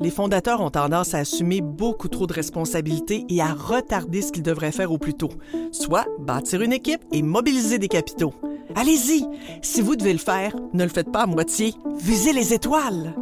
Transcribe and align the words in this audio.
Les 0.00 0.10
fondateurs 0.10 0.60
ont 0.60 0.70
tendance 0.70 1.14
à 1.14 1.18
assumer 1.18 1.60
beaucoup 1.60 2.08
trop 2.08 2.26
de 2.26 2.32
responsabilités 2.32 3.24
et 3.28 3.40
à 3.40 3.52
retarder 3.52 4.22
ce 4.22 4.30
qu'ils 4.30 4.44
devraient 4.44 4.72
faire 4.72 4.92
au 4.92 4.98
plus 4.98 5.14
tôt, 5.14 5.30
soit 5.72 6.06
bâtir 6.20 6.62
une 6.62 6.72
équipe 6.72 7.04
et 7.10 7.22
mobiliser 7.22 7.78
des 7.78 7.88
capitaux. 7.88 8.32
Allez-y, 8.76 9.26
si 9.60 9.80
vous 9.80 9.96
devez 9.96 10.12
le 10.12 10.18
faire, 10.18 10.54
ne 10.72 10.84
le 10.84 10.88
faites 10.88 11.10
pas 11.10 11.22
à 11.22 11.26
moitié, 11.26 11.74
visez 12.00 12.32
les 12.32 12.54
étoiles. 12.54 13.14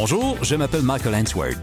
Bonjour, 0.00 0.36
je 0.44 0.54
m'appelle 0.54 0.82
Michael 0.82 1.16
Answorth. 1.16 1.58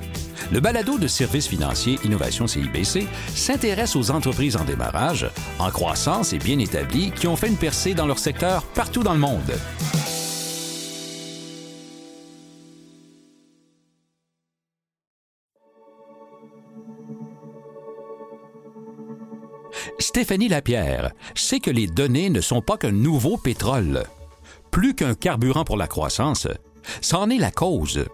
Le 0.51 0.59
balado 0.59 0.99
de 0.99 1.07
services 1.07 1.47
financiers 1.47 1.97
Innovation 2.03 2.47
CIBC 2.47 3.07
s'intéresse 3.33 3.95
aux 3.95 4.11
entreprises 4.11 4.57
en 4.57 4.65
démarrage, 4.65 5.25
en 5.57 5.71
croissance 5.71 6.33
et 6.33 6.37
bien 6.37 6.59
établies 6.59 7.11
qui 7.11 7.27
ont 7.27 7.37
fait 7.37 7.47
une 7.47 7.55
percée 7.55 7.93
dans 7.93 8.05
leur 8.05 8.19
secteur 8.19 8.63
partout 8.75 9.03
dans 9.03 9.13
le 9.13 9.19
monde. 9.19 9.39
Stéphanie 19.97 20.49
Lapierre 20.49 21.13
sait 21.35 21.61
que 21.61 21.71
les 21.71 21.87
données 21.87 22.29
ne 22.29 22.41
sont 22.41 22.61
pas 22.61 22.75
qu'un 22.75 22.91
nouveau 22.91 23.37
pétrole. 23.37 24.03
Plus 24.71 24.93
qu'un 24.93 25.15
carburant 25.15 25.63
pour 25.63 25.77
la 25.77 25.87
croissance, 25.87 26.49
c'en 26.99 27.29
est 27.29 27.37
la 27.37 27.51
cause. 27.51 28.05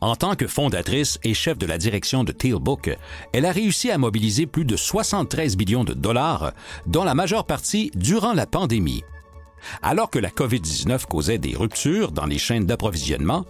En 0.00 0.16
tant 0.16 0.34
que 0.34 0.46
fondatrice 0.46 1.18
et 1.24 1.34
chef 1.34 1.58
de 1.58 1.66
la 1.66 1.78
direction 1.78 2.24
de 2.24 2.32
Tealbook, 2.32 2.96
elle 3.32 3.46
a 3.46 3.52
réussi 3.52 3.90
à 3.90 3.98
mobiliser 3.98 4.46
plus 4.46 4.64
de 4.64 4.76
73 4.76 5.56
millions 5.56 5.84
de 5.84 5.94
dollars, 5.94 6.52
dont 6.86 7.04
la 7.04 7.14
majeure 7.14 7.46
partie 7.46 7.90
durant 7.94 8.32
la 8.32 8.46
pandémie. 8.46 9.02
Alors 9.82 10.10
que 10.10 10.18
la 10.18 10.30
COVID-19 10.30 11.06
causait 11.06 11.38
des 11.38 11.54
ruptures 11.54 12.12
dans 12.12 12.26
les 12.26 12.38
chaînes 12.38 12.66
d'approvisionnement, 12.66 13.44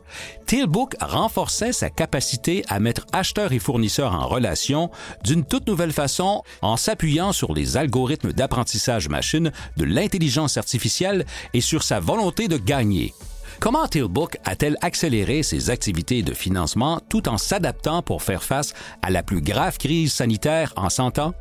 Tealbook 0.47 0.97
renforçait 1.01 1.73
sa 1.73 1.91
capacité 1.91 2.65
à 2.69 2.81
mettre 2.81 3.07
acheteurs 3.13 3.53
et 3.53 3.59
fournisseurs 3.59 4.15
en 4.15 4.27
relation 4.27 4.91
d'une 5.25 5.45
toute 5.45 5.67
nouvelle 5.69 5.93
façon 5.93 6.43
en 6.63 6.77
s'appuyant 6.77 7.33
sur 7.33 7.55
les 7.55 7.77
algorithmes 7.77 8.33
d'apprentissage 8.33 9.09
machine 9.09 9.53
de 9.77 9.85
l'intelligence 9.85 10.57
artificielle 10.57 11.27
et 11.55 11.61
sur 11.61 11.83
sa 11.83 12.01
volonté 12.01 12.49
de 12.49 12.57
gagner. 12.57 13.15
Comment 13.61 13.87
Tealbook 13.87 14.39
a-t-elle 14.47 14.79
accéléré 14.81 15.43
ses 15.43 15.69
activités 15.69 16.23
de 16.23 16.33
financement 16.33 16.99
tout 17.11 17.29
en 17.29 17.37
s'adaptant 17.37 18.01
pour 18.01 18.23
faire 18.23 18.43
face 18.43 18.73
à 19.03 19.11
la 19.11 19.23
plus 19.23 19.43
grave 19.43 19.77
crise 19.77 20.15
sanitaire 20.15 20.73
en 20.77 20.89
100 20.89 21.19
ans? 21.19 21.35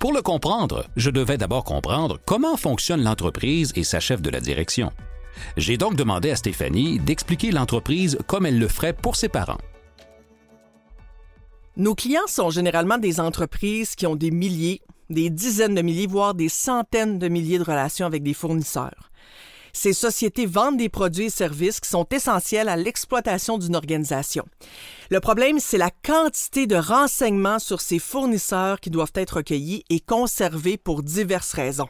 Pour 0.00 0.12
le 0.12 0.20
comprendre, 0.20 0.84
je 0.96 1.10
devais 1.10 1.38
d'abord 1.38 1.62
comprendre 1.62 2.18
comment 2.26 2.56
fonctionne 2.56 3.04
l'entreprise 3.04 3.72
et 3.76 3.84
sa 3.84 4.00
chef 4.00 4.20
de 4.20 4.30
la 4.30 4.40
direction. 4.40 4.90
J'ai 5.56 5.76
donc 5.76 5.94
demandé 5.94 6.32
à 6.32 6.36
Stéphanie 6.36 6.98
d'expliquer 6.98 7.52
l'entreprise 7.52 8.18
comme 8.26 8.44
elle 8.44 8.58
le 8.58 8.66
ferait 8.66 8.92
pour 8.92 9.14
ses 9.14 9.28
parents. 9.28 9.60
Nos 11.76 11.94
clients 11.94 12.26
sont 12.26 12.50
généralement 12.50 12.98
des 12.98 13.20
entreprises 13.20 13.94
qui 13.94 14.08
ont 14.08 14.16
des 14.16 14.32
milliers, 14.32 14.82
des 15.08 15.30
dizaines 15.30 15.76
de 15.76 15.82
milliers, 15.82 16.08
voire 16.08 16.34
des 16.34 16.48
centaines 16.48 17.20
de 17.20 17.28
milliers 17.28 17.58
de 17.58 17.64
relations 17.64 18.06
avec 18.06 18.24
des 18.24 18.34
fournisseurs. 18.34 19.12
Ces 19.72 19.92
sociétés 19.92 20.46
vendent 20.46 20.76
des 20.76 20.88
produits 20.88 21.26
et 21.26 21.30
services 21.30 21.80
qui 21.80 21.88
sont 21.88 22.06
essentiels 22.10 22.68
à 22.68 22.76
l'exploitation 22.76 23.58
d'une 23.58 23.76
organisation. 23.76 24.44
Le 25.10 25.20
problème, 25.20 25.58
c'est 25.60 25.78
la 25.78 25.90
quantité 25.90 26.66
de 26.66 26.76
renseignements 26.76 27.58
sur 27.58 27.80
ces 27.80 27.98
fournisseurs 27.98 28.80
qui 28.80 28.90
doivent 28.90 29.12
être 29.14 29.36
recueillis 29.36 29.84
et 29.90 30.00
conservés 30.00 30.76
pour 30.76 31.02
diverses 31.02 31.52
raisons. 31.52 31.88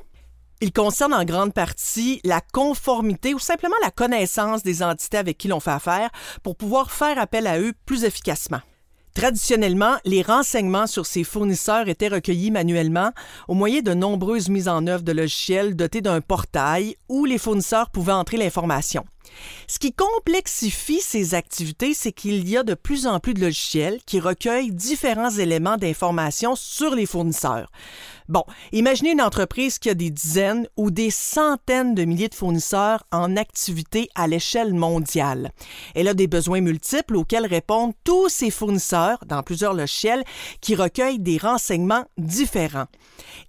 Il 0.60 0.72
concerne 0.72 1.14
en 1.14 1.24
grande 1.24 1.54
partie 1.54 2.20
la 2.24 2.40
conformité 2.40 3.32
ou 3.32 3.38
simplement 3.38 3.76
la 3.82 3.92
connaissance 3.92 4.64
des 4.64 4.82
entités 4.82 5.18
avec 5.18 5.38
qui 5.38 5.46
l'on 5.46 5.60
fait 5.60 5.70
affaire 5.70 6.10
pour 6.42 6.56
pouvoir 6.56 6.90
faire 6.90 7.18
appel 7.18 7.46
à 7.46 7.60
eux 7.60 7.72
plus 7.86 8.02
efficacement. 8.02 8.60
Traditionnellement, 9.14 9.96
les 10.04 10.22
renseignements 10.22 10.86
sur 10.86 11.06
ces 11.06 11.24
fournisseurs 11.24 11.88
étaient 11.88 12.08
recueillis 12.08 12.50
manuellement 12.50 13.10
au 13.48 13.54
moyen 13.54 13.80
de 13.80 13.94
nombreuses 13.94 14.48
mises 14.48 14.68
en 14.68 14.86
œuvre 14.86 15.02
de 15.02 15.12
logiciels 15.12 15.74
dotés 15.74 16.00
d'un 16.00 16.20
portail 16.20 16.96
où 17.08 17.24
les 17.24 17.38
fournisseurs 17.38 17.90
pouvaient 17.90 18.12
entrer 18.12 18.36
l'information. 18.36 19.04
Ce 19.66 19.78
qui 19.78 19.92
complexifie 19.92 21.00
ces 21.00 21.34
activités, 21.34 21.94
c'est 21.94 22.12
qu'il 22.12 22.48
y 22.48 22.56
a 22.56 22.62
de 22.62 22.74
plus 22.74 23.06
en 23.06 23.20
plus 23.20 23.34
de 23.34 23.40
logiciels 23.40 24.00
qui 24.06 24.20
recueillent 24.20 24.72
différents 24.72 25.30
éléments 25.30 25.76
d'information 25.76 26.54
sur 26.56 26.94
les 26.94 27.06
fournisseurs. 27.06 27.70
Bon, 28.28 28.44
imaginez 28.72 29.12
une 29.12 29.22
entreprise 29.22 29.78
qui 29.78 29.88
a 29.88 29.94
des 29.94 30.10
dizaines 30.10 30.68
ou 30.76 30.90
des 30.90 31.10
centaines 31.10 31.94
de 31.94 32.04
milliers 32.04 32.28
de 32.28 32.34
fournisseurs 32.34 33.04
en 33.10 33.38
activité 33.38 34.10
à 34.14 34.26
l'échelle 34.26 34.74
mondiale. 34.74 35.50
Elle 35.94 36.08
a 36.08 36.14
des 36.14 36.26
besoins 36.26 36.60
multiples 36.60 37.16
auxquels 37.16 37.46
répondent 37.46 37.94
tous 38.04 38.28
ces 38.28 38.50
fournisseurs 38.50 39.18
dans 39.24 39.42
plusieurs 39.42 39.72
logiciels 39.72 40.24
qui 40.60 40.74
recueillent 40.74 41.20
des 41.20 41.38
renseignements 41.38 42.04
différents. 42.18 42.88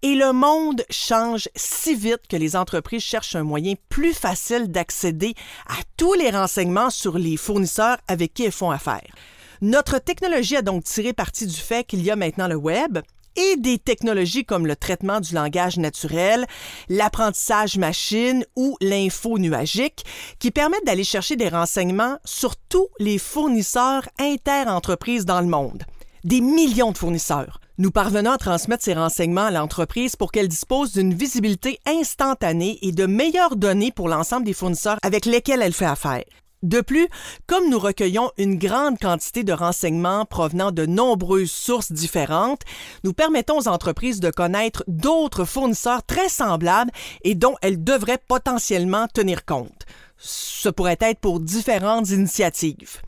Et 0.02 0.16
le 0.16 0.32
monde 0.32 0.86
change 0.90 1.50
si 1.58 1.94
vite 1.94 2.28
que 2.30 2.38
les 2.38 2.56
entreprises 2.56 3.04
cherchent 3.04 3.36
un 3.36 3.44
moyen 3.44 3.74
plus 3.90 4.14
facile 4.14 4.72
d'accéder 4.72 5.34
à 5.68 5.76
tous 5.98 6.14
les 6.14 6.30
renseignements 6.30 6.90
sur 6.90 7.18
les 7.18 7.36
fournisseurs 7.36 7.98
avec 8.08 8.34
qui 8.34 8.46
elles 8.46 8.54
font 8.54 8.72
affaire. 8.72 9.14
Notre 9.62 10.00
technologie 10.00 10.56
a 10.56 10.62
donc 10.62 10.86
tiré 10.86 11.12
parti 11.12 11.46
du 11.46 11.58
fait 11.58 11.84
qu'il 11.84 12.02
y 12.02 12.10
a 12.10 12.16
maintenant 12.16 12.48
le 12.48 12.56
web 12.56 13.00
et 13.40 13.56
des 13.56 13.80
technologies 13.80 14.44
comme 14.44 14.68
le 14.68 14.76
traitement 14.76 15.22
du 15.22 15.34
langage 15.34 15.78
naturel, 15.78 16.46
l'apprentissage 16.90 17.78
machine 17.78 18.46
ou 18.56 18.76
l'info 18.82 19.40
nuagique 19.40 20.04
qui 20.40 20.52
permettent 20.52 20.86
d'aller 20.86 21.06
chercher 21.06 21.38
des 21.38 21.48
renseignements 21.48 22.18
sur 22.26 22.56
tous 22.58 22.88
les 23.00 23.18
fournisseurs 23.18 24.08
inter-entreprises 24.20 25.26
dans 25.26 25.42
le 25.42 25.48
monde. 25.48 25.84
Des 26.26 26.42
millions 26.42 26.92
de 26.92 26.98
fournisseurs. 26.98 27.62
Nous 27.78 27.92
parvenons 27.92 28.32
à 28.32 28.38
transmettre 28.38 28.84
ces 28.84 28.94
renseignements 28.94 29.46
à 29.46 29.52
l'entreprise 29.52 30.18
pour 30.18 30.34
qu'elle 30.34 30.50
dispose 30.50 30.92
d'une 30.92 31.14
visibilité 31.14 31.80
instantanée 31.86 32.78
et 32.82 32.92
de 32.92 33.06
meilleures 33.06 33.56
données 33.56 33.94
pour 33.94 34.10
l'ensemble 34.10 34.46
des 34.46 34.54
fournisseurs 34.54 34.98
avec 35.02 35.26
lesquels 35.26 35.62
elle 35.62 35.72
fait 35.72 35.86
affaire. 35.86 36.26
De 36.62 36.82
plus, 36.82 37.08
comme 37.48 37.70
nous 37.70 37.80
recueillons 37.80 38.32
une 38.38 38.58
grande 38.58 39.00
quantité 39.00 39.46
de 39.46 39.54
renseignements 39.54 40.26
provenant 40.26 40.72
de 40.74 40.86
nombreuses 40.86 41.52
sources 41.52 41.94
différentes, 41.94 42.64
nous 43.06 43.14
permettons 43.14 43.60
aux 43.60 43.70
entreprises 43.70 44.20
de 44.20 44.30
connaître 44.30 44.84
d'autres 44.88 45.46
fournisseurs 45.46 46.04
très 46.04 46.28
semblables 46.28 46.92
et 47.24 47.34
dont 47.34 47.56
elles 47.62 47.82
devraient 47.82 48.20
potentiellement 48.28 49.08
tenir 49.08 49.46
compte. 49.46 49.86
Ce 50.18 50.68
pourrait 50.68 50.98
être 51.00 51.22
pour 51.22 51.40
différentes 51.40 52.10
initiatives. 52.10 53.00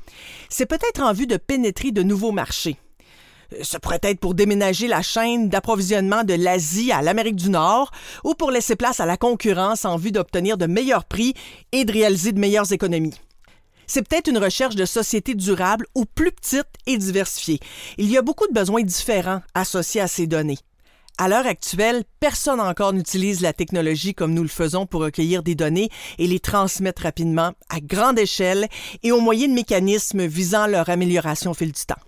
C'est 0.47 0.65
peut-être 0.65 1.01
en 1.01 1.11
vue 1.11 1.27
de 1.27 1.35
pénétrer 1.35 1.91
de 1.91 2.03
nouveaux 2.03 2.31
marchés. 2.31 2.77
Ce 3.63 3.77
pourrait 3.77 3.99
être 4.03 4.21
pour 4.21 4.33
déménager 4.33 4.87
la 4.87 5.01
chaîne 5.01 5.49
d'approvisionnement 5.49 6.23
de 6.23 6.35
l'Asie 6.35 6.93
à 6.93 7.01
l'Amérique 7.01 7.35
du 7.35 7.49
Nord 7.49 7.91
ou 8.23 8.33
pour 8.33 8.49
laisser 8.49 8.77
place 8.77 9.01
à 9.01 9.05
la 9.05 9.17
concurrence 9.17 9.83
en 9.83 9.97
vue 9.97 10.13
d'obtenir 10.13 10.57
de 10.57 10.67
meilleurs 10.67 11.03
prix 11.03 11.33
et 11.73 11.83
de 11.83 11.91
réaliser 11.91 12.31
de 12.31 12.39
meilleures 12.39 12.71
économies. 12.71 13.19
C'est 13.93 14.07
peut-être 14.07 14.29
une 14.29 14.37
recherche 14.37 14.75
de 14.75 14.85
société 14.85 15.35
durable 15.35 15.85
ou 15.95 16.05
plus 16.05 16.31
petite 16.31 16.69
et 16.87 16.97
diversifiée. 16.97 17.59
Il 17.97 18.09
y 18.09 18.17
a 18.17 18.21
beaucoup 18.21 18.47
de 18.47 18.53
besoins 18.53 18.83
différents 18.83 19.41
associés 19.53 19.99
à 19.99 20.07
ces 20.07 20.27
données. 20.27 20.59
À 21.17 21.27
l'heure 21.27 21.45
actuelle, 21.45 22.05
personne 22.21 22.61
encore 22.61 22.93
n'utilise 22.93 23.41
la 23.41 23.51
technologie 23.51 24.13
comme 24.13 24.33
nous 24.33 24.43
le 24.43 24.47
faisons 24.47 24.85
pour 24.85 25.01
recueillir 25.01 25.43
des 25.43 25.55
données 25.55 25.89
et 26.19 26.27
les 26.27 26.39
transmettre 26.39 27.01
rapidement, 27.01 27.51
à 27.67 27.81
grande 27.81 28.17
échelle 28.17 28.69
et 29.03 29.11
au 29.11 29.19
moyen 29.19 29.49
de 29.49 29.53
mécanismes 29.53 30.25
visant 30.25 30.67
leur 30.67 30.87
amélioration 30.87 31.51
au 31.51 31.53
fil 31.53 31.73
du 31.73 31.85
temps. 31.85 32.01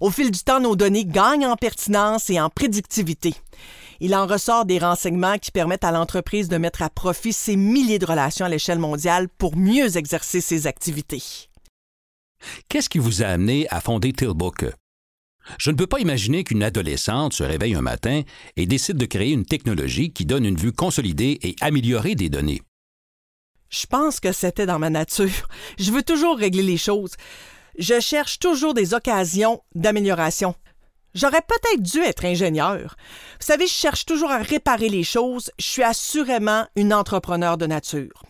Au 0.00 0.10
fil 0.10 0.30
du 0.30 0.40
temps, 0.40 0.60
nos 0.60 0.74
données 0.74 1.04
gagnent 1.04 1.48
en 1.48 1.56
pertinence 1.56 2.30
et 2.30 2.40
en 2.40 2.48
prédictivité. 2.48 3.34
Il 4.00 4.14
en 4.14 4.26
ressort 4.26 4.64
des 4.64 4.78
renseignements 4.78 5.38
qui 5.38 5.50
permettent 5.50 5.84
à 5.84 5.92
l'entreprise 5.92 6.48
de 6.48 6.56
mettre 6.56 6.82
à 6.82 6.90
profit 6.90 7.32
ses 7.32 7.56
milliers 7.56 7.98
de 7.98 8.06
relations 8.06 8.44
à 8.44 8.48
l'échelle 8.48 8.78
mondiale 8.78 9.28
pour 9.28 9.56
mieux 9.56 9.96
exercer 9.96 10.40
ses 10.40 10.66
activités. 10.66 11.22
Qu'est-ce 12.68 12.88
qui 12.88 12.98
vous 12.98 13.22
a 13.22 13.26
amené 13.26 13.66
à 13.70 13.80
fonder 13.80 14.12
Tillbook? 14.12 14.66
Je 15.58 15.70
ne 15.70 15.76
peux 15.76 15.86
pas 15.86 16.00
imaginer 16.00 16.44
qu'une 16.44 16.62
adolescente 16.62 17.32
se 17.32 17.44
réveille 17.44 17.74
un 17.74 17.82
matin 17.82 18.22
et 18.56 18.66
décide 18.66 18.96
de 18.96 19.06
créer 19.06 19.32
une 19.32 19.46
technologie 19.46 20.12
qui 20.12 20.26
donne 20.26 20.44
une 20.44 20.56
vue 20.56 20.72
consolidée 20.72 21.38
et 21.42 21.54
améliorée 21.60 22.14
des 22.14 22.28
données. 22.28 22.62
Je 23.68 23.86
pense 23.86 24.20
que 24.20 24.32
c'était 24.32 24.66
dans 24.66 24.78
ma 24.78 24.90
nature. 24.90 25.48
Je 25.78 25.92
veux 25.92 26.02
toujours 26.02 26.36
régler 26.36 26.62
les 26.62 26.76
choses. 26.76 27.14
Je 27.78 28.00
cherche 28.00 28.38
toujours 28.38 28.74
des 28.74 28.94
occasions 28.94 29.62
d'amélioration. 29.74 30.54
J'aurais 31.16 31.40
peut-être 31.40 31.82
dû 31.82 32.00
être 32.00 32.26
ingénieur. 32.26 32.94
Vous 33.40 33.46
savez, 33.46 33.66
je 33.66 33.72
cherche 33.72 34.04
toujours 34.04 34.30
à 34.30 34.36
réparer 34.36 34.90
les 34.90 35.02
choses. 35.02 35.50
Je 35.58 35.64
suis 35.64 35.82
assurément 35.82 36.66
une 36.76 36.92
entrepreneur 36.92 37.56
de 37.56 37.66
nature. 37.66 38.22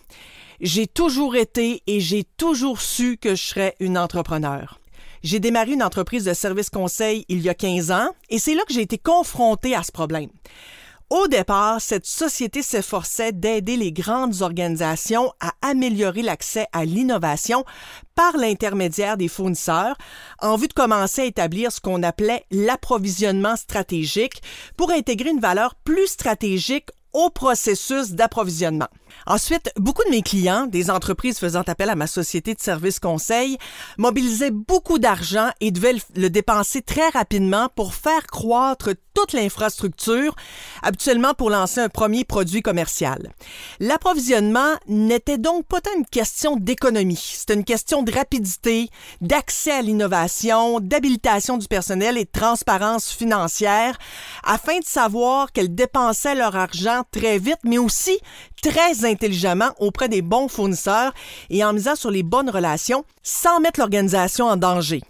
J'ai 0.61 0.87
toujours 0.87 1.35
été 1.35 1.83
et 1.89 1.99
j'ai 1.99 2.23
toujours 2.23 2.81
su 2.81 3.17
que 3.17 3.35
je 3.35 3.43
serais 3.43 3.75
une 3.81 3.99
entrepreneur. 3.99 4.79
J'ai 5.25 5.41
démarré 5.41 5.73
une 5.73 5.83
entreprise 5.83 6.27
de 6.27 6.33
service 6.33 6.71
conseil 6.71 7.25
il 7.29 7.41
y 7.41 7.49
a 7.49 7.55
15 7.55 7.91
ans 7.91 8.09
et 8.31 8.39
c'est 8.39 8.55
là 8.55 8.63
que 8.69 8.73
j'ai 8.73 8.83
été 8.83 8.99
confrontée 8.99 9.75
à 9.75 9.83
ce 9.83 9.91
problème. 9.91 10.31
Au 11.09 11.29
départ, 11.29 11.81
cette 11.81 12.05
société 12.05 12.63
s'efforçait 12.63 13.31
d'aider 13.31 13.77
les 13.77 13.93
grandes 13.93 14.43
organisations 14.43 15.33
à 15.39 15.53
améliorer 15.63 16.23
l'accès 16.23 16.67
à 16.73 16.85
l'innovation 16.85 17.65
par 18.17 18.37
l'intermédiaire 18.37 19.17
des 19.17 19.29
fournisseurs 19.29 19.97
en 20.41 20.57
vue 20.57 20.67
de 20.67 20.73
commencer 20.73 21.23
à 21.23 21.27
établir 21.27 21.71
ce 21.71 21.81
qu'on 21.81 22.03
appelait 22.03 22.45
l'approvisionnement 22.51 23.55
stratégique 23.55 24.43
pour 24.77 24.91
intégrer 24.91 25.31
une 25.31 25.39
valeur 25.39 25.77
plus 25.77 26.09
stratégique 26.09 26.89
au 27.13 27.31
processus 27.31 28.11
d'approvisionnement. 28.11 28.89
Ensuite, 29.27 29.71
beaucoup 29.77 30.05
de 30.05 30.11
mes 30.11 30.23
clients, 30.23 30.67
des 30.67 30.91
entreprises 30.91 31.39
faisant 31.39 31.63
appel 31.63 31.89
à 31.89 31.95
ma 31.95 32.07
société 32.07 32.53
de 32.55 32.61
services 32.61 33.01
conseil, 33.01 33.57
mobilisaient 33.97 34.51
beaucoup 34.51 34.99
d'argent 34.99 35.49
et 35.61 35.71
devaient 35.71 35.97
le 36.15 36.29
dépenser 36.29 36.83
très 36.83 37.09
rapidement 37.09 37.69
pour 37.75 37.95
faire 37.95 38.27
croître 38.27 38.91
toute 39.17 39.33
l'infrastructure, 39.33 40.37
habituellement 40.83 41.33
pour 41.33 41.49
lancer 41.49 41.81
un 41.81 41.89
premier 41.89 42.25
produit 42.25 42.61
commercial. 42.61 43.33
L'approvisionnement 43.81 44.75
n'était 44.89 45.39
donc 45.39 45.65
pas 45.65 45.81
tant 45.81 45.97
une 45.97 46.05
question 46.05 46.57
d'économie, 46.57 47.17
c'était 47.17 47.55
une 47.55 47.65
question 47.65 48.03
de 48.03 48.13
rapidité, 48.13 48.91
d'accès 49.23 49.73
à 49.73 49.81
l'innovation, 49.81 50.81
d'habilitation 50.81 51.57
du 51.57 51.67
personnel 51.67 52.19
et 52.19 52.25
de 52.25 52.31
transparence 52.31 53.11
financière, 53.11 53.97
afin 54.45 54.81
de 54.81 54.85
savoir 54.85 55.51
qu'elles 55.51 55.75
dépensaient 55.75 56.35
leur 56.35 56.55
argent 56.55 57.03
très 57.11 57.39
vite, 57.39 57.61
mais 57.65 57.79
aussi 57.79 58.19
très 58.63 59.07
intelligemment 59.07 59.71
auprès 59.79 60.11
des 60.11 60.21
bons 60.21 60.49
fournisseurs 60.49 61.15
et 61.49 61.65
en 61.65 61.73
misant 61.73 61.97
sur 61.97 62.11
les 62.11 62.23
bonnes 62.23 62.51
relations 62.51 63.05
sans 63.23 63.61
mettre 63.61 63.81
l'organisation 63.81 64.47
en 64.47 64.59
danger. 64.59 65.01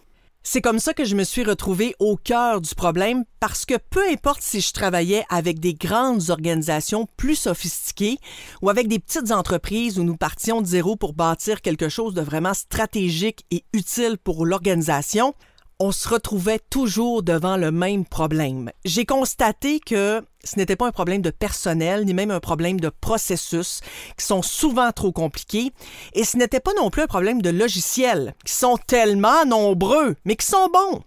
C'est 0.49 0.61
comme 0.61 0.79
ça 0.79 0.95
que 0.95 1.05
je 1.05 1.17
me 1.17 1.25
suis 1.25 1.43
retrouvée 1.43 1.97
au 1.99 2.17
cœur 2.17 2.61
du 2.61 2.73
problème 2.77 3.25
parce 3.41 3.67
que 3.67 3.75
peu 3.91 4.09
importe 4.09 4.43
si 4.43 4.61
je 4.61 4.73
travaillais 4.73 5.25
avec 5.29 5.59
des 5.59 5.75
grandes 5.75 6.31
organisations 6.31 7.09
plus 7.17 7.35
sophistiquées 7.35 8.19
ou 8.63 8.71
avec 8.71 8.87
des 8.87 9.01
petites 9.01 9.33
entreprises 9.33 9.99
où 9.99 10.05
nous 10.05 10.17
partions 10.17 10.63
de 10.63 10.67
zéro 10.67 10.95
pour 10.95 11.15
bâtir 11.15 11.63
quelque 11.63 11.89
chose 11.89 12.15
de 12.15 12.21
vraiment 12.21 12.55
stratégique 12.55 13.45
et 13.51 13.65
utile 13.73 14.19
pour 14.23 14.47
l'organisation, 14.47 15.35
on 15.79 15.93
se 15.93 16.09
retrouvait 16.09 16.61
toujours 16.71 17.23
devant 17.23 17.57
le 17.57 17.71
même 17.71 18.07
problème. 18.07 18.71
J'ai 18.85 19.05
constaté 19.05 19.79
que 19.81 20.23
ce 20.43 20.57
n'était 20.57 20.77
pas 20.77 20.87
un 20.87 20.93
problème 20.93 21.21
de 21.21 21.31
personnel, 21.31 22.05
ni 22.05 22.15
même 22.15 22.31
un 22.31 22.41
problème 22.41 22.81
de 22.81 22.89
processus, 22.89 23.81
qui 24.17 24.25
sont 24.25 24.43
souvent 24.43 24.93
trop 24.93 25.13
compliqués, 25.13 25.73
et 26.15 26.25
ce 26.25 26.39
n'était 26.39 26.61
pas 26.61 26.73
non 26.77 26.89
plus 26.89 27.03
un 27.03 27.07
problème 27.07 27.43
de 27.43 27.51
logiciels, 27.51 28.35
qui 28.45 28.55
sont 28.55 28.79
tellement 28.87 29.45
nombreux, 29.45 30.17
mais 30.25 30.37
qui 30.37 30.47
sont 30.47 30.69
bons. 30.73 31.03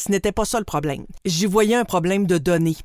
Ce 0.00 0.10
n'était 0.10 0.32
pas 0.32 0.46
ça 0.46 0.58
le 0.58 0.64
problème. 0.64 1.04
J'y 1.26 1.44
voyais 1.44 1.74
un 1.74 1.84
problème 1.84 2.26
de 2.26 2.38
données. 2.38 2.78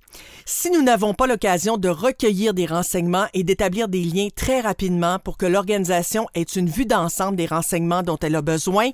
Si 0.45 0.69
nous 0.69 0.81
n'avons 0.81 1.13
pas 1.13 1.27
l'occasion 1.27 1.77
de 1.77 1.87
recueillir 1.87 2.53
des 2.53 2.65
renseignements 2.65 3.27
et 3.33 3.45
d'établir 3.45 3.87
des 3.87 4.03
liens 4.03 4.27
très 4.35 4.59
rapidement 4.59 5.17
pour 5.19 5.37
que 5.37 5.45
l'organisation 5.45 6.27
ait 6.33 6.41
une 6.41 6.69
vue 6.69 6.85
d'ensemble 6.85 7.37
des 7.37 7.45
renseignements 7.45 8.03
dont 8.03 8.17
elle 8.21 8.35
a 8.35 8.41
besoin, 8.41 8.89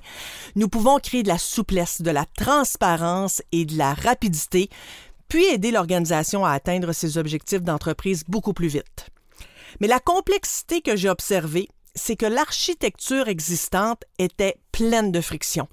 nous 0.54 0.68
pouvons 0.68 1.00
créer 1.00 1.24
de 1.24 1.28
la 1.28 1.38
souplesse, 1.38 2.00
de 2.00 2.12
la 2.12 2.24
transparence 2.24 3.42
et 3.50 3.64
de 3.64 3.76
la 3.76 3.92
rapidité, 3.92 4.70
puis 5.26 5.44
aider 5.46 5.72
l'organisation 5.72 6.44
à 6.44 6.52
atteindre 6.52 6.92
ses 6.92 7.18
objectifs 7.18 7.62
d'entreprise 7.62 8.22
beaucoup 8.28 8.52
plus 8.52 8.68
vite. 8.68 9.08
Mais 9.80 9.88
la 9.88 9.98
complexité 9.98 10.80
que 10.80 10.94
j'ai 10.94 11.10
observée, 11.10 11.68
c'est 11.96 12.16
que 12.16 12.26
l'architecture 12.26 13.26
existante 13.26 14.04
était 14.20 14.58
pleine 14.70 15.10
de 15.10 15.20
frictions 15.20 15.66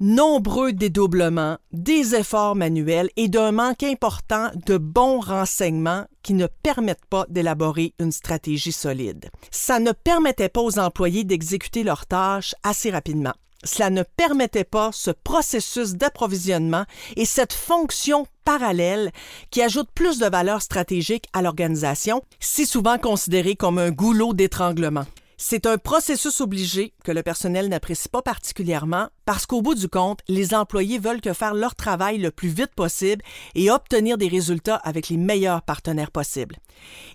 nombreux 0.00 0.72
dédoublements, 0.72 1.58
des 1.72 2.14
efforts 2.14 2.56
manuels 2.56 3.10
et 3.16 3.28
d'un 3.28 3.52
manque 3.52 3.82
important 3.82 4.50
de 4.66 4.76
bons 4.76 5.20
renseignements 5.20 6.06
qui 6.22 6.34
ne 6.34 6.46
permettent 6.62 7.06
pas 7.06 7.26
d'élaborer 7.28 7.94
une 7.98 8.12
stratégie 8.12 8.72
solide. 8.72 9.30
Ça 9.50 9.78
ne 9.78 9.92
permettait 9.92 10.48
pas 10.48 10.62
aux 10.62 10.78
employés 10.78 11.24
d'exécuter 11.24 11.82
leurs 11.84 12.06
tâches 12.06 12.54
assez 12.62 12.90
rapidement. 12.90 13.34
Cela 13.64 13.90
ne 13.90 14.02
permettait 14.02 14.64
pas 14.64 14.90
ce 14.92 15.10
processus 15.10 15.94
d'approvisionnement 15.94 16.84
et 17.16 17.24
cette 17.24 17.54
fonction 17.54 18.26
parallèle 18.44 19.10
qui 19.50 19.62
ajoute 19.62 19.88
plus 19.94 20.18
de 20.18 20.26
valeur 20.26 20.60
stratégique 20.60 21.26
à 21.32 21.40
l'organisation, 21.40 22.22
si 22.40 22.66
souvent 22.66 22.98
considérée 22.98 23.56
comme 23.56 23.78
un 23.78 23.90
goulot 23.90 24.34
d'étranglement. 24.34 25.06
C'est 25.36 25.66
un 25.66 25.78
processus 25.78 26.40
obligé 26.40 26.94
que 27.02 27.10
le 27.10 27.22
personnel 27.22 27.68
n'apprécie 27.68 28.08
pas 28.08 28.22
particulièrement 28.22 29.08
parce 29.24 29.46
qu'au 29.46 29.62
bout 29.62 29.74
du 29.74 29.88
compte, 29.88 30.20
les 30.28 30.54
employés 30.54 30.98
veulent 30.98 31.20
faire 31.34 31.54
leur 31.54 31.74
travail 31.74 32.18
le 32.18 32.30
plus 32.30 32.48
vite 32.48 32.74
possible 32.74 33.22
et 33.54 33.70
obtenir 33.70 34.16
des 34.16 34.28
résultats 34.28 34.76
avec 34.76 35.08
les 35.08 35.16
meilleurs 35.16 35.62
partenaires 35.62 36.12
possibles. 36.12 36.56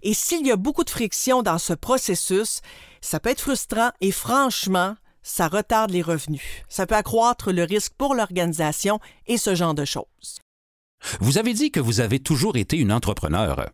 Et 0.03 0.13
s'il 0.13 0.45
y 0.45 0.51
a 0.51 0.57
beaucoup 0.57 0.83
de 0.83 0.89
friction 0.89 1.43
dans 1.43 1.57
ce 1.57 1.73
processus, 1.73 2.61
ça 3.01 3.19
peut 3.19 3.29
être 3.29 3.41
frustrant 3.41 3.91
et 4.01 4.11
franchement, 4.11 4.95
ça 5.23 5.47
retarde 5.47 5.91
les 5.91 6.01
revenus. 6.01 6.41
Ça 6.67 6.85
peut 6.85 6.95
accroître 6.95 7.51
le 7.51 7.63
risque 7.63 7.93
pour 7.97 8.15
l'organisation 8.15 8.99
et 9.27 9.37
ce 9.37 9.55
genre 9.55 9.73
de 9.73 9.85
choses. 9.85 10.39
Vous 11.21 11.37
avez 11.37 11.53
dit 11.53 11.71
que 11.71 11.79
vous 11.79 12.01
avez 12.01 12.19
toujours 12.19 12.57
été 12.57 12.77
une 12.77 12.91
entrepreneur. 12.91 13.69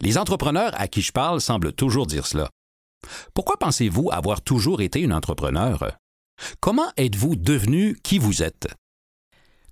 Les 0.00 0.18
entrepreneurs 0.18 0.72
à 0.74 0.88
qui 0.88 1.02
je 1.02 1.12
parle 1.12 1.40
semblent 1.40 1.72
toujours 1.72 2.06
dire 2.06 2.26
cela. 2.26 2.50
Pourquoi 3.34 3.56
pensez-vous 3.58 4.10
avoir 4.10 4.42
toujours 4.42 4.80
été 4.80 5.00
une 5.00 5.12
entrepreneur? 5.12 5.96
Comment 6.60 6.90
êtes-vous 6.96 7.36
devenu 7.36 7.96
qui 8.02 8.18
vous 8.18 8.42
êtes? 8.42 8.68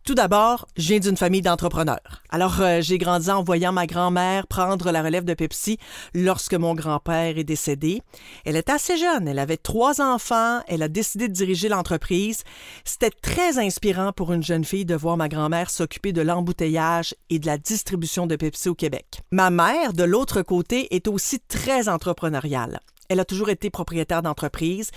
Tout 0.04 0.14
d'abord, 0.14 0.66
je 0.76 0.88
viens 0.88 0.98
d'une 0.98 1.16
famille 1.16 1.40
d'entrepreneurs. 1.40 2.22
Alors, 2.28 2.60
euh, 2.60 2.82
j'ai 2.82 2.98
grandi 2.98 3.30
en 3.30 3.42
voyant 3.42 3.72
ma 3.72 3.86
grand-mère 3.86 4.46
prendre 4.46 4.90
la 4.90 5.02
relève 5.02 5.24
de 5.24 5.32
Pepsi 5.32 5.78
lorsque 6.12 6.52
mon 6.52 6.74
grand-père 6.74 7.38
est 7.38 7.44
décédé. 7.44 8.02
Elle 8.44 8.56
était 8.56 8.72
assez 8.72 8.98
jeune, 8.98 9.26
elle 9.26 9.38
avait 9.38 9.56
trois 9.56 10.02
enfants, 10.02 10.60
elle 10.68 10.82
a 10.82 10.88
décidé 10.88 11.28
de 11.28 11.32
diriger 11.32 11.70
l'entreprise. 11.70 12.42
C'était 12.84 13.08
très 13.22 13.58
inspirant 13.58 14.12
pour 14.12 14.34
une 14.34 14.42
jeune 14.42 14.66
fille 14.66 14.84
de 14.84 14.94
voir 14.94 15.16
ma 15.16 15.30
grand-mère 15.30 15.70
s'occuper 15.70 16.12
de 16.12 16.20
l'embouteillage 16.20 17.14
et 17.30 17.38
de 17.38 17.46
la 17.46 17.56
distribution 17.56 18.26
de 18.26 18.36
Pepsi 18.36 18.68
au 18.68 18.74
Québec. 18.74 19.22
Ma 19.30 19.48
mère, 19.48 19.94
de 19.94 20.04
l'autre 20.04 20.42
côté, 20.42 20.94
est 20.94 21.08
aussi 21.08 21.40
très 21.40 21.88
entrepreneuriale. 21.88 22.80
Elle 23.08 23.20
a 23.20 23.24
toujours 23.24 23.50
été 23.50 23.70
propriétaire 23.70 24.22
d'entreprise. 24.22 24.90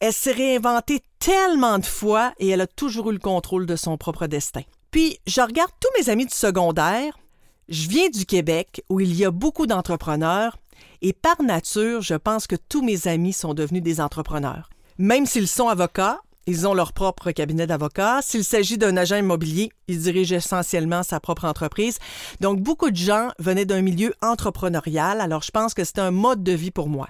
Elle 0.00 0.12
s'est 0.12 0.32
réinventée 0.32 1.02
tellement 1.18 1.78
de 1.78 1.86
fois 1.86 2.32
et 2.38 2.48
elle 2.48 2.60
a 2.60 2.66
toujours 2.66 3.10
eu 3.10 3.14
le 3.14 3.18
contrôle 3.18 3.66
de 3.66 3.76
son 3.76 3.96
propre 3.96 4.26
destin. 4.26 4.62
Puis, 4.90 5.18
je 5.26 5.40
regarde 5.40 5.70
tous 5.80 6.00
mes 6.00 6.10
amis 6.10 6.26
du 6.26 6.34
secondaire. 6.34 7.18
Je 7.68 7.88
viens 7.88 8.08
du 8.08 8.26
Québec 8.26 8.82
où 8.88 9.00
il 9.00 9.14
y 9.14 9.24
a 9.24 9.30
beaucoup 9.30 9.66
d'entrepreneurs 9.66 10.56
et 11.02 11.12
par 11.12 11.42
nature, 11.42 12.02
je 12.02 12.14
pense 12.14 12.46
que 12.46 12.56
tous 12.56 12.82
mes 12.82 13.08
amis 13.08 13.32
sont 13.32 13.54
devenus 13.54 13.82
des 13.82 14.00
entrepreneurs. 14.00 14.68
Même 14.98 15.24
s'ils 15.24 15.48
sont 15.48 15.68
avocats, 15.68 16.20
ils 16.46 16.66
ont 16.66 16.74
leur 16.74 16.92
propre 16.92 17.30
cabinet 17.30 17.66
d'avocats. 17.66 18.20
S'il 18.22 18.44
s'agit 18.44 18.76
d'un 18.76 18.96
agent 18.96 19.16
immobilier, 19.16 19.70
il 19.88 20.00
dirige 20.00 20.32
essentiellement 20.32 21.02
sa 21.02 21.20
propre 21.20 21.44
entreprise. 21.44 21.98
Donc, 22.40 22.60
beaucoup 22.60 22.90
de 22.90 22.96
gens 22.96 23.30
venaient 23.38 23.64
d'un 23.64 23.82
milieu 23.82 24.14
entrepreneurial, 24.20 25.20
alors 25.20 25.42
je 25.42 25.50
pense 25.50 25.74
que 25.74 25.84
c'était 25.84 26.00
un 26.00 26.10
mode 26.10 26.42
de 26.42 26.52
vie 26.52 26.70
pour 26.70 26.88
moi. 26.88 27.08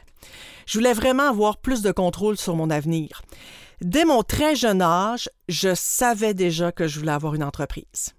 Je 0.67 0.79
voulais 0.79 0.93
vraiment 0.93 1.29
avoir 1.29 1.59
plus 1.59 1.83
de 1.83 1.93
contrôle 1.93 2.37
sur 2.37 2.57
mon 2.57 2.71
avenir. 2.71 3.23
Dès 3.81 4.05
mon 4.05 4.23
très 4.23 4.55
jeune 4.57 4.83
âge, 4.83 5.31
je 5.49 5.75
savais 5.75 6.35
déjà 6.35 6.71
que 6.71 6.87
je 6.87 6.99
voulais 6.99 7.12
avoir 7.12 7.35
une 7.35 7.45
entreprise. 7.45 8.15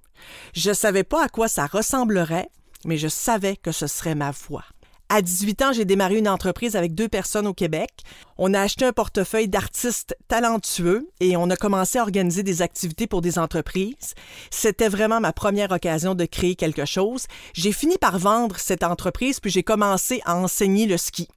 Je 0.53 0.69
ne 0.69 0.75
savais 0.75 1.03
pas 1.03 1.23
à 1.23 1.29
quoi 1.29 1.47
ça 1.47 1.65
ressemblerait, 1.65 2.49
mais 2.85 2.97
je 2.97 3.07
savais 3.07 3.55
que 3.55 3.71
ce 3.71 3.87
serait 3.87 4.15
ma 4.15 4.31
voie. 4.31 4.65
À 5.13 5.21
18 5.21 5.61
ans, 5.61 5.73
j'ai 5.73 5.83
démarré 5.83 6.17
une 6.19 6.29
entreprise 6.29 6.77
avec 6.77 6.95
deux 6.95 7.09
personnes 7.09 7.45
au 7.45 7.53
Québec. 7.53 7.91
On 8.37 8.53
a 8.53 8.61
acheté 8.61 8.85
un 8.85 8.93
portefeuille 8.93 9.49
d'artistes 9.49 10.15
talentueux 10.29 11.09
et 11.19 11.35
on 11.35 11.49
a 11.49 11.57
commencé 11.57 11.99
à 11.99 12.03
organiser 12.03 12.43
des 12.43 12.61
activités 12.61 13.07
pour 13.07 13.21
des 13.21 13.37
entreprises. 13.37 14.13
C'était 14.51 14.87
vraiment 14.87 15.19
ma 15.19 15.33
première 15.33 15.71
occasion 15.71 16.15
de 16.15 16.23
créer 16.23 16.55
quelque 16.55 16.85
chose. 16.85 17.25
J'ai 17.53 17.73
fini 17.73 17.97
par 17.97 18.19
vendre 18.19 18.57
cette 18.57 18.83
entreprise 18.83 19.41
puis 19.41 19.51
j'ai 19.51 19.63
commencé 19.63 20.21
à 20.23 20.37
enseigner 20.37 20.87
le 20.87 20.95
ski. 20.95 21.27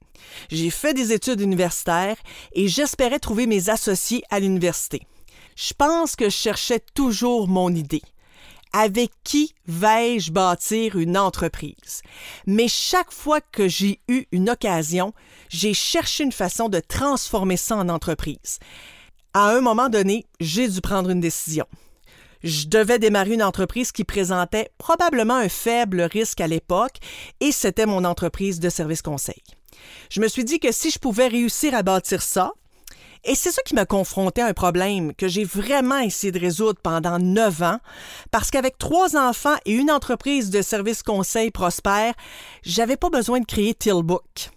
J'ai 0.49 0.69
fait 0.69 0.93
des 0.93 1.13
études 1.13 1.41
universitaires 1.41 2.17
et 2.53 2.67
j'espérais 2.67 3.19
trouver 3.19 3.47
mes 3.47 3.69
associés 3.69 4.23
à 4.29 4.39
l'université. 4.39 5.01
Je 5.55 5.73
pense 5.73 6.15
que 6.15 6.25
je 6.25 6.35
cherchais 6.35 6.81
toujours 6.93 7.47
mon 7.47 7.69
idée 7.69 8.01
avec 8.75 9.11
qui 9.23 9.53
vais-je 9.67 10.33
bâtir 10.33 10.97
une 10.97 11.17
entreprise? 11.17 12.01
Mais 12.45 12.67
chaque 12.67 13.13
fois 13.13 13.39
que 13.39 13.69
j'ai 13.69 14.01
eu 14.09 14.25
une 14.33 14.49
occasion, 14.49 15.13
j'ai 15.47 15.73
cherché 15.73 16.25
une 16.25 16.33
façon 16.33 16.67
de 16.67 16.81
transformer 16.81 17.55
ça 17.55 17.77
en 17.77 17.87
entreprise. 17.87 18.59
À 19.33 19.51
un 19.51 19.61
moment 19.61 19.87
donné, 19.87 20.25
j'ai 20.41 20.67
dû 20.67 20.81
prendre 20.81 21.09
une 21.09 21.21
décision. 21.21 21.65
Je 22.43 22.67
devais 22.67 22.99
démarrer 22.99 23.33
une 23.35 23.43
entreprise 23.43 23.93
qui 23.93 24.03
présentait 24.03 24.69
probablement 24.77 25.35
un 25.35 25.49
faible 25.49 26.01
risque 26.01 26.41
à 26.41 26.47
l'époque 26.47 26.97
et 27.39 27.53
c'était 27.53 27.85
mon 27.85 28.03
entreprise 28.03 28.59
de 28.59 28.69
service 28.69 29.01
conseil. 29.01 29.41
Je 30.09 30.21
me 30.21 30.27
suis 30.27 30.43
dit 30.43 30.59
que 30.59 30.71
si 30.71 30.91
je 30.91 30.99
pouvais 30.99 31.27
réussir 31.27 31.73
à 31.75 31.83
bâtir 31.83 32.21
ça, 32.21 32.51
Et 33.27 33.33
c'est 33.33 33.51
ça 33.51 33.63
qui 33.63 33.73
m'a 33.73 33.87
confronté 33.87 34.41
à 34.41 34.45
un 34.45 34.53
problème 34.53 35.15
que 35.15 35.27
j'ai 35.27 35.43
vraiment 35.43 35.97
essayé 35.97 36.31
de 36.31 36.39
résoudre 36.39 36.79
pendant 36.81 37.17
neuf 37.17 37.63
ans, 37.63 37.79
parce 38.29 38.51
qu'avec 38.51 38.77
trois 38.77 39.17
enfants 39.17 39.55
et 39.65 39.73
une 39.73 39.89
entreprise 39.89 40.51
de 40.51 40.61
services 40.61 41.01
conseil 41.01 41.49
prospère, 41.49 42.13
j'avais 42.61 42.97
pas 42.97 43.09
besoin 43.09 43.39
de 43.39 43.45
créer 43.45 43.73
Tillbook. 43.73 44.51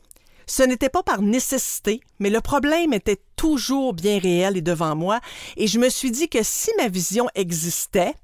Ce 0.46 0.62
n'était 0.62 0.90
pas 0.90 1.02
par 1.02 1.22
nécessité, 1.22 2.00
mais 2.18 2.28
le 2.28 2.42
problème 2.42 2.92
était 2.92 3.20
toujours 3.36 3.94
bien 3.94 4.18
réel 4.18 4.58
et 4.58 4.62
devant 4.62 4.94
moi, 4.94 5.20
et 5.56 5.66
je 5.66 5.78
me 5.78 5.88
suis 5.88 6.10
dit 6.10 6.28
que 6.28 6.42
si 6.42 6.70
ma 6.76 6.88
vision 6.88 7.26
existait, 7.34 8.14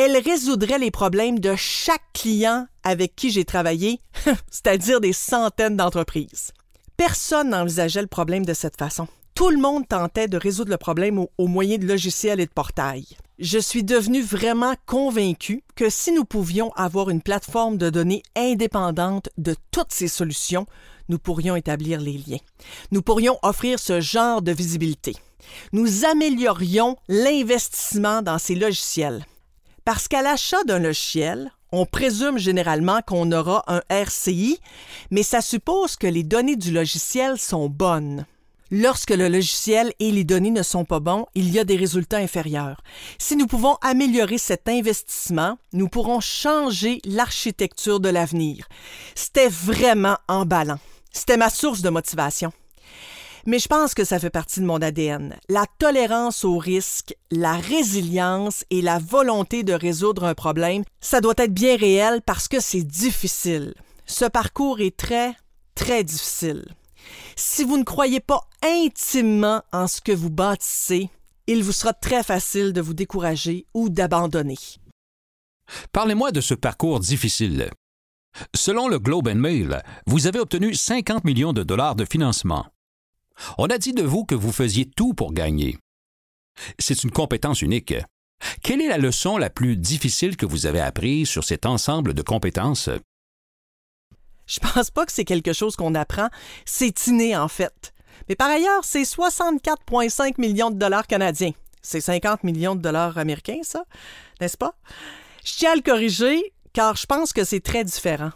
elle 0.00 0.16
résoudrait 0.16 0.78
les 0.78 0.90
problèmes 0.90 1.40
de 1.40 1.54
chaque 1.56 2.12
client 2.14 2.66
avec 2.84 3.14
qui 3.14 3.30
j'ai 3.30 3.44
travaillé, 3.44 4.00
c'est-à-dire 4.50 4.98
des 4.98 5.12
centaines 5.12 5.76
d'entreprises. 5.76 6.52
Personne 6.96 7.50
n'envisageait 7.50 8.00
le 8.00 8.06
problème 8.06 8.46
de 8.46 8.54
cette 8.54 8.78
façon. 8.78 9.08
Tout 9.34 9.50
le 9.50 9.58
monde 9.58 9.86
tentait 9.86 10.26
de 10.26 10.38
résoudre 10.38 10.70
le 10.70 10.78
problème 10.78 11.18
au, 11.36 11.46
moyen 11.46 11.76
de 11.76 11.86
logiciels 11.86 12.40
et 12.40 12.46
de 12.46 12.50
portails. 12.50 13.06
Je 13.38 13.58
suis 13.58 13.84
devenu 13.84 14.22
vraiment 14.22 14.74
convaincu 14.86 15.62
que 15.74 15.90
si 15.90 16.12
nous 16.12 16.24
pouvions 16.24 16.72
avoir 16.76 17.10
une 17.10 17.22
plateforme 17.22 17.76
de 17.76 17.90
données 17.90 18.22
indépendante 18.36 19.28
de 19.36 19.54
toutes 19.70 19.92
ces 19.92 20.08
solutions, 20.08 20.66
nous 21.10 21.18
pourrions 21.18 21.56
établir 21.56 22.00
les 22.00 22.22
liens. 22.26 22.40
Nous 22.90 23.02
pourrions 23.02 23.38
offrir 23.42 23.78
ce 23.78 24.00
genre 24.00 24.40
de 24.40 24.52
visibilité. 24.52 25.14
Nous 25.72 26.06
améliorions 26.06 26.96
l'investissement 27.08 28.22
dans 28.22 28.38
ces 28.38 28.54
logiciels. 28.54 29.24
Parce 29.84 30.08
qu'à 30.08 30.22
l'achat 30.22 30.62
d'un 30.64 30.78
logiciel, 30.78 31.50
on 31.72 31.86
présume 31.86 32.38
généralement 32.38 33.00
qu'on 33.06 33.30
aura 33.32 33.64
un 33.66 33.82
RCI, 33.88 34.58
mais 35.10 35.22
ça 35.22 35.40
suppose 35.40 35.96
que 35.96 36.06
les 36.06 36.22
données 36.22 36.56
du 36.56 36.72
logiciel 36.72 37.38
sont 37.38 37.68
bonnes. 37.68 38.26
Lorsque 38.72 39.10
le 39.10 39.28
logiciel 39.28 39.92
et 39.98 40.12
les 40.12 40.22
données 40.22 40.52
ne 40.52 40.62
sont 40.62 40.84
pas 40.84 41.00
bons, 41.00 41.26
il 41.34 41.50
y 41.50 41.58
a 41.58 41.64
des 41.64 41.76
résultats 41.76 42.18
inférieurs. 42.18 42.82
Si 43.18 43.34
nous 43.34 43.48
pouvons 43.48 43.76
améliorer 43.82 44.38
cet 44.38 44.68
investissement, 44.68 45.58
nous 45.72 45.88
pourrons 45.88 46.20
changer 46.20 47.00
l'architecture 47.04 47.98
de 47.98 48.08
l'avenir. 48.08 48.68
C'était 49.16 49.48
vraiment 49.48 50.16
emballant. 50.28 50.78
C'était 51.12 51.36
ma 51.36 51.50
source 51.50 51.82
de 51.82 51.90
motivation. 51.90 52.52
Mais 53.46 53.58
je 53.58 53.68
pense 53.68 53.94
que 53.94 54.04
ça 54.04 54.18
fait 54.18 54.30
partie 54.30 54.60
de 54.60 54.66
mon 54.66 54.80
ADN. 54.80 55.36
La 55.48 55.64
tolérance 55.78 56.44
au 56.44 56.58
risque, 56.58 57.14
la 57.30 57.54
résilience 57.54 58.64
et 58.70 58.82
la 58.82 58.98
volonté 58.98 59.62
de 59.62 59.72
résoudre 59.72 60.24
un 60.24 60.34
problème, 60.34 60.84
ça 61.00 61.20
doit 61.20 61.34
être 61.38 61.54
bien 61.54 61.76
réel 61.76 62.20
parce 62.24 62.48
que 62.48 62.60
c'est 62.60 62.82
difficile. 62.82 63.74
Ce 64.06 64.24
parcours 64.24 64.80
est 64.80 64.96
très, 64.96 65.34
très 65.74 66.04
difficile. 66.04 66.64
Si 67.36 67.64
vous 67.64 67.78
ne 67.78 67.84
croyez 67.84 68.20
pas 68.20 68.42
intimement 68.62 69.62
en 69.72 69.86
ce 69.86 70.00
que 70.00 70.12
vous 70.12 70.30
bâtissez, 70.30 71.10
il 71.46 71.62
vous 71.62 71.72
sera 71.72 71.92
très 71.92 72.22
facile 72.22 72.72
de 72.72 72.80
vous 72.80 72.94
décourager 72.94 73.66
ou 73.74 73.88
d'abandonner. 73.88 74.58
Parlez-moi 75.92 76.32
de 76.32 76.40
ce 76.40 76.54
parcours 76.54 77.00
difficile. 77.00 77.70
Selon 78.54 78.88
le 78.88 78.98
Globe 78.98 79.28
and 79.28 79.36
Mail, 79.36 79.82
vous 80.06 80.26
avez 80.26 80.38
obtenu 80.38 80.74
50 80.74 81.24
millions 81.24 81.52
de 81.52 81.62
dollars 81.62 81.96
de 81.96 82.04
financement. 82.04 82.66
On 83.58 83.66
a 83.66 83.78
dit 83.78 83.92
de 83.92 84.02
vous 84.02 84.24
que 84.24 84.34
vous 84.34 84.52
faisiez 84.52 84.86
tout 84.86 85.14
pour 85.14 85.32
gagner. 85.32 85.78
C'est 86.78 87.04
une 87.04 87.10
compétence 87.10 87.62
unique. 87.62 87.94
Quelle 88.62 88.80
est 88.80 88.88
la 88.88 88.98
leçon 88.98 89.36
la 89.36 89.50
plus 89.50 89.76
difficile 89.76 90.36
que 90.36 90.46
vous 90.46 90.66
avez 90.66 90.80
apprise 90.80 91.28
sur 91.28 91.44
cet 91.44 91.66
ensemble 91.66 92.14
de 92.14 92.22
compétences? 92.22 92.90
Je 94.46 94.60
pense 94.60 94.90
pas 94.90 95.06
que 95.06 95.12
c'est 95.12 95.24
quelque 95.24 95.52
chose 95.52 95.76
qu'on 95.76 95.94
apprend, 95.94 96.28
c'est 96.64 97.06
inné 97.06 97.36
en 97.36 97.48
fait. 97.48 97.92
Mais 98.28 98.34
par 98.34 98.50
ailleurs, 98.50 98.84
c'est 98.84 99.02
64,5 99.02 100.40
millions 100.40 100.70
de 100.70 100.78
dollars 100.78 101.06
canadiens. 101.06 101.52
C'est 101.82 102.00
50 102.00 102.44
millions 102.44 102.74
de 102.74 102.80
dollars 102.80 103.16
américains, 103.16 103.60
ça, 103.62 103.84
n'est-ce 104.40 104.56
pas? 104.56 104.74
Je 105.44 105.54
tiens 105.54 105.72
à 105.72 105.76
le 105.76 105.82
corriger 105.82 106.52
car 106.72 106.96
je 106.96 107.06
pense 107.06 107.32
que 107.32 107.44
c'est 107.44 107.60
très 107.60 107.84
différent. 107.84 108.32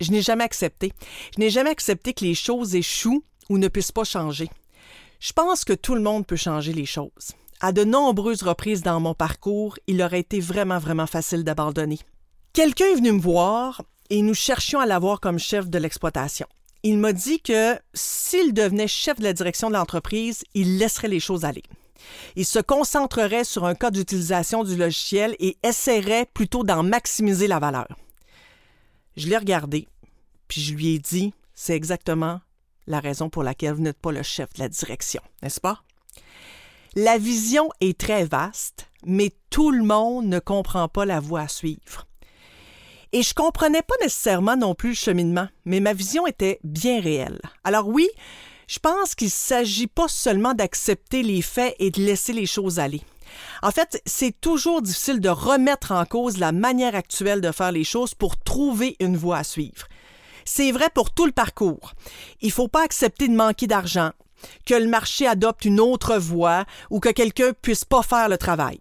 Je 0.00 0.10
n'ai 0.10 0.22
jamais 0.22 0.44
accepté. 0.44 0.92
Je 1.34 1.40
n'ai 1.40 1.50
jamais 1.50 1.70
accepté 1.70 2.12
que 2.12 2.24
les 2.24 2.34
choses 2.34 2.74
échouent 2.74 3.24
ou 3.52 3.58
ne 3.58 3.68
puissent 3.68 3.92
pas 3.92 4.04
changer. 4.04 4.48
Je 5.20 5.32
pense 5.34 5.64
que 5.64 5.74
tout 5.74 5.94
le 5.94 6.00
monde 6.00 6.26
peut 6.26 6.36
changer 6.36 6.72
les 6.72 6.86
choses. 6.86 7.32
À 7.60 7.70
de 7.72 7.84
nombreuses 7.84 8.42
reprises 8.42 8.82
dans 8.82 8.98
mon 8.98 9.14
parcours, 9.14 9.78
il 9.86 10.02
aurait 10.02 10.20
été 10.20 10.40
vraiment, 10.40 10.78
vraiment 10.78 11.06
facile 11.06 11.44
d'abandonner. 11.44 11.98
Quelqu'un 12.54 12.86
est 12.86 12.96
venu 12.96 13.12
me 13.12 13.20
voir 13.20 13.82
et 14.08 14.22
nous 14.22 14.34
cherchions 14.34 14.80
à 14.80 14.86
l'avoir 14.86 15.20
comme 15.20 15.38
chef 15.38 15.68
de 15.68 15.78
l'exploitation. 15.78 16.46
Il 16.82 16.96
m'a 16.96 17.12
dit 17.12 17.40
que 17.40 17.78
s'il 17.92 18.54
devenait 18.54 18.88
chef 18.88 19.18
de 19.18 19.24
la 19.24 19.34
direction 19.34 19.68
de 19.68 19.74
l'entreprise, 19.74 20.44
il 20.54 20.78
laisserait 20.78 21.08
les 21.08 21.20
choses 21.20 21.44
aller. 21.44 21.62
Il 22.34 22.46
se 22.46 22.58
concentrerait 22.58 23.44
sur 23.44 23.66
un 23.66 23.74
cas 23.74 23.90
d'utilisation 23.90 24.64
du 24.64 24.76
logiciel 24.76 25.36
et 25.38 25.58
essaierait 25.62 26.26
plutôt 26.32 26.64
d'en 26.64 26.82
maximiser 26.82 27.48
la 27.48 27.58
valeur. 27.58 27.86
Je 29.16 29.28
l'ai 29.28 29.36
regardé, 29.36 29.86
puis 30.48 30.62
je 30.62 30.74
lui 30.74 30.94
ai 30.94 30.98
dit, 30.98 31.34
c'est 31.54 31.76
exactement 31.76 32.40
la 32.86 33.00
raison 33.00 33.30
pour 33.30 33.42
laquelle 33.42 33.74
vous 33.74 33.82
n'êtes 33.82 34.00
pas 34.00 34.12
le 34.12 34.22
chef 34.22 34.52
de 34.54 34.60
la 34.60 34.68
direction, 34.68 35.22
n'est-ce 35.42 35.60
pas? 35.60 35.82
La 36.94 37.18
vision 37.18 37.70
est 37.80 37.98
très 37.98 38.24
vaste, 38.24 38.88
mais 39.04 39.32
tout 39.50 39.70
le 39.70 39.82
monde 39.82 40.26
ne 40.26 40.38
comprend 40.38 40.88
pas 40.88 41.04
la 41.04 41.20
voie 41.20 41.42
à 41.42 41.48
suivre. 41.48 42.06
Et 43.12 43.22
je 43.22 43.34
comprenais 43.34 43.82
pas 43.82 43.94
nécessairement 44.02 44.56
non 44.56 44.74
plus 44.74 44.90
le 44.90 44.94
cheminement, 44.94 45.48
mais 45.64 45.80
ma 45.80 45.92
vision 45.92 46.26
était 46.26 46.60
bien 46.64 47.00
réelle. 47.00 47.40
Alors 47.64 47.88
oui, 47.88 48.08
je 48.68 48.78
pense 48.78 49.14
qu'il 49.14 49.26
ne 49.26 49.32
s'agit 49.32 49.86
pas 49.86 50.08
seulement 50.08 50.54
d'accepter 50.54 51.22
les 51.22 51.42
faits 51.42 51.76
et 51.78 51.90
de 51.90 52.00
laisser 52.00 52.32
les 52.32 52.46
choses 52.46 52.78
aller. 52.78 53.02
En 53.62 53.70
fait, 53.70 54.02
c'est 54.06 54.38
toujours 54.40 54.82
difficile 54.82 55.20
de 55.20 55.28
remettre 55.28 55.92
en 55.92 56.04
cause 56.04 56.38
la 56.38 56.52
manière 56.52 56.94
actuelle 56.94 57.40
de 57.40 57.52
faire 57.52 57.72
les 57.72 57.84
choses 57.84 58.14
pour 58.14 58.36
trouver 58.38 58.96
une 59.00 59.16
voie 59.16 59.38
à 59.38 59.44
suivre. 59.44 59.86
C'est 60.44 60.72
vrai 60.72 60.88
pour 60.94 61.12
tout 61.12 61.26
le 61.26 61.32
parcours. 61.32 61.92
Il 62.40 62.48
ne 62.48 62.52
faut 62.52 62.68
pas 62.68 62.84
accepter 62.84 63.28
de 63.28 63.34
manquer 63.34 63.66
d'argent, 63.66 64.10
que 64.66 64.74
le 64.74 64.86
marché 64.86 65.26
adopte 65.26 65.64
une 65.64 65.80
autre 65.80 66.16
voie 66.16 66.64
ou 66.90 67.00
que 67.00 67.10
quelqu'un 67.10 67.52
puisse 67.60 67.84
pas 67.84 68.02
faire 68.02 68.28
le 68.28 68.38
travail. 68.38 68.78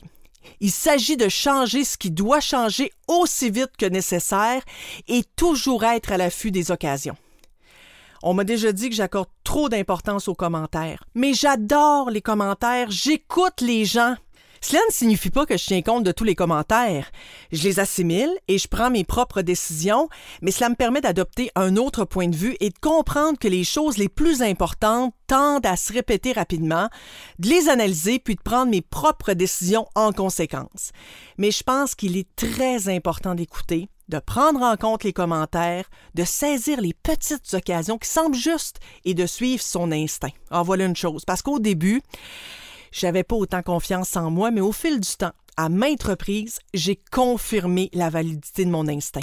Il 0.59 0.71
s'agit 0.71 1.17
de 1.17 1.29
changer 1.29 1.83
ce 1.83 1.97
qui 1.97 2.11
doit 2.11 2.39
changer 2.39 2.91
aussi 3.07 3.49
vite 3.49 3.71
que 3.77 3.85
nécessaire 3.85 4.63
et 5.07 5.23
toujours 5.35 5.83
être 5.83 6.11
à 6.11 6.17
l'affût 6.17 6.51
des 6.51 6.71
occasions. 6.71 7.17
On 8.23 8.33
m'a 8.35 8.43
déjà 8.43 8.71
dit 8.71 8.89
que 8.89 8.95
j'accorde 8.95 9.29
trop 9.43 9.69
d'importance 9.69 10.27
aux 10.27 10.35
commentaires, 10.35 11.03
mais 11.15 11.33
j'adore 11.33 12.11
les 12.11 12.21
commentaires, 12.21 12.91
j'écoute 12.91 13.61
les 13.61 13.85
gens. 13.85 14.15
Cela 14.63 14.79
ne 14.87 14.93
signifie 14.93 15.31
pas 15.31 15.47
que 15.47 15.57
je 15.57 15.65
tiens 15.65 15.81
compte 15.81 16.03
de 16.03 16.11
tous 16.11 16.23
les 16.23 16.35
commentaires. 16.35 17.11
Je 17.51 17.63
les 17.63 17.79
assimile 17.79 18.31
et 18.47 18.59
je 18.59 18.67
prends 18.67 18.91
mes 18.91 19.03
propres 19.03 19.41
décisions, 19.41 20.07
mais 20.43 20.51
cela 20.51 20.69
me 20.69 20.75
permet 20.75 21.01
d'adopter 21.01 21.49
un 21.55 21.77
autre 21.77 22.05
point 22.05 22.27
de 22.27 22.35
vue 22.35 22.55
et 22.59 22.69
de 22.69 22.77
comprendre 22.79 23.39
que 23.39 23.47
les 23.47 23.63
choses 23.63 23.97
les 23.97 24.07
plus 24.07 24.43
importantes 24.43 25.15
tendent 25.25 25.65
à 25.65 25.75
se 25.75 25.91
répéter 25.91 26.31
rapidement, 26.33 26.89
de 27.39 27.49
les 27.49 27.69
analyser 27.69 28.19
puis 28.19 28.35
de 28.35 28.41
prendre 28.41 28.69
mes 28.69 28.81
propres 28.81 29.33
décisions 29.33 29.87
en 29.95 30.11
conséquence. 30.11 30.91
Mais 31.37 31.49
je 31.49 31.63
pense 31.63 31.95
qu'il 31.95 32.15
est 32.15 32.27
très 32.35 32.87
important 32.87 33.33
d'écouter, 33.33 33.89
de 34.09 34.19
prendre 34.19 34.61
en 34.61 34.75
compte 34.77 35.03
les 35.03 35.13
commentaires, 35.13 35.89
de 36.13 36.23
saisir 36.23 36.81
les 36.81 36.93
petites 36.93 37.53
occasions 37.55 37.97
qui 37.97 38.09
semblent 38.09 38.35
justes 38.35 38.79
et 39.05 39.15
de 39.15 39.25
suivre 39.25 39.63
son 39.63 39.91
instinct. 39.91 40.31
En 40.51 40.61
voilà 40.61 40.85
une 40.85 40.95
chose, 40.95 41.25
parce 41.25 41.41
qu'au 41.41 41.59
début, 41.59 42.03
j'avais 42.91 43.23
pas 43.23 43.35
autant 43.35 43.61
confiance 43.61 44.15
en 44.15 44.29
moi, 44.29 44.51
mais 44.51 44.61
au 44.61 44.71
fil 44.71 44.99
du 44.99 45.15
temps, 45.15 45.33
à 45.57 45.69
maintes 45.69 46.03
reprises, 46.03 46.59
j'ai 46.73 46.99
confirmé 47.11 47.89
la 47.93 48.09
validité 48.09 48.65
de 48.65 48.71
mon 48.71 48.87
instinct. 48.87 49.21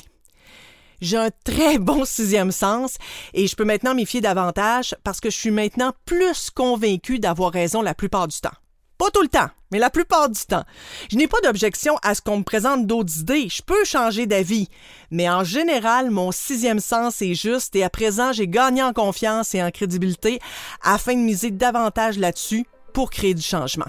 J'ai 1.01 1.17
un 1.17 1.31
très 1.45 1.79
bon 1.79 2.05
sixième 2.05 2.53
sens 2.53 2.97
et 3.35 3.47
je 3.47 3.57
peux 3.57 3.65
maintenant 3.65 3.95
m'y 3.95 4.07
fier 4.07 4.21
davantage 4.21 4.97
parce 5.05 5.21
que 5.21 5.31
je 5.31 5.37
suis 5.37 5.51
maintenant 5.51 5.93
plus 6.05 6.51
convaincu 6.51 7.19
d'avoir 7.19 7.53
raison 7.53 7.83
la 7.83 7.95
plupart 7.95 8.29
du 8.29 8.39
temps. 8.41 8.51
Pas 8.99 9.11
tout 9.13 9.23
le 9.23 9.29
temps, 9.29 9.49
mais 9.71 9.79
la 9.79 9.91
plupart 9.91 10.29
du 10.29 10.41
temps. 10.41 10.65
Je 11.09 11.17
n'ai 11.17 11.29
pas 11.29 11.41
d'objection 11.45 11.97
à 12.03 12.17
ce 12.17 12.21
qu'on 12.21 12.39
me 12.39 12.43
présente 12.43 12.85
d'autres 12.85 13.21
idées. 13.21 13.49
Je 13.49 13.63
peux 13.63 13.85
changer 13.85 14.27
d'avis. 14.27 14.69
Mais 15.13 15.31
en 15.31 15.45
général, 15.45 16.11
mon 16.11 16.33
sixième 16.33 16.81
sens 16.81 17.23
est 17.23 17.35
juste 17.35 17.77
et 17.77 17.85
à 17.85 17.91
présent, 17.91 18.33
j'ai 18.33 18.49
gagné 18.49 18.83
en 18.83 18.93
confiance 18.93 19.55
et 19.55 19.63
en 19.63 19.71
crédibilité 19.71 20.41
afin 20.83 21.15
de 21.15 21.21
miser 21.21 21.53
davantage 21.53 22.19
là-dessus 22.19 22.67
pour 22.99 23.11
créer 23.11 23.33
du 23.33 23.43
changement. 23.43 23.87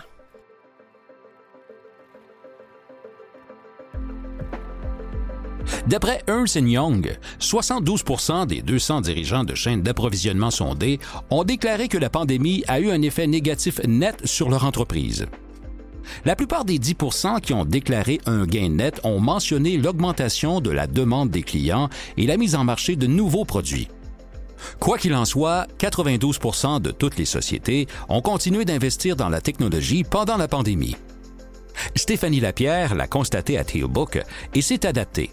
D'après 5.88 6.22
Ernst 6.28 6.58
Young, 6.58 7.18
72% 7.40 8.46
des 8.46 8.62
200 8.62 9.02
dirigeants 9.02 9.44
de 9.44 9.56
chaînes 9.56 9.82
d'approvisionnement 9.82 10.52
sondés 10.52 11.00
ont 11.32 11.44
déclaré 11.44 11.88
que 11.88 11.98
la 11.98 12.12
pandémie 12.12 12.64
a 12.68 12.80
eu 12.80 12.92
un 12.92 13.02
effet 13.02 13.26
négatif 13.26 13.82
net 13.88 14.28
sur 14.28 14.48
leur 14.48 14.64
entreprise. 14.64 15.26
La 16.24 16.36
plupart 16.36 16.64
des 16.64 16.78
10% 16.78 17.42
qui 17.42 17.54
ont 17.54 17.66
déclaré 17.66 18.22
un 18.28 18.46
gain 18.46 18.70
net 18.70 19.02
ont 19.04 19.20
mentionné 19.20 19.78
l'augmentation 19.78 20.62
de 20.62 20.70
la 20.70 20.86
demande 20.86 21.32
des 21.32 21.42
clients 21.42 21.90
et 22.18 22.28
la 22.28 22.38
mise 22.38 22.54
en 22.54 22.64
marché 22.64 22.96
de 22.96 23.08
nouveaux 23.08 23.46
produits. 23.46 23.88
Quoi 24.80 24.98
qu'il 24.98 25.14
en 25.14 25.26
soit, 25.26 25.68
92% 25.80 26.82
de 26.82 26.92
toutes 26.92 27.18
les 27.18 27.26
sociétés 27.26 27.88
ont 28.08 28.22
continué 28.22 28.66
d'investir 28.66 29.16
dans 29.16 29.30
la 29.30 29.42
technologie 29.42 30.04
pendant 30.04 30.38
la 30.38 30.48
pandémie. 30.48 30.96
Stéphanie 31.96 32.40
Lapierre 32.40 32.96
l'a 32.96 33.08
constaté 33.08 33.58
à 33.58 33.64
Theobook 33.64 34.20
et 34.54 34.62
s'est 34.62 34.86
adaptée. 34.86 35.32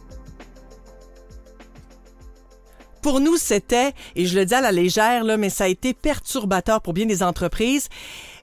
Pour 3.02 3.20
nous, 3.20 3.36
c'était, 3.36 3.92
et 4.16 4.26
je 4.26 4.36
le 4.36 4.44
dis 4.46 4.54
à 4.54 4.60
la 4.60 4.72
légère, 4.72 5.22
là, 5.22 5.36
mais 5.36 5.48
ça 5.48 5.64
a 5.64 5.68
été 5.68 5.94
perturbateur 5.94 6.80
pour 6.80 6.92
bien 6.92 7.06
des 7.06 7.22
entreprises, 7.22 7.88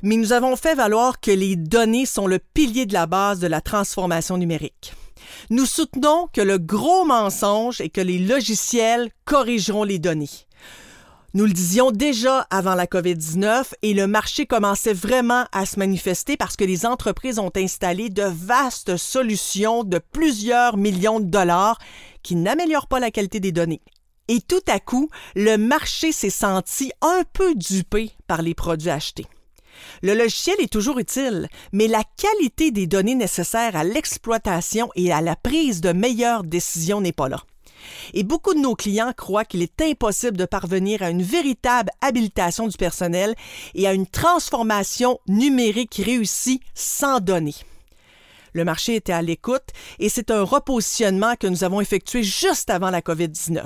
mais 0.02 0.16
nous 0.16 0.32
avons 0.32 0.56
fait 0.56 0.74
valoir 0.74 1.20
que 1.20 1.32
les 1.32 1.58
données 1.58 2.06
sont 2.06 2.28
le 2.28 2.40
pilier 2.40 2.86
de 2.86 2.94
la 2.94 3.06
base 3.06 3.40
de 3.40 3.48
la 3.48 3.60
transformation 3.60 4.38
numérique. 4.38 4.94
Nous 5.50 5.66
soutenons 5.66 6.30
que 6.32 6.40
le 6.40 6.60
gros 6.60 7.04
mensonge 7.04 7.82
est 7.82 7.90
que 7.90 8.00
les 8.00 8.20
logiciels 8.20 9.10
corrigeront 9.26 9.84
les 9.84 10.00
données. 10.00 10.30
Nous 11.36 11.46
le 11.46 11.52
disions 11.52 11.90
déjà 11.90 12.46
avant 12.52 12.76
la 12.76 12.86
COVID-19 12.86 13.64
et 13.82 13.96
le 13.96 14.06
marché 14.06 14.46
commençait 14.46 14.94
vraiment 14.94 15.46
à 15.52 15.66
se 15.66 15.80
manifester 15.80 16.38
parce 16.38 16.56
que 16.56 16.64
les 16.64 16.86
entreprises 16.86 17.40
ont 17.40 17.50
installé 17.56 18.12
de 18.12 18.22
vastes 18.22 18.98
solutions 18.98 19.84
de 19.84 19.98
plusieurs 19.98 20.78
millions 20.78 21.20
de 21.20 21.26
dollars 21.26 21.80
qui 22.22 22.36
n'améliorent 22.36 22.86
pas 22.86 23.00
la 23.00 23.10
qualité 23.10 23.40
des 23.40 23.52
données. 23.52 23.82
Et 24.28 24.42
tout 24.42 24.62
à 24.68 24.80
coup, 24.80 25.10
le 25.34 25.58
marché 25.58 26.12
s'est 26.12 26.30
senti 26.30 26.92
un 27.02 27.24
peu 27.34 27.56
dupé 27.56 28.12
par 28.28 28.44
les 28.44 28.54
produits 28.54 28.92
achetés. 28.92 29.26
Le 30.04 30.14
logiciel 30.14 30.58
est 30.60 30.72
toujours 30.72 31.00
utile, 31.00 31.48
mais 31.72 31.88
la 31.88 32.04
qualité 32.16 32.70
des 32.70 32.86
données 32.86 33.16
nécessaires 33.16 33.76
à 33.76 33.84
l'exploitation 33.84 34.92
et 34.96 35.12
à 35.12 35.20
la 35.20 35.36
prise 35.36 35.82
de 35.82 35.94
meilleures 35.94 36.44
décisions 36.44 37.02
n'est 37.02 37.12
pas 37.12 37.28
là. 37.28 37.40
Et 38.14 38.24
beaucoup 38.24 38.54
de 38.54 38.60
nos 38.60 38.76
clients 38.76 39.14
croient 39.16 39.46
qu'il 39.46 39.62
est 39.62 39.82
impossible 39.82 40.38
de 40.38 40.46
parvenir 40.46 41.02
à 41.02 41.10
une 41.10 41.24
véritable 41.24 41.92
habilitation 42.02 42.68
du 42.68 42.78
personnel 42.78 43.36
et 43.76 43.88
à 43.88 43.94
une 43.94 44.08
transformation 44.08 45.20
numérique 45.28 46.02
réussie 46.04 46.62
sans 46.74 47.20
données. 47.20 47.56
Le 48.54 48.64
marché 48.64 48.96
était 48.96 49.14
à 49.14 49.22
l'écoute 49.22 49.70
et 50.00 50.10
c'est 50.10 50.30
un 50.30 50.44
repositionnement 50.44 51.36
que 51.36 51.48
nous 51.48 51.64
avons 51.64 51.82
effectué 51.82 52.22
juste 52.22 52.70
avant 52.70 52.92
la 52.92 53.02
COVID-19. 53.02 53.64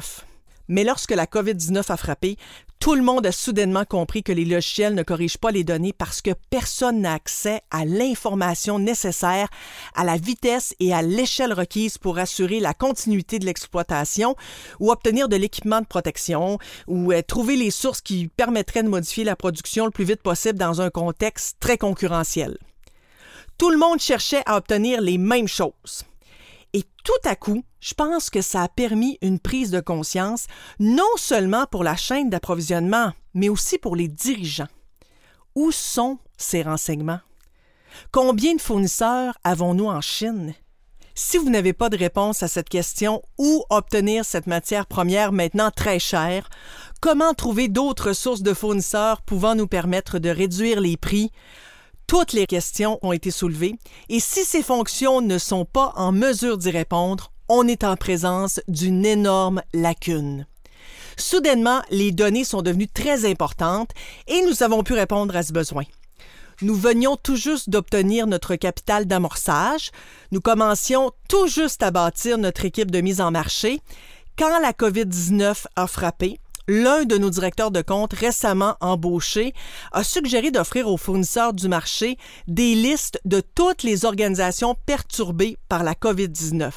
Mais 0.69 0.83
lorsque 0.83 1.11
la 1.11 1.25
COVID-19 1.25 1.91
a 1.91 1.97
frappé, 1.97 2.37
tout 2.79 2.95
le 2.95 3.01
monde 3.01 3.25
a 3.25 3.31
soudainement 3.31 3.85
compris 3.85 4.23
que 4.23 4.31
les 4.31 4.45
logiciels 4.45 4.93
ne 4.93 5.03
corrigent 5.03 5.37
pas 5.37 5.51
les 5.51 5.63
données 5.63 5.93
parce 5.93 6.21
que 6.21 6.31
personne 6.49 7.01
n'a 7.01 7.13
accès 7.13 7.61
à 7.71 7.85
l'information 7.85 8.79
nécessaire, 8.79 9.47
à 9.95 10.03
la 10.03 10.17
vitesse 10.17 10.75
et 10.79 10.93
à 10.93 11.01
l'échelle 11.01 11.53
requise 11.53 11.97
pour 11.97 12.19
assurer 12.19 12.59
la 12.59 12.73
continuité 12.73 13.39
de 13.39 13.45
l'exploitation 13.45 14.35
ou 14.79 14.91
obtenir 14.91 15.27
de 15.27 15.35
l'équipement 15.35 15.81
de 15.81 15.87
protection 15.87 16.59
ou 16.87 17.11
euh, 17.11 17.21
trouver 17.21 17.55
les 17.55 17.71
sources 17.71 18.01
qui 18.01 18.27
permettraient 18.27 18.83
de 18.83 18.89
modifier 18.89 19.23
la 19.23 19.35
production 19.35 19.85
le 19.85 19.91
plus 19.91 20.05
vite 20.05 20.21
possible 20.21 20.59
dans 20.59 20.81
un 20.81 20.89
contexte 20.89 21.57
très 21.59 21.77
concurrentiel. 21.77 22.57
Tout 23.57 23.71
le 23.71 23.77
monde 23.77 23.99
cherchait 23.99 24.43
à 24.45 24.55
obtenir 24.55 25.01
les 25.01 25.17
mêmes 25.17 25.47
choses. 25.47 26.05
Et 26.73 26.83
tout 27.03 27.11
à 27.23 27.35
coup, 27.35 27.63
je 27.79 27.93
pense 27.93 28.29
que 28.29 28.41
ça 28.41 28.63
a 28.63 28.67
permis 28.67 29.17
une 29.21 29.39
prise 29.39 29.71
de 29.71 29.79
conscience, 29.79 30.47
non 30.79 31.03
seulement 31.15 31.65
pour 31.65 31.83
la 31.83 31.95
chaîne 31.95 32.29
d'approvisionnement, 32.29 33.13
mais 33.33 33.49
aussi 33.49 33.77
pour 33.77 33.95
les 33.95 34.07
dirigeants. 34.07 34.67
Où 35.55 35.71
sont 35.71 36.19
ces 36.37 36.61
renseignements? 36.61 37.21
Combien 38.11 38.55
de 38.55 38.61
fournisseurs 38.61 39.37
avons-nous 39.43 39.87
en 39.87 40.01
Chine? 40.01 40.53
Si 41.15 41.39
vous 41.39 41.49
n'avez 41.49 41.73
pas 41.73 41.89
de 41.89 41.97
réponse 41.97 42.43
à 42.43 42.47
cette 42.47 42.69
question, 42.69 43.23
où 43.39 43.63
obtenir 43.71 44.23
cette 44.23 44.45
matière 44.45 44.85
première 44.85 45.31
maintenant 45.31 45.71
très 45.71 45.97
chère? 45.97 46.47
Comment 47.01 47.33
trouver 47.33 47.69
d'autres 47.69 48.13
sources 48.13 48.43
de 48.43 48.53
fournisseurs 48.53 49.23
pouvant 49.23 49.55
nous 49.55 49.65
permettre 49.65 50.19
de 50.19 50.29
réduire 50.29 50.79
les 50.79 50.95
prix? 50.95 51.31
Toutes 52.07 52.31
les 52.31 52.47
questions 52.47 52.99
ont 53.01 53.11
été 53.11 53.31
soulevées 53.31 53.75
et 54.07 54.21
si 54.21 54.45
ces 54.45 54.63
fonctions 54.63 55.19
ne 55.19 55.37
sont 55.37 55.65
pas 55.65 55.91
en 55.97 56.13
mesure 56.13 56.57
d'y 56.57 56.69
répondre, 56.69 57.33
on 57.49 57.67
est 57.67 57.83
en 57.83 57.97
présence 57.97 58.61
d'une 58.69 59.05
énorme 59.05 59.61
lacune. 59.73 60.47
Soudainement, 61.17 61.81
les 61.89 62.13
données 62.13 62.45
sont 62.45 62.61
devenues 62.61 62.87
très 62.87 63.29
importantes 63.29 63.91
et 64.27 64.41
nous 64.45 64.63
avons 64.63 64.83
pu 64.83 64.93
répondre 64.93 65.35
à 65.35 65.43
ce 65.43 65.51
besoin. 65.51 65.83
Nous 66.61 66.75
venions 66.75 67.17
tout 67.17 67.35
juste 67.35 67.69
d'obtenir 67.69 68.25
notre 68.25 68.55
capital 68.55 69.05
d'amorçage. 69.05 69.91
Nous 70.31 70.39
commencions 70.39 71.11
tout 71.27 71.47
juste 71.47 71.83
à 71.83 71.91
bâtir 71.91 72.37
notre 72.37 72.63
équipe 72.63 72.89
de 72.89 73.01
mise 73.01 73.19
en 73.19 73.31
marché 73.31 73.81
quand 74.37 74.59
la 74.59 74.71
COVID-19 74.71 75.65
a 75.75 75.87
frappé 75.87 76.39
l'un 76.67 77.05
de 77.05 77.17
nos 77.17 77.29
directeurs 77.29 77.71
de 77.71 77.81
compte 77.81 78.13
récemment 78.13 78.75
embauché 78.81 79.53
a 79.91 80.03
suggéré 80.03 80.51
d'offrir 80.51 80.87
aux 80.87 80.97
fournisseurs 80.97 81.53
du 81.53 81.67
marché 81.67 82.17
des 82.47 82.75
listes 82.75 83.19
de 83.25 83.41
toutes 83.41 83.83
les 83.83 84.05
organisations 84.05 84.75
perturbées 84.85 85.57
par 85.69 85.83
la 85.83 85.93
COVID-19. 85.93 86.71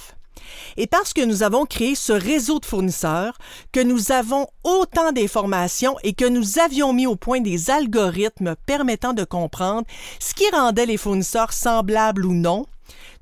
Et 0.76 0.87
parce 0.87 1.12
que 1.12 1.24
nous 1.24 1.42
avons 1.42 1.66
créé 1.66 1.94
ce 1.94 2.12
réseau 2.12 2.59
de 2.61 2.66
fournisseurs, 2.66 3.37
que 3.72 3.81
nous 3.81 4.12
avons 4.12 4.46
autant 4.64 5.12
d'informations 5.12 5.96
et 6.03 6.12
que 6.12 6.24
nous 6.24 6.59
avions 6.59 6.92
mis 6.92 7.07
au 7.07 7.16
point 7.16 7.40
des 7.40 7.70
algorithmes 7.70 8.57
permettant 8.66 9.12
de 9.12 9.24
comprendre 9.24 9.87
ce 10.18 10.35
qui 10.35 10.48
rendait 10.50 10.87
les 10.87 10.96
fournisseurs 10.96 11.53
semblables 11.53 12.24
ou 12.24 12.33
non, 12.33 12.66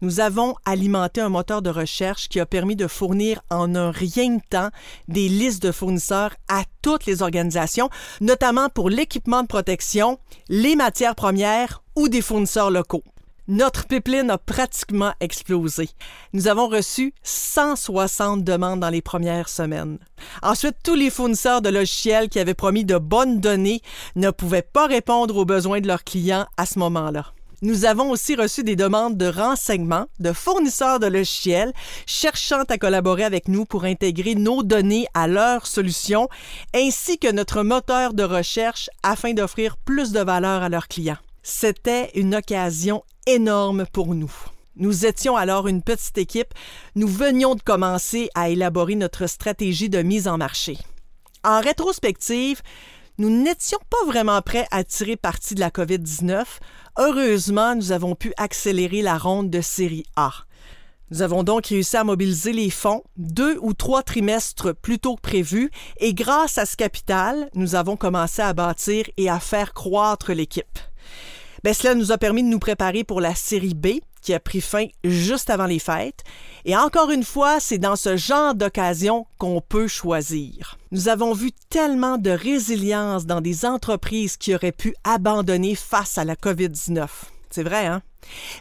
nous 0.00 0.20
avons 0.20 0.54
alimenté 0.64 1.20
un 1.20 1.28
moteur 1.28 1.62
de 1.62 1.70
recherche 1.70 2.28
qui 2.28 2.40
a 2.40 2.46
permis 2.46 2.76
de 2.76 2.86
fournir 2.86 3.40
en 3.50 3.74
un 3.74 3.90
rien 3.90 4.36
de 4.36 4.42
temps 4.48 4.70
des 5.08 5.28
listes 5.28 5.62
de 5.62 5.72
fournisseurs 5.72 6.34
à 6.48 6.62
toutes 6.82 7.06
les 7.06 7.22
organisations, 7.22 7.90
notamment 8.20 8.68
pour 8.68 8.90
l'équipement 8.90 9.42
de 9.42 9.48
protection, 9.48 10.18
les 10.48 10.76
matières 10.76 11.14
premières 11.14 11.82
ou 11.96 12.08
des 12.08 12.22
fournisseurs 12.22 12.70
locaux. 12.70 13.02
Notre 13.50 13.86
pipeline 13.86 14.28
a 14.30 14.36
pratiquement 14.36 15.14
explosé. 15.20 15.88
Nous 16.34 16.48
avons 16.48 16.68
reçu 16.68 17.14
160 17.22 18.44
demandes 18.44 18.80
dans 18.80 18.90
les 18.90 19.00
premières 19.00 19.48
semaines. 19.48 19.98
Ensuite, 20.42 20.76
tous 20.84 20.94
les 20.94 21.08
fournisseurs 21.08 21.62
de 21.62 21.70
logiciels 21.70 22.28
qui 22.28 22.38
avaient 22.38 22.52
promis 22.52 22.84
de 22.84 22.98
bonnes 22.98 23.40
données 23.40 23.80
ne 24.16 24.30
pouvaient 24.30 24.60
pas 24.60 24.86
répondre 24.86 25.34
aux 25.38 25.46
besoins 25.46 25.80
de 25.80 25.86
leurs 25.86 26.04
clients 26.04 26.46
à 26.58 26.66
ce 26.66 26.78
moment-là. 26.78 27.32
Nous 27.60 27.84
avons 27.84 28.10
aussi 28.10 28.36
reçu 28.36 28.62
des 28.62 28.76
demandes 28.76 29.16
de 29.16 29.26
renseignements 29.26 30.06
de 30.20 30.32
fournisseurs 30.32 31.00
de 31.00 31.08
logiciels 31.08 31.72
cherchant 32.06 32.62
à 32.68 32.78
collaborer 32.78 33.24
avec 33.24 33.48
nous 33.48 33.64
pour 33.64 33.82
intégrer 33.82 34.36
nos 34.36 34.62
données 34.62 35.08
à 35.12 35.26
leurs 35.26 35.66
solutions, 35.66 36.28
ainsi 36.72 37.18
que 37.18 37.32
notre 37.32 37.64
moteur 37.64 38.14
de 38.14 38.22
recherche 38.22 38.88
afin 39.02 39.32
d'offrir 39.32 39.76
plus 39.76 40.12
de 40.12 40.20
valeur 40.20 40.62
à 40.62 40.68
leurs 40.68 40.86
clients. 40.86 41.18
C'était 41.42 42.12
une 42.14 42.36
occasion 42.36 43.02
énorme 43.26 43.86
pour 43.92 44.14
nous. 44.14 44.32
Nous 44.76 45.06
étions 45.06 45.36
alors 45.36 45.66
une 45.66 45.82
petite 45.82 46.18
équipe. 46.18 46.54
Nous 46.94 47.08
venions 47.08 47.56
de 47.56 47.62
commencer 47.62 48.28
à 48.36 48.50
élaborer 48.50 48.94
notre 48.94 49.26
stratégie 49.26 49.88
de 49.88 50.02
mise 50.02 50.28
en 50.28 50.38
marché. 50.38 50.78
En 51.42 51.60
rétrospective, 51.60 52.62
nous 53.18 53.30
n'étions 53.30 53.78
pas 53.90 54.06
vraiment 54.06 54.40
prêts 54.42 54.66
à 54.70 54.84
tirer 54.84 55.16
parti 55.16 55.56
de 55.56 55.60
la 55.60 55.70
COVID-19. 55.70 56.44
Heureusement, 56.98 57.74
nous 57.74 57.90
avons 57.90 58.14
pu 58.14 58.32
accélérer 58.36 59.02
la 59.02 59.18
ronde 59.18 59.50
de 59.50 59.60
série 59.60 60.04
A. 60.14 60.30
Nous 61.10 61.22
avons 61.22 61.42
donc 61.42 61.66
réussi 61.66 61.96
à 61.96 62.04
mobiliser 62.04 62.52
les 62.52 62.70
fonds 62.70 63.02
deux 63.16 63.58
ou 63.60 63.72
trois 63.72 64.02
trimestres 64.02 64.74
plus 64.74 64.98
tôt 64.98 65.16
que 65.16 65.22
prévu 65.22 65.70
et 65.98 66.14
grâce 66.14 66.58
à 66.58 66.66
ce 66.66 66.76
capital, 66.76 67.50
nous 67.54 67.74
avons 67.74 67.96
commencé 67.96 68.42
à 68.42 68.52
bâtir 68.52 69.06
et 69.16 69.28
à 69.28 69.40
faire 69.40 69.74
croître 69.74 70.32
l'équipe. 70.32 70.78
Ben, 71.64 71.74
cela 71.74 71.94
nous 71.94 72.12
a 72.12 72.18
permis 72.18 72.44
de 72.44 72.48
nous 72.48 72.60
préparer 72.60 73.02
pour 73.02 73.20
la 73.20 73.34
série 73.34 73.74
B 73.74 74.00
qui 74.20 74.34
a 74.34 74.40
pris 74.40 74.60
fin 74.60 74.86
juste 75.04 75.50
avant 75.50 75.66
les 75.66 75.78
fêtes. 75.78 76.24
Et 76.64 76.76
encore 76.76 77.10
une 77.10 77.24
fois, 77.24 77.60
c'est 77.60 77.78
dans 77.78 77.96
ce 77.96 78.16
genre 78.16 78.54
d'occasion 78.54 79.26
qu'on 79.38 79.60
peut 79.60 79.88
choisir. 79.88 80.78
Nous 80.90 81.08
avons 81.08 81.32
vu 81.32 81.50
tellement 81.70 82.18
de 82.18 82.30
résilience 82.30 83.26
dans 83.26 83.40
des 83.40 83.64
entreprises 83.64 84.36
qui 84.36 84.54
auraient 84.54 84.72
pu 84.72 84.94
abandonner 85.04 85.74
face 85.74 86.18
à 86.18 86.24
la 86.24 86.34
COVID-19. 86.34 87.06
C'est 87.50 87.62
vrai, 87.62 87.86
hein? 87.86 88.02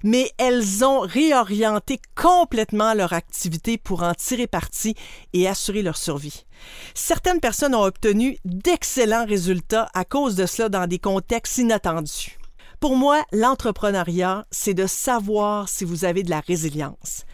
Mais 0.03 0.31
elles 0.37 0.85
ont 0.85 1.01
réorienté 1.01 1.99
complètement 2.15 2.93
leur 2.93 3.13
activité 3.13 3.77
pour 3.77 4.03
en 4.03 4.13
tirer 4.13 4.47
parti 4.47 4.95
et 5.33 5.47
assurer 5.47 5.81
leur 5.81 5.97
survie. 5.97 6.45
Certaines 6.93 7.39
personnes 7.39 7.75
ont 7.75 7.83
obtenu 7.83 8.37
d'excellents 8.45 9.25
résultats 9.25 9.89
à 9.93 10.05
cause 10.05 10.35
de 10.35 10.45
cela 10.45 10.69
dans 10.69 10.87
des 10.87 10.99
contextes 10.99 11.57
inattendus. 11.57 12.36
Pour 12.79 12.95
moi, 12.95 13.23
l'entrepreneuriat, 13.31 14.45
c'est 14.51 14.75
de 14.75 14.85
savoir 14.85 15.67
si 15.67 15.83
vous 15.83 16.05
avez 16.05 16.21
de 16.21 16.29
la 16.29 16.41
résilience. 16.41 17.25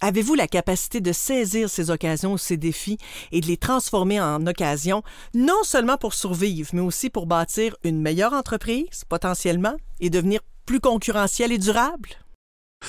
Avez-vous 0.00 0.34
la 0.34 0.46
capacité 0.46 1.00
de 1.00 1.12
saisir 1.12 1.68
ces 1.68 1.90
occasions 1.90 2.34
ou 2.34 2.38
ces 2.38 2.56
défis 2.56 2.98
et 3.32 3.40
de 3.40 3.46
les 3.46 3.56
transformer 3.56 4.20
en 4.20 4.46
occasions, 4.46 5.02
non 5.34 5.62
seulement 5.64 5.96
pour 5.96 6.14
survivre, 6.14 6.70
mais 6.72 6.80
aussi 6.80 7.10
pour 7.10 7.26
bâtir 7.26 7.74
une 7.82 8.00
meilleure 8.00 8.32
entreprise, 8.32 9.04
potentiellement, 9.08 9.76
et 9.98 10.08
devenir 10.08 10.40
plus 10.66 10.80
concurrentiel 10.80 11.50
et 11.50 11.58
durable? 11.58 12.10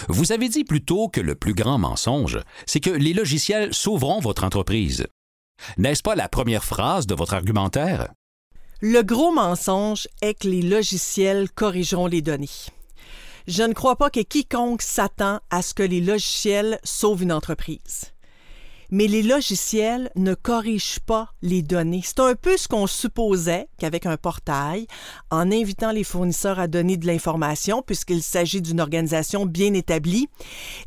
Vous 0.07 0.31
avez 0.31 0.49
dit 0.49 0.63
plus 0.63 0.83
tôt 0.83 1.07
que 1.07 1.21
le 1.21 1.35
plus 1.35 1.53
grand 1.53 1.79
mensonge, 1.79 2.39
c'est 2.67 2.79
que 2.79 2.89
les 2.89 3.13
logiciels 3.13 3.73
sauveront 3.73 4.19
votre 4.19 4.43
entreprise. 4.43 5.07
N'est-ce 5.77 6.03
pas 6.03 6.15
la 6.15 6.29
première 6.29 6.63
phrase 6.63 7.07
de 7.07 7.15
votre 7.15 7.33
argumentaire? 7.33 8.11
Le 8.85 9.01
gros 9.01 9.31
mensonge 9.31 10.09
est 10.21 10.33
que 10.33 10.49
les 10.49 10.61
logiciels 10.61 11.49
corrigeront 11.49 12.07
les 12.07 12.21
données. 12.21 12.49
Je 13.47 13.63
ne 13.63 13.71
crois 13.71 13.95
pas 13.95 14.09
que 14.09 14.19
quiconque 14.19 14.81
s'attend 14.81 15.39
à 15.49 15.61
ce 15.61 15.73
que 15.73 15.83
les 15.83 16.01
logiciels 16.01 16.81
sauvent 16.83 17.23
une 17.23 17.31
entreprise. 17.31 18.11
Mais 18.89 19.07
les 19.07 19.23
logiciels 19.23 20.11
ne 20.17 20.33
corrigent 20.33 20.99
pas 20.99 21.29
les 21.41 21.61
données. 21.61 22.01
C'est 22.03 22.19
un 22.19 22.35
peu 22.35 22.57
ce 22.57 22.67
qu'on 22.67 22.85
supposait 22.85 23.69
qu'avec 23.77 24.05
un 24.05 24.17
portail, 24.17 24.85
en 25.31 25.49
invitant 25.49 25.93
les 25.93 26.03
fournisseurs 26.03 26.59
à 26.59 26.67
donner 26.67 26.97
de 26.97 27.07
l'information, 27.07 27.83
puisqu'il 27.83 28.21
s'agit 28.21 28.61
d'une 28.61 28.81
organisation 28.81 29.45
bien 29.45 29.73
établie, 29.75 30.27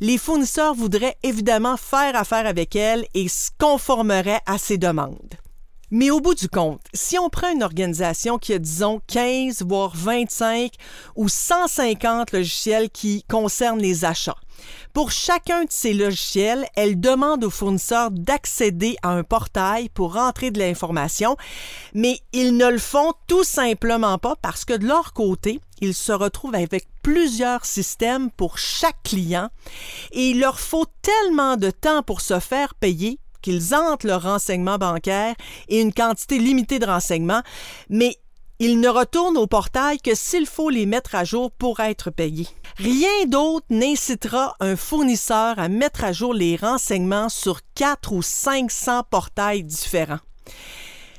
les 0.01 0.19
fournisseurs 0.19 0.75
voudraient 0.75 1.17
évidemment 1.23 1.77
faire 1.77 2.15
affaire 2.15 2.45
avec 2.45 2.75
elle 2.75 3.07
et 3.15 3.27
se 3.27 3.49
conformeraient 3.57 4.41
à 4.45 4.59
ses 4.59 4.77
demandes. 4.77 5.33
Mais 5.89 6.09
au 6.09 6.19
bout 6.19 6.35
du 6.35 6.49
compte, 6.49 6.81
si 6.93 7.17
on 7.17 7.29
prend 7.29 7.49
une 7.49 7.63
organisation 7.63 8.37
qui 8.37 8.53
a, 8.53 8.59
disons, 8.59 9.01
15, 9.07 9.61
voire 9.61 9.93
25 9.95 10.73
ou 11.15 11.29
150 11.29 12.33
logiciels 12.33 12.89
qui 12.89 13.23
concernent 13.23 13.79
les 13.79 14.03
achats, 14.03 14.35
pour 14.93 15.11
chacun 15.11 15.63
de 15.63 15.71
ces 15.71 15.93
logiciels, 15.93 16.67
elle 16.75 16.99
demande 16.99 17.45
aux 17.45 17.49
fournisseurs 17.49 18.11
d'accéder 18.11 18.97
à 19.01 19.09
un 19.11 19.23
portail 19.23 19.87
pour 19.89 20.15
rentrer 20.15 20.51
de 20.51 20.59
l'information, 20.59 21.37
mais 21.93 22.19
ils 22.33 22.57
ne 22.57 22.67
le 22.67 22.79
font 22.79 23.13
tout 23.27 23.43
simplement 23.45 24.17
pas 24.17 24.35
parce 24.41 24.65
que 24.65 24.73
de 24.73 24.87
leur 24.87 25.13
côté, 25.13 25.61
ils 25.79 25.93
se 25.93 26.11
retrouvent 26.11 26.55
avec 26.55 26.87
plusieurs 27.01 27.65
systèmes 27.65 28.29
pour 28.31 28.57
chaque 28.57 29.01
client 29.03 29.49
et 30.11 30.31
il 30.31 30.39
leur 30.39 30.59
faut 30.59 30.87
tellement 31.01 31.55
de 31.55 31.71
temps 31.71 32.03
pour 32.03 32.19
se 32.19 32.39
faire 32.39 32.73
payer 32.75 33.19
qu'ils 33.41 33.75
entrent 33.75 34.07
leurs 34.07 34.23
renseignements 34.23 34.77
bancaires 34.77 35.35
et 35.69 35.81
une 35.81 35.93
quantité 35.93 36.37
limitée 36.39 36.79
de 36.79 36.85
renseignements, 36.85 37.43
mais 37.89 38.17
ils 38.59 38.79
ne 38.79 38.89
retournent 38.89 39.37
au 39.37 39.45
portail 39.45 39.99
que 39.99 40.15
s'il 40.15 40.47
faut 40.47 40.71
les 40.71 40.87
mettre 40.87 41.13
à 41.13 41.23
jour 41.23 41.51
pour 41.51 41.79
être 41.79 42.09
payés. 42.09 42.47
Rien 42.77 43.25
d'autre 43.27 43.67
n'incitera 43.69 44.55
un 44.59 44.75
fournisseur 44.75 45.59
à 45.59 45.69
mettre 45.69 46.03
à 46.03 46.11
jour 46.11 46.33
les 46.33 46.55
renseignements 46.55 47.29
sur 47.29 47.59
4 47.75 48.13
ou 48.13 48.23
500 48.23 49.03
portails 49.11 49.63
différents. 49.63 50.19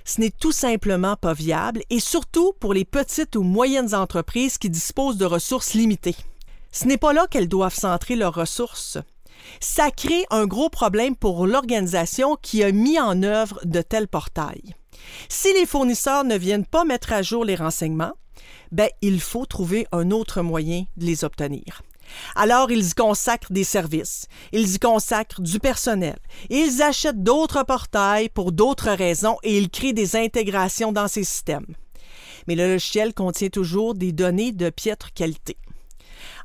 Ce 0.05 0.21
n'est 0.21 0.33
tout 0.33 0.53
simplement 0.53 1.15
pas 1.17 1.35
viable 1.35 1.83
et 1.91 2.01
surtout 2.01 2.55
pour 2.59 2.75
les 2.75 2.85
petites 2.85 3.37
ou 3.37 3.43
moyennes 3.43 3.95
entreprises 3.95 4.59
qui 4.59 4.71
disposent 4.71 5.19
de 5.19 5.27
ressources 5.27 5.75
limitées. 5.75 6.17
Ce 6.73 6.87
n'est 6.87 6.97
pas 6.97 7.13
là 7.13 7.27
qu'elles 7.31 7.49
doivent 7.49 7.75
centrer 7.75 8.17
leurs 8.17 8.35
ressources 8.35 8.99
ça 9.61 9.91
crée 9.91 10.25
un 10.31 10.47
gros 10.47 10.69
problème 10.69 11.17
pour 11.17 11.47
l'organisation 11.47 12.37
qui 12.41 12.63
a 12.63 12.73
mis 12.73 12.99
en 12.99 13.23
œuvre 13.23 13.61
de 13.65 13.83
tels 13.83 14.09
portails. 14.09 14.75
Si 15.29 15.53
les 15.55 15.67
fournisseurs 15.67 16.25
ne 16.25 16.37
viennent 16.37 16.67
pas 16.67 16.85
mettre 16.85 17.13
à 17.13 17.23
jour 17.23 17.45
les 17.45 17.55
renseignements, 17.55 18.15
ben, 18.73 18.89
il 19.03 19.21
faut 19.21 19.47
trouver 19.47 19.87
un 19.93 20.11
autre 20.11 20.43
moyen 20.43 20.85
de 20.97 21.07
les 21.07 21.25
obtenir. 21.25 21.83
Alors, 22.35 22.71
ils 22.71 22.89
y 22.89 22.95
consacrent 22.95 23.53
des 23.53 23.65
services, 23.65 24.27
ils 24.53 24.75
y 24.75 24.79
consacrent 24.79 25.43
du 25.43 25.59
personnel, 25.61 26.19
ils 26.49 26.83
achètent 26.83 27.23
d'autres 27.23 27.65
portails 27.65 28.31
pour 28.31 28.53
d'autres 28.53 28.91
raisons 28.91 29.37
et 29.43 29.59
ils 29.59 29.71
créent 29.71 29.93
des 29.93 30.17
intégrations 30.17 30.93
dans 30.93 31.09
ces 31.09 31.25
systèmes. 31.25 31.67
Mais 32.47 32.55
le 32.55 32.67
logiciel 32.67 33.13
contient 33.13 33.51
toujours 33.51 33.95
des 33.95 34.13
données 34.13 34.53
de 34.53 34.71
piètre 34.71 35.13
qualité. 35.13 35.59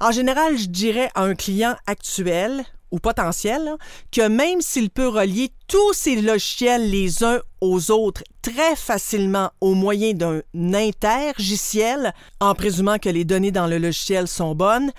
En 0.02 0.12
général, 0.12 0.58
je 0.58 0.68
dirais 0.68 1.10
à 1.16 1.24
un 1.24 1.36
client 1.36 1.76
actuel 1.88 2.66
potentiel, 3.00 3.76
que 4.12 4.28
même 4.28 4.62
s'il 4.62 4.90
peut 4.90 5.08
relier 5.08 5.52
tous 5.68 5.94
ces 5.94 6.22
logiciels 6.22 6.90
les 6.90 7.24
uns 7.24 7.40
aux 7.62 7.92
autres 7.92 8.24
très 8.42 8.76
facilement 8.76 9.52
au 9.62 9.74
moyen 9.74 10.14
d'un 10.14 10.42
intergiciel, 10.56 12.14
en 12.40 12.54
présumant 12.54 13.00
que 13.00 13.10
les 13.10 13.26
données 13.26 13.52
dans 13.52 13.68
le 13.68 13.78
logiciel 13.78 14.28
sont 14.28 14.56
bonnes, 14.56 14.92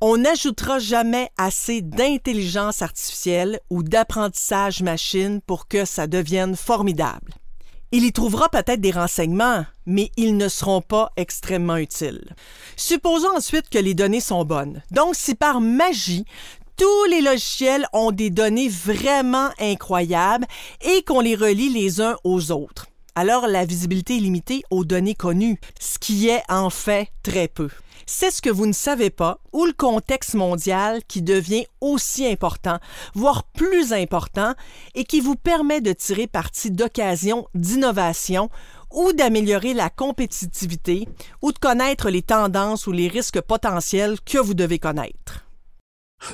on 0.00 0.18
n'ajoutera 0.18 0.78
jamais 0.78 1.30
assez 1.38 1.80
d'intelligence 1.80 2.82
artificielle 2.82 3.60
ou 3.70 3.82
d'apprentissage 3.82 4.82
machine 4.82 5.40
pour 5.40 5.66
que 5.66 5.84
ça 5.84 6.06
devienne 6.06 6.56
formidable. 6.56 7.32
Il 7.90 8.04
y 8.04 8.12
trouvera 8.12 8.48
peut-être 8.48 8.80
des 8.80 8.90
renseignements, 8.90 9.64
mais 9.86 10.10
ils 10.16 10.36
ne 10.36 10.48
seront 10.48 10.80
pas 10.80 11.12
extrêmement 11.16 11.76
utiles. 11.76 12.34
Supposons 12.76 13.36
ensuite 13.36 13.68
que 13.68 13.78
les 13.78 13.94
données 13.94 14.20
sont 14.20 14.44
bonnes. 14.44 14.82
Donc, 14.90 15.14
si 15.14 15.36
par 15.36 15.60
magie, 15.60 16.24
tous 16.76 17.04
les 17.10 17.20
logiciels 17.20 17.86
ont 17.92 18.10
des 18.10 18.30
données 18.30 18.68
vraiment 18.68 19.50
incroyables 19.60 20.46
et 20.80 21.02
qu'on 21.02 21.20
les 21.20 21.36
relie 21.36 21.68
les 21.68 22.00
uns 22.00 22.16
aux 22.24 22.50
autres. 22.50 22.86
Alors 23.14 23.46
la 23.46 23.64
visibilité 23.64 24.16
est 24.16 24.20
limitée 24.20 24.62
aux 24.70 24.84
données 24.84 25.14
connues, 25.14 25.60
ce 25.78 25.98
qui 25.98 26.28
est 26.28 26.42
en 26.48 26.70
fait 26.70 27.08
très 27.22 27.46
peu. 27.46 27.68
C'est 28.06 28.30
ce 28.30 28.42
que 28.42 28.50
vous 28.50 28.66
ne 28.66 28.72
savez 28.72 29.10
pas 29.10 29.38
ou 29.52 29.64
le 29.64 29.72
contexte 29.72 30.34
mondial 30.34 31.00
qui 31.06 31.22
devient 31.22 31.64
aussi 31.80 32.26
important, 32.26 32.78
voire 33.14 33.44
plus 33.44 33.92
important, 33.92 34.54
et 34.94 35.04
qui 35.04 35.20
vous 35.20 35.36
permet 35.36 35.80
de 35.80 35.92
tirer 35.92 36.26
parti 36.26 36.70
d'occasions 36.70 37.46
d'innovation 37.54 38.50
ou 38.92 39.12
d'améliorer 39.12 39.74
la 39.74 39.90
compétitivité 39.90 41.08
ou 41.40 41.52
de 41.52 41.58
connaître 41.58 42.10
les 42.10 42.22
tendances 42.22 42.86
ou 42.86 42.92
les 42.92 43.08
risques 43.08 43.40
potentiels 43.40 44.20
que 44.20 44.38
vous 44.38 44.54
devez 44.54 44.78
connaître. 44.78 45.43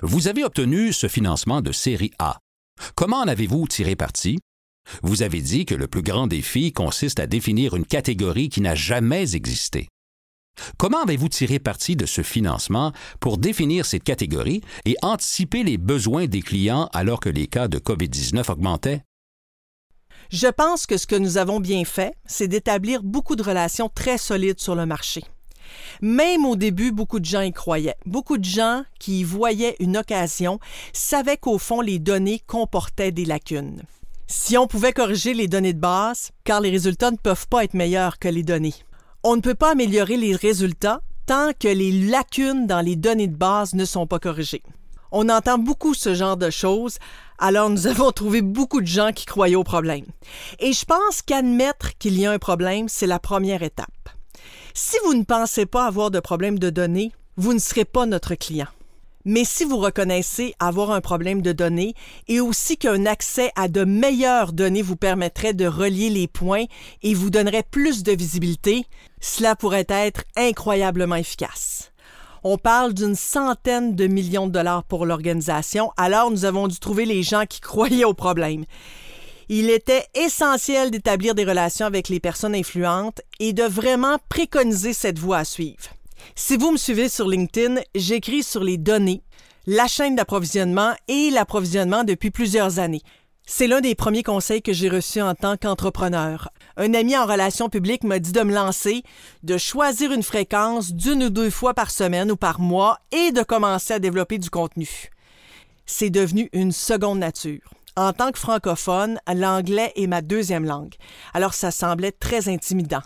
Vous 0.02 0.28
avez 0.28 0.44
obtenu 0.44 0.92
ce 0.92 1.08
financement 1.08 1.60
de 1.60 1.72
série 1.72 2.12
A. 2.18 2.38
Comment 2.94 3.18
en 3.18 3.28
avez-vous 3.28 3.66
tiré 3.66 3.96
parti? 3.96 4.38
Vous 5.02 5.22
avez 5.22 5.40
dit 5.40 5.66
que 5.66 5.74
le 5.74 5.88
plus 5.88 6.02
grand 6.02 6.26
défi 6.26 6.72
consiste 6.72 7.20
à 7.20 7.26
définir 7.26 7.74
une 7.76 7.84
catégorie 7.84 8.48
qui 8.48 8.60
n'a 8.60 8.74
jamais 8.74 9.34
existé. 9.34 9.88
Comment 10.78 11.02
avez-vous 11.02 11.28
tiré 11.28 11.58
parti 11.58 11.96
de 11.96 12.06
ce 12.06 12.22
financement 12.22 12.92
pour 13.20 13.38
définir 13.38 13.86
cette 13.86 14.04
catégorie 14.04 14.62
et 14.84 14.96
anticiper 15.02 15.62
les 15.62 15.78
besoins 15.78 16.26
des 16.26 16.42
clients 16.42 16.88
alors 16.92 17.20
que 17.20 17.28
les 17.28 17.46
cas 17.46 17.68
de 17.68 17.78
COVID-19 17.78 18.50
augmentaient? 18.50 19.02
Je 20.30 20.48
pense 20.48 20.86
que 20.86 20.96
ce 20.96 21.06
que 21.06 21.16
nous 21.16 21.38
avons 21.38 21.60
bien 21.60 21.84
fait, 21.84 22.14
c'est 22.24 22.48
d'établir 22.48 23.02
beaucoup 23.02 23.36
de 23.36 23.42
relations 23.42 23.88
très 23.88 24.18
solides 24.18 24.60
sur 24.60 24.74
le 24.74 24.86
marché. 24.86 25.24
Même 26.00 26.44
au 26.44 26.56
début, 26.56 26.92
beaucoup 26.92 27.20
de 27.20 27.24
gens 27.24 27.40
y 27.40 27.52
croyaient. 27.52 27.96
Beaucoup 28.06 28.38
de 28.38 28.44
gens 28.44 28.82
qui 28.98 29.20
y 29.20 29.24
voyaient 29.24 29.76
une 29.80 29.96
occasion 29.96 30.58
savaient 30.92 31.36
qu'au 31.36 31.58
fond, 31.58 31.80
les 31.80 31.98
données 31.98 32.40
comportaient 32.46 33.12
des 33.12 33.24
lacunes. 33.24 33.82
Si 34.26 34.56
on 34.56 34.66
pouvait 34.66 34.92
corriger 34.92 35.34
les 35.34 35.48
données 35.48 35.72
de 35.72 35.80
base, 35.80 36.30
car 36.44 36.60
les 36.60 36.70
résultats 36.70 37.10
ne 37.10 37.16
peuvent 37.16 37.48
pas 37.48 37.64
être 37.64 37.74
meilleurs 37.74 38.18
que 38.18 38.28
les 38.28 38.44
données. 38.44 38.74
On 39.24 39.36
ne 39.36 39.40
peut 39.40 39.54
pas 39.54 39.72
améliorer 39.72 40.16
les 40.16 40.36
résultats 40.36 41.02
tant 41.26 41.50
que 41.58 41.68
les 41.68 41.92
lacunes 42.08 42.66
dans 42.66 42.80
les 42.80 42.96
données 42.96 43.26
de 43.26 43.36
base 43.36 43.74
ne 43.74 43.84
sont 43.84 44.06
pas 44.06 44.18
corrigées. 44.18 44.62
On 45.12 45.28
entend 45.28 45.58
beaucoup 45.58 45.94
ce 45.94 46.14
genre 46.14 46.36
de 46.36 46.50
choses, 46.50 46.98
alors 47.38 47.70
nous 47.70 47.86
avons 47.88 48.12
trouvé 48.12 48.42
beaucoup 48.42 48.80
de 48.80 48.86
gens 48.86 49.12
qui 49.12 49.26
croyaient 49.26 49.56
au 49.56 49.64
problème. 49.64 50.06
Et 50.60 50.72
je 50.72 50.84
pense 50.84 51.22
qu'admettre 51.22 51.98
qu'il 51.98 52.18
y 52.18 52.26
a 52.26 52.30
un 52.30 52.38
problème, 52.38 52.88
c'est 52.88 53.06
la 53.06 53.18
première 53.18 53.62
étape. 53.62 54.10
Si 54.74 54.96
vous 55.04 55.14
ne 55.14 55.24
pensez 55.24 55.66
pas 55.66 55.86
avoir 55.86 56.10
de 56.10 56.20
problème 56.20 56.58
de 56.58 56.70
données, 56.70 57.12
vous 57.36 57.54
ne 57.54 57.58
serez 57.58 57.84
pas 57.84 58.06
notre 58.06 58.34
client. 58.34 58.68
Mais 59.26 59.44
si 59.44 59.64
vous 59.64 59.76
reconnaissez 59.76 60.54
avoir 60.58 60.92
un 60.92 61.02
problème 61.02 61.42
de 61.42 61.52
données 61.52 61.94
et 62.26 62.40
aussi 62.40 62.78
qu'un 62.78 63.04
accès 63.04 63.50
à 63.54 63.68
de 63.68 63.84
meilleures 63.84 64.54
données 64.54 64.80
vous 64.80 64.96
permettrait 64.96 65.52
de 65.52 65.66
relier 65.66 66.08
les 66.08 66.26
points 66.26 66.64
et 67.02 67.12
vous 67.12 67.28
donnerait 67.28 67.64
plus 67.70 68.02
de 68.02 68.12
visibilité, 68.12 68.86
cela 69.20 69.56
pourrait 69.56 69.86
être 69.88 70.24
incroyablement 70.36 71.16
efficace. 71.16 71.92
On 72.42 72.56
parle 72.56 72.94
d'une 72.94 73.14
centaine 73.14 73.94
de 73.94 74.06
millions 74.06 74.46
de 74.46 74.52
dollars 74.52 74.84
pour 74.84 75.04
l'organisation, 75.04 75.92
alors 75.98 76.30
nous 76.30 76.46
avons 76.46 76.68
dû 76.68 76.78
trouver 76.78 77.04
les 77.04 77.22
gens 77.22 77.44
qui 77.44 77.60
croyaient 77.60 78.04
au 78.04 78.14
problème. 78.14 78.64
Il 79.52 79.68
était 79.68 80.06
essentiel 80.14 80.92
d'établir 80.92 81.34
des 81.34 81.44
relations 81.44 81.84
avec 81.84 82.08
les 82.08 82.20
personnes 82.20 82.54
influentes 82.54 83.20
et 83.40 83.52
de 83.52 83.64
vraiment 83.64 84.18
préconiser 84.28 84.92
cette 84.92 85.18
voie 85.18 85.38
à 85.38 85.44
suivre. 85.44 85.90
Si 86.36 86.56
vous 86.56 86.70
me 86.70 86.76
suivez 86.76 87.08
sur 87.08 87.26
LinkedIn, 87.26 87.80
j'écris 87.96 88.44
sur 88.44 88.62
les 88.62 88.76
données, 88.76 89.24
la 89.66 89.88
chaîne 89.88 90.14
d'approvisionnement 90.14 90.92
et 91.08 91.30
l'approvisionnement 91.30 92.04
depuis 92.04 92.30
plusieurs 92.30 92.78
années. 92.78 93.02
C'est 93.44 93.66
l'un 93.66 93.80
des 93.80 93.96
premiers 93.96 94.22
conseils 94.22 94.62
que 94.62 94.72
j'ai 94.72 94.88
reçus 94.88 95.20
en 95.20 95.34
tant 95.34 95.56
qu'entrepreneur. 95.56 96.50
Un 96.76 96.94
ami 96.94 97.16
en 97.16 97.26
relations 97.26 97.68
publiques 97.68 98.04
m'a 98.04 98.20
dit 98.20 98.30
de 98.30 98.42
me 98.42 98.54
lancer, 98.54 99.02
de 99.42 99.58
choisir 99.58 100.12
une 100.12 100.22
fréquence 100.22 100.92
d'une 100.92 101.24
ou 101.24 101.28
deux 101.28 101.50
fois 101.50 101.74
par 101.74 101.90
semaine 101.90 102.30
ou 102.30 102.36
par 102.36 102.60
mois 102.60 103.00
et 103.10 103.32
de 103.32 103.42
commencer 103.42 103.94
à 103.94 103.98
développer 103.98 104.38
du 104.38 104.48
contenu. 104.48 105.10
C'est 105.86 106.10
devenu 106.10 106.48
une 106.52 106.70
seconde 106.70 107.18
nature. 107.18 107.68
En 107.96 108.12
tant 108.12 108.30
que 108.30 108.38
francophone, 108.38 109.18
l'anglais 109.26 109.92
est 109.96 110.06
ma 110.06 110.22
deuxième 110.22 110.64
langue, 110.64 110.94
alors 111.34 111.54
ça 111.54 111.70
semblait 111.70 112.12
très 112.12 112.48
intimidant. 112.48 113.02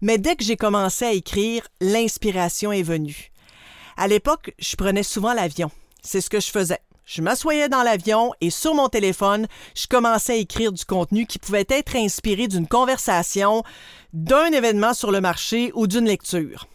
Mais 0.00 0.18
dès 0.18 0.36
que 0.36 0.44
j'ai 0.44 0.56
commencé 0.56 1.04
à 1.04 1.12
écrire, 1.12 1.66
l'inspiration 1.80 2.70
est 2.70 2.82
venue. 2.82 3.30
À 3.96 4.06
l'époque, 4.06 4.54
je 4.58 4.76
prenais 4.76 5.02
souvent 5.02 5.34
l'avion. 5.34 5.70
C'est 6.02 6.20
ce 6.20 6.30
que 6.30 6.40
je 6.40 6.50
faisais. 6.50 6.78
je 7.04 7.20
m'assoyais 7.20 7.68
dans 7.68 7.82
l'avion 7.82 8.32
et 8.40 8.50
sur 8.50 8.74
mon 8.74 8.88
téléphone, 8.88 9.48
je 9.74 9.86
commençais 9.88 10.34
à 10.34 10.36
écrire 10.36 10.72
du 10.72 10.84
contenu 10.84 11.26
qui 11.26 11.38
pouvait 11.38 11.66
être 11.68 11.96
inspiré 11.96 12.46
d'une 12.46 12.68
conversation, 12.68 13.64
d'un 14.12 14.52
événement 14.52 14.94
sur 14.94 15.10
le 15.10 15.20
marché 15.20 15.72
ou 15.74 15.86
d'une 15.86 16.04
lecture. 16.04 16.68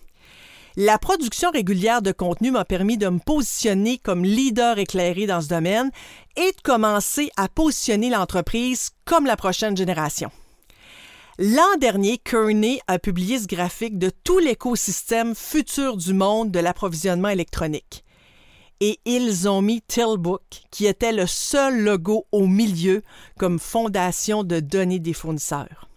La 0.76 0.97
production 0.97 1.52
régulière 1.52 2.02
de 2.02 2.12
contenu 2.12 2.49
m'a 2.49 2.65
permis 2.65 2.97
de 2.97 3.08
me 3.08 3.19
positionner 3.19 3.99
comme 3.99 4.23
leader 4.23 4.80
éclairé 4.80 5.28
dans 5.28 5.39
ce 5.39 5.47
domaine 5.47 5.91
et 6.35 6.51
de 6.51 6.61
commencer 6.63 7.29
à 7.37 7.47
positionner 7.47 8.09
l'entreprise 8.09 8.91
comme 9.05 9.25
la 9.25 9.35
prochaine 9.35 9.77
génération. 9.77 10.31
L'an 11.39 11.77
dernier, 11.79 12.17
Kearney 12.19 12.79
a 12.87 12.99
publié 12.99 13.39
ce 13.39 13.47
graphique 13.47 13.97
de 13.97 14.11
tout 14.23 14.39
l'écosystème 14.39 15.35
futur 15.35 15.97
du 15.97 16.13
monde 16.13 16.51
de 16.51 16.59
l'approvisionnement 16.59 17.29
électronique. 17.29 18.03
Et 18.79 18.99
ils 19.05 19.47
ont 19.47 19.61
mis 19.61 19.81
Tilbook, 19.81 20.41
qui 20.69 20.85
était 20.85 21.13
le 21.13 21.25
seul 21.25 21.83
logo 21.83 22.27
au 22.31 22.47
milieu 22.47 23.01
comme 23.39 23.59
fondation 23.59 24.43
de 24.43 24.59
données 24.59 24.99
des 24.99 25.13
fournisseurs 25.13 25.89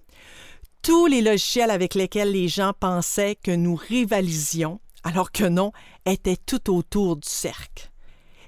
tous 0.87 1.07
les 1.07 1.21
logiciels 1.21 1.73
avec 1.73 1.97
lesquels 1.97 2.31
les 2.31 2.47
gens 2.47 2.73
pensaient 2.79 3.35
que 3.35 3.51
nous 3.51 3.75
rivalisions, 3.75 4.79
alors 5.03 5.33
que 5.33 5.43
non, 5.43 5.73
étaient 6.05 6.37
tout 6.37 6.73
autour 6.73 7.17
du 7.17 7.29
cercle. 7.29 7.91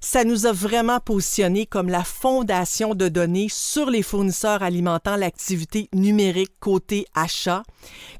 Ça 0.00 0.24
nous 0.24 0.46
a 0.46 0.52
vraiment 0.52 1.00
positionnés 1.00 1.66
comme 1.66 1.88
la 1.88 2.04
fondation 2.04 2.94
de 2.94 3.08
données 3.08 3.48
sur 3.50 3.90
les 3.90 4.02
fournisseurs 4.02 4.62
alimentant 4.62 5.16
l'activité 5.16 5.88
numérique 5.92 6.52
côté 6.60 7.06
achat, 7.14 7.62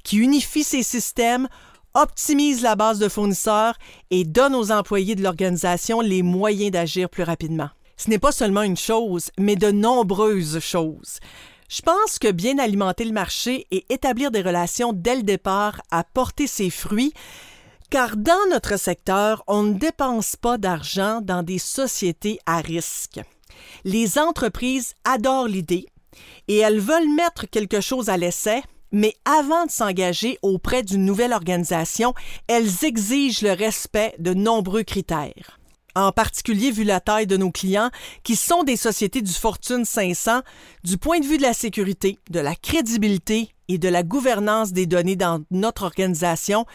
qui 0.02 0.16
unifie 0.16 0.64
ces 0.64 0.82
systèmes, 0.82 1.48
optimise 1.94 2.62
la 2.62 2.76
base 2.76 2.98
de 2.98 3.08
fournisseurs 3.08 3.74
et 4.10 4.24
donne 4.24 4.54
aux 4.54 4.72
employés 4.72 5.14
de 5.14 5.22
l'organisation 5.22 6.00
les 6.00 6.22
moyens 6.22 6.72
d'agir 6.72 7.08
plus 7.08 7.22
rapidement. 7.22 7.70
Ce 7.96 8.10
n'est 8.10 8.18
pas 8.18 8.32
seulement 8.32 8.62
une 8.62 8.76
chose, 8.76 9.30
mais 9.38 9.56
de 9.56 9.70
nombreuses 9.70 10.60
choses. 10.60 11.18
Je 11.68 11.82
pense 11.82 12.18
que 12.18 12.30
bien 12.30 12.58
alimenter 12.58 13.04
le 13.04 13.12
marché 13.12 13.66
et 13.70 13.84
établir 13.90 14.30
des 14.30 14.40
relations 14.40 14.92
dès 14.94 15.16
le 15.16 15.22
départ 15.22 15.82
a 15.90 16.02
porté 16.02 16.46
ses 16.46 16.70
fruits, 16.70 17.12
car 17.90 18.16
dans 18.16 18.48
notre 18.50 18.78
secteur, 18.78 19.42
on 19.46 19.62
ne 19.62 19.74
dépense 19.74 20.36
pas 20.36 20.58
d'argent 20.58 21.20
dans 21.22 21.42
des 21.42 21.58
sociétés 21.58 22.38
à 22.46 22.60
risque. 22.60 23.20
Les 23.84 24.18
entreprises 24.18 24.94
adorent 25.04 25.48
l'idée 25.48 25.86
et 26.48 26.58
elles 26.58 26.80
veulent 26.80 27.14
mettre 27.14 27.46
quelque 27.46 27.80
chose 27.80 28.08
à 28.08 28.16
l'essai, 28.16 28.62
mais 28.92 29.14
avant 29.24 29.66
de 29.66 29.70
s'engager 29.70 30.38
auprès 30.42 30.82
d'une 30.82 31.04
nouvelle 31.04 31.32
organisation, 31.32 32.14
elles 32.46 32.84
exigent 32.84 33.42
le 33.42 33.52
respect 33.52 34.14
de 34.18 34.34
nombreux 34.34 34.82
critères 34.82 35.58
en 35.98 36.12
particulier 36.12 36.70
vu 36.70 36.84
la 36.84 37.00
taille 37.00 37.26
de 37.26 37.36
nos 37.36 37.50
clients, 37.50 37.90
qui 38.22 38.36
sont 38.36 38.62
des 38.62 38.76
sociétés 38.76 39.22
du 39.22 39.32
Fortune 39.32 39.84
500, 39.84 40.42
du 40.84 40.96
point 40.96 41.18
de 41.18 41.26
vue 41.26 41.38
de 41.38 41.42
la 41.42 41.52
sécurité, 41.52 42.18
de 42.30 42.40
la 42.40 42.54
crédibilité 42.54 43.50
et 43.68 43.78
de 43.78 43.88
la 43.88 44.02
gouvernance 44.02 44.72
des 44.72 44.86
données 44.86 45.16
dans 45.16 45.42
notre 45.50 45.82
organisation, 45.82 46.66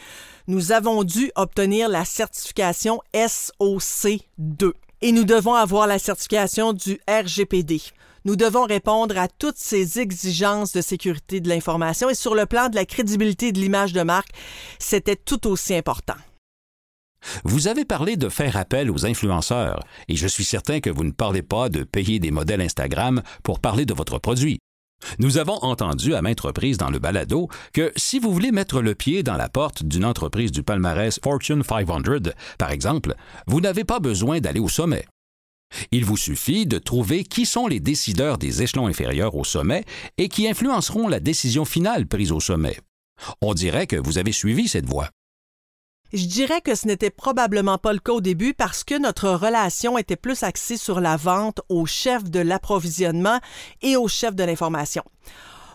nous 0.48 0.72
avons 0.72 1.04
dû 1.04 1.32
obtenir 1.36 1.90
la 1.90 2.06
certification 2.06 3.02
SOC2 3.14 4.74
et 5.02 5.12
nous 5.12 5.24
devons 5.24 5.54
avoir 5.54 5.88
la 5.88 6.00
certification 6.00 6.74
du 6.74 7.00
RGPD. 7.08 7.82
Nous 8.26 8.36
devons 8.36 8.64
répondre 8.64 9.18
à 9.18 9.28
toutes 9.28 9.58
ces 9.58 10.00
exigences 10.00 10.72
de 10.72 10.82
sécurité 10.82 11.42
de 11.42 11.50
l'information 11.50 12.10
et 12.10 12.16
sur 12.16 12.36
le 12.36 12.46
plan 12.46 12.70
de 12.70 12.76
la 12.76 12.86
crédibilité 12.86 13.52
de 13.52 13.60
l'image 13.60 13.94
de 13.94 14.02
marque, 14.02 14.32
c'était 14.80 15.18
tout 15.18 15.48
aussi 15.48 15.76
important. 15.76 16.16
Vous 17.44 17.68
avez 17.68 17.86
parlé 17.86 18.18
de 18.18 18.28
faire 18.28 18.58
appel 18.58 18.92
aux 18.92 19.06
influenceurs, 19.06 19.80
et 20.10 20.16
je 20.18 20.28
suis 20.28 20.44
certain 20.44 20.82
que 20.82 20.90
vous 20.90 21.06
ne 21.06 21.12
parlez 21.12 21.42
pas 21.42 21.70
de 21.70 21.84
payer 21.84 22.20
des 22.20 22.32
modèles 22.32 22.60
Instagram 22.62 23.22
pour 23.44 23.62
parler 23.62 23.86
de 23.86 23.94
votre 23.94 24.20
produit. 24.20 24.60
Nous 25.20 25.38
avons 25.38 25.58
entendu 25.64 26.16
à 26.16 26.22
maintes 26.22 26.42
reprises 26.42 26.78
dans 26.78 26.90
le 26.90 27.00
balado 27.00 27.50
que 27.74 27.92
si 27.96 28.20
vous 28.20 28.32
voulez 28.32 28.52
mettre 28.52 28.82
le 28.82 28.96
pied 28.96 29.24
dans 29.24 29.38
la 29.38 29.50
porte 29.50 29.84
d'une 29.84 30.06
entreprise 30.06 30.52
du 30.52 30.64
palmarès 30.64 31.20
Fortune 31.24 31.64
500, 31.64 32.32
par 32.58 32.72
exemple, 32.72 33.16
vous 33.48 33.62
n'avez 33.62 33.84
pas 33.84 34.00
besoin 34.00 34.40
d'aller 34.40 34.60
au 34.60 34.70
sommet. 34.70 35.06
Il 35.92 36.06
vous 36.06 36.18
suffit 36.18 36.66
de 36.66 36.78
trouver 36.78 37.24
qui 37.24 37.46
sont 37.46 37.68
les 37.68 37.80
décideurs 37.80 38.38
des 38.38 38.62
échelons 38.62 38.88
inférieurs 38.88 39.36
au 39.36 39.44
sommet 39.44 39.86
et 40.18 40.30
qui 40.30 40.48
influenceront 40.48 41.08
la 41.08 41.20
décision 41.20 41.66
finale 41.66 42.06
prise 42.06 42.32
au 42.32 42.40
sommet. 42.40 42.78
On 43.42 43.54
dirait 43.54 43.88
que 43.88 43.96
vous 43.96 44.18
avez 44.18 44.32
suivi 44.32 44.68
cette 44.68 44.86
voie. 44.86 45.10
Je 46.14 46.28
dirais 46.28 46.62
que 46.62 46.76
ce 46.76 46.86
n'était 46.86 47.10
probablement 47.10 47.80
pas 47.80 47.92
le 47.92 47.98
cas 47.98 48.12
au 48.12 48.22
début 48.22 48.54
parce 48.54 48.84
que 48.84 49.00
notre 49.00 49.32
relation 49.32 49.98
était 49.98 50.16
plus 50.16 50.44
axée 50.44 50.78
sur 50.78 51.02
la 51.02 51.18
vente 51.18 51.62
au 51.70 51.88
chef 51.88 52.24
de 52.26 52.40
l'approvisionnement 52.40 53.40
et 53.82 53.96
au 53.98 54.08
chef 54.08 54.36
de 54.36 54.44
l'information. 54.44 55.02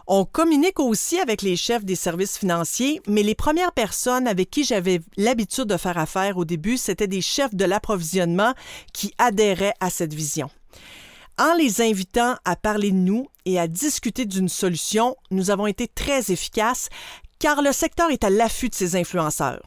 On 0.06 0.24
communique 0.24 0.78
aussi 0.78 1.18
avec 1.18 1.42
les 1.42 1.56
chefs 1.56 1.84
des 1.84 1.96
services 1.96 2.38
financiers, 2.38 3.02
mais 3.08 3.24
les 3.24 3.34
premières 3.34 3.72
personnes 3.72 4.28
avec 4.28 4.48
qui 4.48 4.62
j'avais 4.62 5.00
l'habitude 5.16 5.64
de 5.64 5.76
faire 5.76 5.98
affaire 5.98 6.38
au 6.38 6.44
début, 6.44 6.76
c'était 6.76 7.08
des 7.08 7.20
chefs 7.20 7.56
de 7.56 7.64
l'approvisionnement 7.64 8.54
qui 8.92 9.12
adhéraient 9.18 9.74
à 9.80 9.90
cette 9.90 10.14
vision. 10.14 10.48
En 11.36 11.52
les 11.54 11.80
invitant 11.80 12.36
à 12.44 12.54
parler 12.54 12.92
de 12.92 12.96
nous 12.96 13.26
et 13.44 13.58
à 13.58 13.66
discuter 13.66 14.24
d'une 14.24 14.48
solution, 14.48 15.16
nous 15.32 15.50
avons 15.50 15.66
été 15.66 15.88
très 15.88 16.30
efficaces 16.30 16.90
car 17.40 17.60
le 17.60 17.72
secteur 17.72 18.12
est 18.12 18.22
à 18.22 18.30
l'affût 18.30 18.68
de 18.68 18.74
ces 18.76 18.94
influenceurs. 18.94 19.62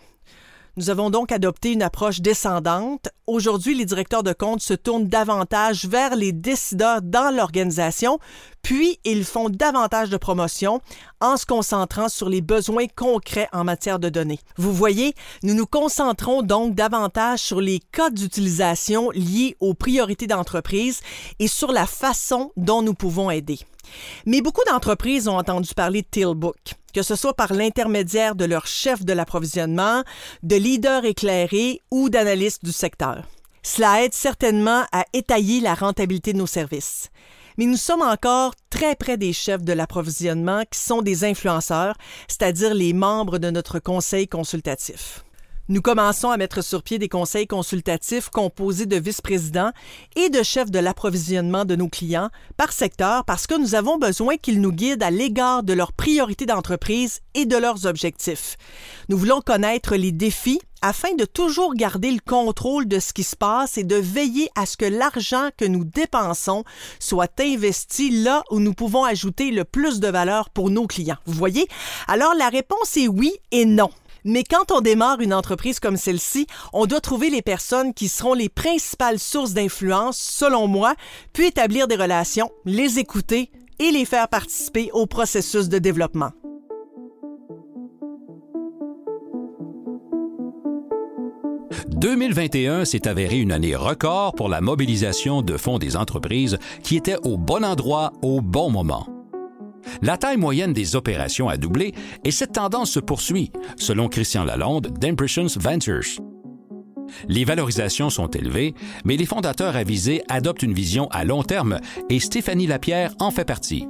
Nous 0.78 0.90
avons 0.90 1.10
donc 1.10 1.34
adopté 1.34 1.74
une 1.74 1.82
approche 1.82 2.22
descendante. 2.22 3.10
Aujourd'hui, 3.28 3.76
les 3.76 3.84
directeurs 3.84 4.24
de 4.24 4.32
compte 4.32 4.62
se 4.62 4.74
tournent 4.74 5.08
davantage 5.08 5.86
vers 5.86 6.16
les 6.16 6.32
décideurs 6.32 7.02
dans 7.02 7.36
l'organisation, 7.36 8.20
puis 8.62 8.98
ils 9.04 9.26
font 9.26 9.50
davantage 9.50 10.10
de 10.10 10.16
promotion 10.16 10.80
en 11.20 11.36
se 11.36 11.46
concentrant 11.46 12.08
sur 12.08 12.30
les 12.30 12.40
besoins 12.40 12.88
concrets 12.88 13.50
en 13.52 13.66
matière 13.66 14.00
de 14.00 14.08
données. 14.08 14.40
Vous 14.56 14.72
voyez, 14.72 15.14
nous 15.44 15.56
nous 15.56 15.66
concentrons 15.66 16.42
donc 16.42 16.74
davantage 16.74 17.40
sur 17.40 17.60
les 17.60 17.80
cas 17.92 18.10
d'utilisation 18.10 19.12
liés 19.12 19.58
aux 19.60 19.74
priorités 19.74 20.28
d'entreprise 20.28 21.02
et 21.40 21.50
sur 21.50 21.74
la 21.74 21.86
façon 21.86 22.54
dont 22.56 22.82
nous 22.82 22.94
pouvons 22.94 23.30
aider. 23.30 23.60
Mais 24.26 24.42
beaucoup 24.42 24.64
d'entreprises 24.70 25.28
ont 25.28 25.38
entendu 25.38 25.74
parler 25.74 26.02
de 26.02 26.08
Tailbook, 26.08 26.76
que 26.92 27.04
ce 27.04 27.16
soit 27.16 27.34
par 27.34 27.54
l'intermédiaire 27.54 28.36
de 28.36 28.46
leur 28.46 28.68
chef 28.68 29.04
de 29.04 29.14
l'approvisionnement, 29.14 30.04
de 30.44 30.56
leaders 30.56 31.06
éclairés 31.06 31.82
ou 31.92 32.10
d'analystes 32.10 32.64
du 32.64 32.72
secteur. 32.72 33.24
Cela 33.64 34.04
aide 34.04 34.14
certainement 34.14 34.84
à 34.92 35.06
étayer 35.14 35.62
la 35.62 35.76
rentabilité 35.76 36.34
de 36.34 36.40
nos 36.40 36.48
services. 36.48 37.10
Mais 37.58 37.66
nous 37.66 37.78
sommes 37.78 38.02
encore 38.02 38.54
très 38.70 38.96
près 38.96 39.18
des 39.18 39.34
chefs 39.34 39.64
de 39.64 39.74
l'approvisionnement 39.74 40.64
qui 40.72 40.80
sont 40.80 41.02
des 41.02 41.24
influenceurs, 41.26 41.96
c'est-à-dire 42.28 42.74
les 42.74 42.94
membres 42.94 43.38
de 43.38 43.50
notre 43.50 43.80
conseil 43.80 44.28
consultatif. 44.28 45.24
Nous 45.70 45.82
commençons 45.82 46.32
à 46.32 46.38
mettre 46.38 46.64
sur 46.64 46.82
pied 46.82 46.98
des 46.98 47.08
conseils 47.08 47.46
consultatifs 47.46 48.30
composés 48.30 48.88
de 48.88 48.98
vice-présidents 48.98 49.72
et 50.16 50.30
de 50.30 50.42
chefs 50.42 50.72
de 50.72 50.80
l'approvisionnement 50.80 51.66
de 51.66 51.76
nos 51.76 51.88
clients 51.88 52.30
par 52.58 52.74
secteur 52.74 53.24
parce 53.26 53.46
que 53.46 53.54
nous 53.54 53.76
avons 53.76 53.98
besoin 53.98 54.38
qu'ils 54.38 54.60
nous 54.60 54.72
guident 54.72 55.04
à 55.04 55.12
l'égard 55.12 55.64
de 55.64 55.74
leurs 55.74 55.94
priorités 55.94 56.48
d'entreprise 56.48 57.22
et 57.36 57.46
de 57.46 57.56
leurs 57.56 57.86
objectifs. 57.86 58.58
Nous 59.08 59.18
voulons 59.18 59.42
connaître 59.42 59.96
les 59.96 60.12
défis 60.12 60.60
afin 60.82 61.14
de 61.14 61.26
toujours 61.26 61.76
garder 61.76 62.12
le 62.12 62.20
contrôle 62.20 62.88
de 62.88 63.00
ce 63.00 63.14
qui 63.14 63.24
se 63.24 63.36
passe 63.36 63.78
et 63.78 63.84
de 63.84 63.96
veiller 63.96 64.50
à 64.56 64.66
ce 64.66 64.78
que 64.78 64.86
l'argent 64.86 65.50
que 65.56 65.66
nous 65.66 65.84
dépensons 65.84 66.64
soit 67.00 67.40
investi 67.40 68.24
là 68.24 68.44
où 68.50 68.60
nous 68.60 68.74
pouvons 68.74 69.04
ajouter 69.04 69.52
le 69.52 69.64
plus 69.64 70.00
de 70.00 70.08
valeur 70.08 70.50
pour 70.50 70.72
nos 70.72 70.88
clients. 70.88 71.20
Vous 71.26 71.34
voyez? 71.34 71.68
Alors 72.08 72.34
la 72.34 72.50
réponse 72.50 72.98
est 72.98 73.08
oui 73.08 73.32
et 73.52 73.66
non. 73.66 73.92
Mais 74.24 74.44
quand 74.44 74.72
on 74.72 74.82
démarre 74.82 75.20
une 75.20 75.34
entreprise 75.34 75.80
comme 75.80 75.98
celle-ci, 75.98 76.48
on 76.74 76.86
doit 76.86 77.02
trouver 77.02 77.30
les 77.30 77.42
personnes 77.42 77.94
qui 77.94 78.08
seront 78.08 78.34
les 78.34 78.50
principales 78.50 79.20
sources 79.20 79.54
d'influence, 79.54 80.18
selon 80.18 80.68
moi, 80.68 80.96
puis 81.34 81.48
établir 81.48 81.88
des 81.88 81.96
relations, 81.96 82.52
les 82.66 83.00
écouter 83.00 83.50
et 83.80 83.92
les 83.92 84.06
faire 84.06 84.28
participer 84.28 84.92
au 84.94 85.08
processus 85.08 85.70
de 85.70 85.80
développement. 85.80 86.32
«2021 91.88 92.86
s'est 92.86 93.08
avéré 93.08 93.40
une 93.40 93.52
année 93.52 93.76
record 93.76 94.34
pour 94.34 94.50
la 94.50 94.60
mobilisation 94.60 95.42
de 95.42 95.56
fonds 95.56 95.78
des 95.78 95.96
entreprises 95.96 96.58
qui 96.84 96.96
étaient 96.96 97.18
au 97.24 97.38
bon 97.38 97.64
endroit 97.64 98.12
au 98.24 98.42
bon 98.42 98.72
moment. 98.72 99.21
La 100.02 100.18
taille 100.18 100.38
moyenne 100.38 100.74
des 100.74 100.96
opérations 100.96 101.50
a 101.50 101.58
doublé 101.58 101.94
et 102.24 102.32
cette 102.32 102.54
tendance 102.54 102.92
se 102.92 103.00
poursuit, 103.00 103.52
selon 103.78 104.08
Christian 104.08 104.44
Lalonde 104.44 104.88
d'Impressions 105.00 105.48
Ventures. 105.58 106.22
Les 107.28 107.44
valorisations 107.44 108.10
sont 108.10 108.28
élevées, 108.28 108.74
mais 109.06 109.18
les 109.18 109.26
fondateurs 109.26 109.76
avisés 109.76 110.24
adoptent 110.30 110.64
une 110.64 110.74
vision 110.74 111.08
à 111.10 111.26
long 111.26 111.44
terme 111.44 111.80
et 112.10 112.20
Stéphanie 112.20 112.68
Lapierre 112.68 113.14
en 113.20 113.32
fait 113.32 113.46
partie. 113.46 113.88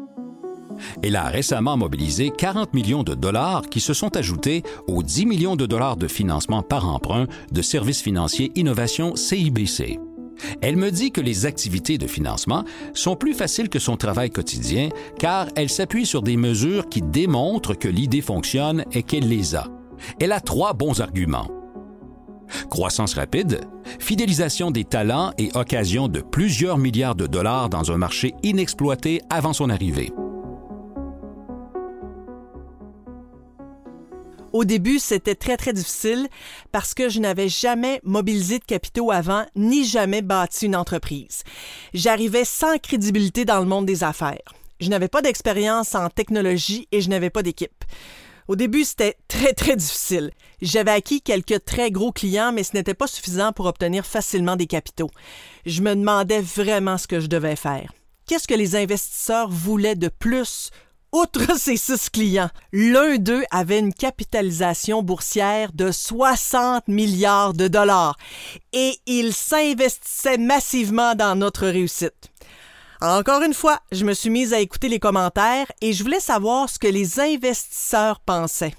Elle 1.03 1.15
a 1.15 1.25
récemment 1.25 1.77
mobilisé 1.77 2.31
40 2.35 2.73
millions 2.73 3.03
de 3.03 3.13
dollars 3.13 3.63
qui 3.69 3.79
se 3.79 3.93
sont 3.93 4.15
ajoutés 4.17 4.63
aux 4.87 5.03
10 5.03 5.25
millions 5.25 5.55
de 5.55 5.65
dollars 5.65 5.97
de 5.97 6.07
financement 6.07 6.63
par 6.63 6.87
emprunt 6.87 7.27
de 7.51 7.61
Services 7.61 8.01
financiers 8.01 8.51
innovation 8.55 9.15
CIBC. 9.15 9.99
Elle 10.61 10.77
me 10.77 10.91
dit 10.91 11.11
que 11.11 11.21
les 11.21 11.45
activités 11.45 11.97
de 11.97 12.07
financement 12.07 12.63
sont 12.93 13.15
plus 13.15 13.33
faciles 13.33 13.69
que 13.69 13.79
son 13.79 13.97
travail 13.97 14.29
quotidien 14.29 14.89
car 15.19 15.47
elle 15.55 15.69
s'appuie 15.69 16.05
sur 16.05 16.21
des 16.21 16.37
mesures 16.37 16.89
qui 16.89 17.01
démontrent 17.01 17.75
que 17.75 17.87
l'idée 17.87 18.21
fonctionne 18.21 18.85
et 18.91 19.03
qu'elle 19.03 19.27
les 19.27 19.55
a. 19.55 19.67
Elle 20.19 20.31
a 20.31 20.39
trois 20.39 20.73
bons 20.73 21.01
arguments. 21.01 21.49
Croissance 22.69 23.13
rapide, 23.13 23.61
fidélisation 23.99 24.71
des 24.71 24.83
talents 24.83 25.31
et 25.37 25.49
occasion 25.53 26.07
de 26.07 26.21
plusieurs 26.21 26.77
milliards 26.77 27.15
de 27.15 27.27
dollars 27.27 27.69
dans 27.69 27.91
un 27.91 27.97
marché 27.97 28.33
inexploité 28.43 29.21
avant 29.29 29.53
son 29.53 29.69
arrivée. 29.69 30.11
Au 34.53 34.65
début, 34.65 34.99
c'était 34.99 35.35
très, 35.35 35.55
très 35.55 35.71
difficile 35.71 36.27
parce 36.71 36.93
que 36.93 37.07
je 37.07 37.19
n'avais 37.19 37.47
jamais 37.47 38.01
mobilisé 38.03 38.59
de 38.59 38.65
capitaux 38.65 39.11
avant 39.11 39.45
ni 39.55 39.85
jamais 39.85 40.21
bâti 40.21 40.65
une 40.65 40.75
entreprise. 40.75 41.43
J'arrivais 41.93 42.45
sans 42.45 42.77
crédibilité 42.77 43.45
dans 43.45 43.59
le 43.59 43.65
monde 43.65 43.85
des 43.85 44.03
affaires. 44.03 44.53
Je 44.81 44.89
n'avais 44.89 45.07
pas 45.07 45.21
d'expérience 45.21 45.95
en 45.95 46.09
technologie 46.09 46.87
et 46.91 47.01
je 47.01 47.09
n'avais 47.09 47.29
pas 47.29 47.43
d'équipe. 47.43 47.85
Au 48.47 48.55
début, 48.57 48.83
c'était 48.83 49.15
très, 49.29 49.53
très 49.53 49.77
difficile. 49.77 50.31
J'avais 50.61 50.91
acquis 50.91 51.21
quelques 51.21 51.63
très 51.63 51.89
gros 51.89 52.11
clients, 52.11 52.51
mais 52.51 52.63
ce 52.63 52.75
n'était 52.75 52.93
pas 52.93 53.07
suffisant 53.07 53.53
pour 53.53 53.67
obtenir 53.67 54.05
facilement 54.05 54.57
des 54.57 54.67
capitaux. 54.67 55.11
Je 55.65 55.81
me 55.81 55.95
demandais 55.95 56.41
vraiment 56.41 56.97
ce 56.97 57.07
que 57.07 57.19
je 57.19 57.27
devais 57.27 57.55
faire. 57.55 57.93
Qu'est-ce 58.25 58.47
que 58.47 58.53
les 58.53 58.75
investisseurs 58.75 59.49
voulaient 59.49 59.95
de 59.95 60.09
plus 60.09 60.71
Outre 61.13 61.57
ces 61.57 61.75
six 61.75 62.09
clients, 62.09 62.49
l'un 62.71 63.17
d'eux 63.17 63.43
avait 63.51 63.79
une 63.79 63.93
capitalisation 63.93 65.03
boursière 65.03 65.73
de 65.73 65.91
60 65.91 66.87
milliards 66.87 67.53
de 67.53 67.67
dollars 67.67 68.17
et 68.71 68.97
il 69.07 69.33
s'investissait 69.33 70.37
massivement 70.37 71.13
dans 71.15 71.35
notre 71.35 71.67
réussite. 71.67 72.31
Encore 73.01 73.41
une 73.41 73.53
fois, 73.53 73.79
je 73.91 74.05
me 74.05 74.13
suis 74.13 74.29
mise 74.29 74.53
à 74.53 74.61
écouter 74.61 74.87
les 74.87 74.99
commentaires 74.99 75.69
et 75.81 75.91
je 75.91 76.03
voulais 76.03 76.21
savoir 76.21 76.69
ce 76.69 76.79
que 76.79 76.87
les 76.87 77.19
investisseurs 77.19 78.21
pensaient. 78.21 78.75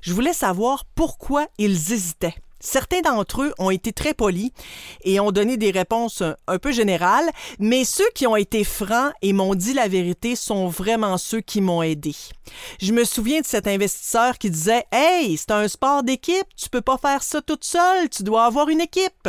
Je 0.00 0.12
voulais 0.12 0.34
savoir 0.34 0.84
pourquoi 0.94 1.48
ils 1.58 1.92
hésitaient. 1.92 2.36
Certains 2.64 3.02
d'entre 3.02 3.42
eux 3.42 3.52
ont 3.58 3.68
été 3.68 3.92
très 3.92 4.14
polis 4.14 4.50
et 5.04 5.20
ont 5.20 5.32
donné 5.32 5.58
des 5.58 5.70
réponses 5.70 6.22
un, 6.46 6.58
peu 6.58 6.72
générales, 6.72 7.30
mais 7.58 7.84
ceux 7.84 8.08
qui 8.14 8.26
ont 8.26 8.36
été 8.36 8.64
francs 8.64 9.12
et 9.20 9.34
m'ont 9.34 9.54
dit 9.54 9.74
la 9.74 9.86
vérité 9.86 10.34
sont 10.34 10.66
vraiment 10.68 11.18
ceux 11.18 11.42
qui 11.42 11.60
m'ont 11.60 11.82
aidé. 11.82 12.16
Je 12.80 12.94
me 12.94 13.04
souviens 13.04 13.42
de 13.42 13.46
cet 13.46 13.66
investisseur 13.66 14.38
qui 14.38 14.50
disait 14.50 14.86
Hey, 14.90 15.36
c'est 15.36 15.50
un 15.50 15.68
sport 15.68 16.02
d'équipe, 16.02 16.46
tu 16.56 16.70
peux 16.70 16.80
pas 16.80 16.96
faire 16.96 17.22
ça 17.22 17.42
toute 17.42 17.64
seule, 17.64 18.08
tu 18.08 18.22
dois 18.22 18.46
avoir 18.46 18.70
une 18.70 18.80
équipe. 18.80 19.28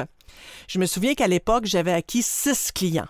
Je 0.69 0.79
me 0.79 0.85
souviens 0.85 1.13
qu'à 1.13 1.27
l'époque, 1.27 1.65
j'avais 1.65 1.91
acquis 1.91 2.23
six 2.23 2.71
clients. 2.71 3.07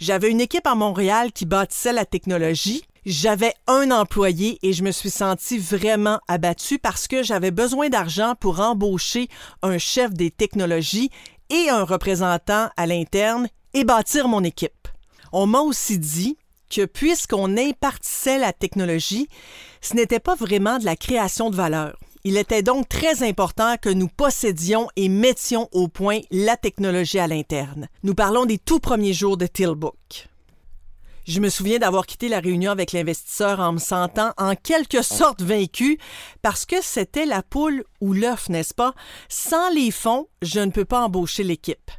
J'avais 0.00 0.30
une 0.30 0.42
équipe 0.42 0.66
à 0.66 0.74
Montréal 0.74 1.32
qui 1.32 1.46
bâtissait 1.46 1.94
la 1.94 2.04
technologie 2.04 2.84
j'avais 3.04 3.54
un 3.66 3.90
employé 3.90 4.58
et 4.62 4.72
je 4.72 4.84
me 4.84 4.92
suis 4.92 5.10
sentie 5.10 5.58
vraiment 5.58 6.20
abattue 6.28 6.78
parce 6.78 7.08
que 7.08 7.22
j'avais 7.22 7.50
besoin 7.50 7.88
d'argent 7.88 8.34
pour 8.38 8.60
embaucher 8.60 9.28
un 9.62 9.78
chef 9.78 10.12
des 10.12 10.30
technologies 10.30 11.10
et 11.50 11.68
un 11.68 11.84
représentant 11.84 12.70
à 12.76 12.86
l'interne 12.86 13.48
et 13.74 13.84
bâtir 13.84 14.28
mon 14.28 14.44
équipe. 14.44 14.88
On 15.32 15.46
m'a 15.46 15.60
aussi 15.60 15.98
dit 15.98 16.36
que 16.70 16.84
puisqu'on 16.84 17.56
impartissait 17.56 18.38
la 18.38 18.52
technologie, 18.52 19.28
ce 19.80 19.94
n'était 19.94 20.20
pas 20.20 20.34
vraiment 20.34 20.78
de 20.78 20.84
la 20.84 20.96
création 20.96 21.50
de 21.50 21.56
valeur. 21.56 21.98
Il 22.24 22.36
était 22.36 22.62
donc 22.62 22.88
très 22.88 23.26
important 23.28 23.76
que 23.82 23.88
nous 23.88 24.08
possédions 24.08 24.88
et 24.94 25.08
mettions 25.08 25.68
au 25.72 25.88
point 25.88 26.20
la 26.30 26.56
technologie 26.56 27.18
à 27.18 27.26
l'interne. 27.26 27.88
Nous 28.04 28.14
parlons 28.14 28.46
des 28.46 28.58
tout 28.58 28.78
premiers 28.78 29.12
jours 29.12 29.36
de 29.36 29.46
Tillbook. 29.46 30.31
Je 31.24 31.38
me 31.38 31.50
souviens 31.50 31.78
d'avoir 31.78 32.06
quitté 32.06 32.28
la 32.28 32.40
réunion 32.40 32.72
avec 32.72 32.90
l'investisseur 32.90 33.60
en 33.60 33.74
me 33.74 33.78
sentant 33.78 34.32
en 34.38 34.56
quelque 34.56 35.02
sorte 35.02 35.40
vaincu 35.40 35.98
parce 36.42 36.66
que 36.66 36.82
c'était 36.82 37.26
la 37.26 37.42
poule 37.44 37.84
ou 38.00 38.12
l'œuf, 38.12 38.48
n'est-ce 38.48 38.74
pas? 38.74 38.92
Sans 39.28 39.70
les 39.70 39.92
fonds, 39.92 40.26
je 40.42 40.58
ne 40.58 40.72
peux 40.72 40.84
pas 40.84 41.04
embaucher 41.04 41.44
l'équipe. 41.44 41.92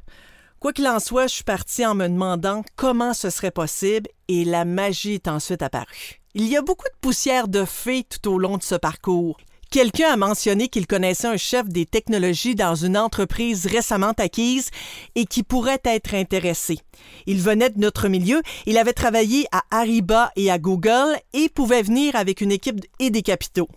Quoi 0.59 0.73
qu'il 0.73 0.87
en 0.87 0.99
soit, 0.99 1.27
je 1.27 1.35
suis 1.35 1.43
parti 1.45 1.85
en 1.85 1.95
me 1.95 2.07
demandant 2.07 2.63
comment 2.75 3.13
ce 3.13 3.29
serait 3.29 3.51
possible 3.51 4.09
et 4.27 4.43
la 4.43 4.65
magie 4.65 5.13
est 5.13 5.29
ensuite 5.29 5.61
apparue. 5.61 6.21
Il 6.35 6.47
y 6.47 6.57
a 6.57 6.61
beaucoup 6.61 6.87
de 6.87 6.99
poussière 6.99 7.47
de 7.47 7.63
fées 7.63 8.03
tout 8.03 8.29
au 8.29 8.37
long 8.37 8.57
de 8.57 8.63
ce 8.63 8.75
parcours. 8.75 9.37
Quelqu'un 9.73 10.13
a 10.13 10.17
mentionné 10.17 10.67
qu'il 10.67 10.85
connaissait 10.85 11.25
un 11.25 11.35
chef 11.35 11.67
des 11.67 11.87
technologies 11.87 12.53
dans 12.53 12.75
une 12.75 12.95
entreprise 12.95 13.65
récemment 13.65 14.13
acquise 14.19 14.69
et 15.15 15.25
qui 15.25 15.41
pourrait 15.41 15.81
être 15.83 16.13
intéressé. 16.13 16.77
Il 17.25 17.41
venait 17.41 17.71
de 17.71 17.79
notre 17.79 18.07
milieu, 18.07 18.43
il 18.67 18.77
avait 18.77 18.93
travaillé 18.93 19.47
à 19.51 19.63
Ariba 19.71 20.31
et 20.35 20.51
à 20.51 20.59
Google 20.59 21.17
et 21.33 21.49
pouvait 21.49 21.81
venir 21.81 22.15
avec 22.15 22.41
une 22.41 22.51
équipe 22.51 22.81
et 22.99 23.09
des 23.09 23.23
capitaux. 23.23 23.67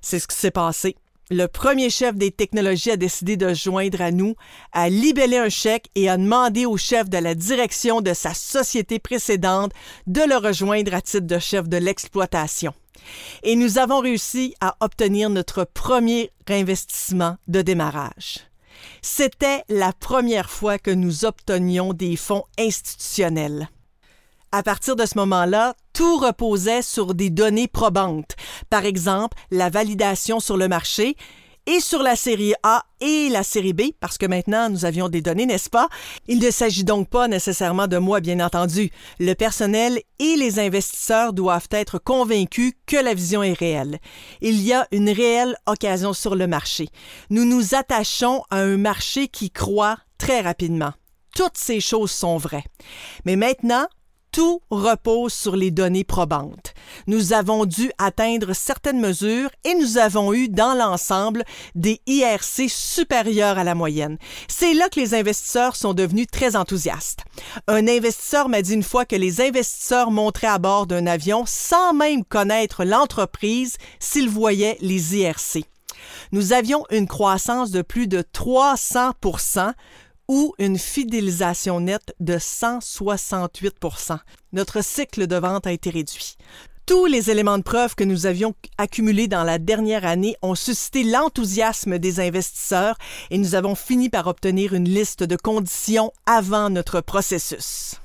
C'est 0.00 0.18
ce 0.18 0.26
qui 0.26 0.34
s'est 0.34 0.50
passé. 0.50 0.96
Le 1.30 1.46
premier 1.46 1.88
chef 1.88 2.16
des 2.16 2.32
technologies 2.32 2.90
a 2.90 2.96
décidé 2.96 3.36
de 3.36 3.54
joindre 3.54 4.00
à 4.00 4.10
nous, 4.10 4.34
a 4.72 4.88
libellé 4.88 5.36
un 5.36 5.50
chèque 5.50 5.86
et 5.94 6.08
a 6.08 6.16
demandé 6.16 6.66
au 6.66 6.76
chef 6.76 7.08
de 7.08 7.18
la 7.18 7.36
direction 7.36 8.00
de 8.00 8.12
sa 8.12 8.34
société 8.34 8.98
précédente 8.98 9.70
de 10.08 10.22
le 10.22 10.36
rejoindre 10.36 10.92
à 10.94 11.00
titre 11.00 11.28
de 11.28 11.38
chef 11.38 11.68
de 11.68 11.76
l'exploitation 11.76 12.74
et 13.42 13.56
nous 13.56 13.78
avons 13.78 14.00
réussi 14.00 14.54
à 14.60 14.76
obtenir 14.80 15.30
notre 15.30 15.64
premier 15.64 16.30
investissement 16.48 17.36
de 17.48 17.62
démarrage. 17.62 18.40
C'était 19.00 19.62
la 19.68 19.92
première 19.92 20.50
fois 20.50 20.78
que 20.78 20.90
nous 20.90 21.24
obtenions 21.24 21.92
des 21.92 22.16
fonds 22.16 22.44
institutionnels. 22.58 23.68
À 24.50 24.62
partir 24.62 24.96
de 24.96 25.06
ce 25.06 25.16
moment-là, 25.18 25.74
tout 25.94 26.18
reposait 26.18 26.82
sur 26.82 27.14
des 27.14 27.30
données 27.30 27.68
probantes, 27.68 28.36
par 28.68 28.84
exemple 28.84 29.38
la 29.50 29.70
validation 29.70 30.40
sur 30.40 30.56
le 30.56 30.68
marché 30.68 31.16
et 31.66 31.80
sur 31.80 32.02
la 32.02 32.16
série 32.16 32.54
A 32.62 32.84
et 33.00 33.28
la 33.28 33.42
série 33.42 33.72
B, 33.72 33.82
parce 34.00 34.18
que 34.18 34.26
maintenant 34.26 34.68
nous 34.68 34.84
avions 34.84 35.08
des 35.08 35.20
données, 35.20 35.46
n'est-ce 35.46 35.70
pas? 35.70 35.88
Il 36.28 36.38
ne 36.38 36.50
s'agit 36.50 36.84
donc 36.84 37.08
pas 37.08 37.28
nécessairement 37.28 37.86
de 37.86 37.98
moi, 37.98 38.20
bien 38.20 38.40
entendu. 38.40 38.90
Le 39.18 39.34
personnel 39.34 40.00
et 40.18 40.36
les 40.36 40.58
investisseurs 40.58 41.32
doivent 41.32 41.68
être 41.70 41.98
convaincus 41.98 42.72
que 42.86 42.96
la 42.96 43.14
vision 43.14 43.42
est 43.42 43.58
réelle. 43.58 43.98
Il 44.40 44.60
y 44.60 44.72
a 44.72 44.86
une 44.92 45.10
réelle 45.10 45.56
occasion 45.66 46.12
sur 46.12 46.34
le 46.34 46.46
marché. 46.46 46.88
Nous 47.30 47.44
nous 47.44 47.74
attachons 47.74 48.42
à 48.50 48.58
un 48.58 48.76
marché 48.76 49.28
qui 49.28 49.50
croît 49.50 49.98
très 50.18 50.40
rapidement. 50.40 50.92
Toutes 51.34 51.56
ces 51.56 51.80
choses 51.80 52.10
sont 52.10 52.36
vraies. 52.36 52.64
Mais 53.24 53.36
maintenant, 53.36 53.86
tout 54.32 54.62
repose 54.70 55.32
sur 55.32 55.56
les 55.56 55.70
données 55.70 56.04
probantes. 56.04 56.74
Nous 57.06 57.32
avons 57.32 57.66
dû 57.66 57.92
atteindre 57.98 58.54
certaines 58.54 59.00
mesures 59.00 59.50
et 59.64 59.74
nous 59.74 59.98
avons 59.98 60.32
eu 60.32 60.48
dans 60.48 60.74
l'ensemble 60.74 61.44
des 61.74 62.00
IRC 62.06 62.68
supérieurs 62.68 63.58
à 63.58 63.64
la 63.64 63.74
moyenne. 63.74 64.18
C'est 64.48 64.74
là 64.74 64.88
que 64.88 64.98
les 64.98 65.14
investisseurs 65.14 65.76
sont 65.76 65.94
devenus 65.94 66.26
très 66.32 66.56
enthousiastes. 66.56 67.20
Un 67.68 67.86
investisseur 67.86 68.48
m'a 68.48 68.62
dit 68.62 68.74
une 68.74 68.82
fois 68.82 69.04
que 69.04 69.16
les 69.16 69.40
investisseurs 69.40 70.10
montraient 70.10 70.46
à 70.46 70.58
bord 70.58 70.86
d'un 70.86 71.06
avion 71.06 71.44
sans 71.46 71.92
même 71.92 72.24
connaître 72.24 72.84
l'entreprise 72.84 73.76
s'ils 74.00 74.30
voyaient 74.30 74.78
les 74.80 75.16
IRC. 75.16 75.64
Nous 76.32 76.52
avions 76.52 76.84
une 76.90 77.06
croissance 77.06 77.70
de 77.70 77.82
plus 77.82 78.08
de 78.08 78.22
300 78.32 79.12
ou 80.32 80.54
une 80.58 80.78
fidélisation 80.78 81.80
nette 81.80 82.14
de 82.18 82.38
168 82.38 83.74
Notre 84.54 84.82
cycle 84.82 85.26
de 85.26 85.36
vente 85.36 85.66
a 85.66 85.72
été 85.72 85.90
réduit. 85.90 86.38
Tous 86.86 87.04
les 87.04 87.30
éléments 87.30 87.58
de 87.58 87.62
preuve 87.62 87.94
que 87.94 88.02
nous 88.02 88.24
avions 88.24 88.54
accumulés 88.78 89.28
dans 89.28 89.44
la 89.44 89.58
dernière 89.58 90.06
année 90.06 90.34
ont 90.40 90.54
suscité 90.54 91.04
l'enthousiasme 91.04 91.98
des 91.98 92.18
investisseurs 92.18 92.96
et 93.30 93.36
nous 93.36 93.54
avons 93.54 93.74
fini 93.74 94.08
par 94.08 94.26
obtenir 94.26 94.72
une 94.72 94.88
liste 94.88 95.22
de 95.22 95.36
conditions 95.36 96.12
avant 96.24 96.70
notre 96.70 97.02
processus. 97.02 97.96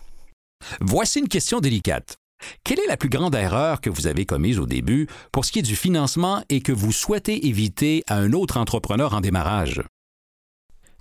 Voici 0.82 1.20
une 1.20 1.30
question 1.30 1.62
délicate. 1.62 2.18
Quelle 2.66 2.82
est 2.82 2.88
la 2.88 2.98
plus 2.98 3.10
grande 3.10 3.36
erreur 3.36 3.80
que 3.80 3.90
vous 3.90 4.06
avez 4.06 4.26
commise 4.26 4.60
au 4.60 4.66
début 4.66 5.08
pour 5.32 5.46
ce 5.46 5.54
qui 5.54 5.60
est 5.60 5.62
du 5.62 5.78
financement 5.78 6.44
et 6.50 6.60
que 6.60 6.74
vous 6.74 6.92
souhaitez 6.92 7.48
éviter 7.48 8.04
à 8.08 8.18
un 8.18 8.34
autre 8.34 8.58
entrepreneur 8.58 9.14
en 9.14 9.22
démarrage? 9.22 9.82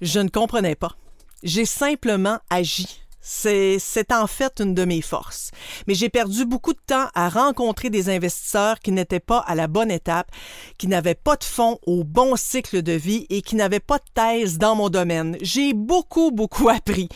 Je 0.00 0.20
ne 0.20 0.28
comprenais 0.28 0.76
pas. 0.76 0.94
J'ai 1.42 1.66
simplement 1.66 2.38
agi. 2.50 3.00
C'est, 3.28 4.12
en 4.12 4.28
fait 4.28 4.60
une 4.60 4.72
de 4.72 4.84
mes 4.84 5.02
forces. 5.02 5.50
Mais 5.88 5.94
j'ai 5.94 6.08
perdu 6.08 6.44
beaucoup 6.44 6.72
de 6.72 6.80
temps 6.86 7.08
à 7.12 7.28
rencontrer 7.28 7.90
des 7.90 8.08
investisseurs 8.08 8.78
qui 8.78 8.92
n'étaient 8.92 9.18
pas 9.18 9.40
à 9.40 9.56
la 9.56 9.66
bonne 9.66 9.90
étape, 9.90 10.30
qui 10.78 10.86
n'avaient 10.86 11.16
pas 11.16 11.34
de 11.34 11.42
fonds 11.42 11.80
au 11.86 12.04
bon 12.04 12.36
cycle 12.36 12.82
de 12.82 12.92
vie 12.92 13.26
et 13.28 13.42
qui 13.42 13.56
n'avaient 13.56 13.80
pas 13.80 13.98
de 13.98 14.04
thèse 14.14 14.58
dans 14.58 14.76
mon 14.76 14.90
domaine. 14.90 15.36
J'ai 15.40 15.74
beaucoup, 15.74 16.30
beaucoup 16.30 16.68
appris. 16.68 17.08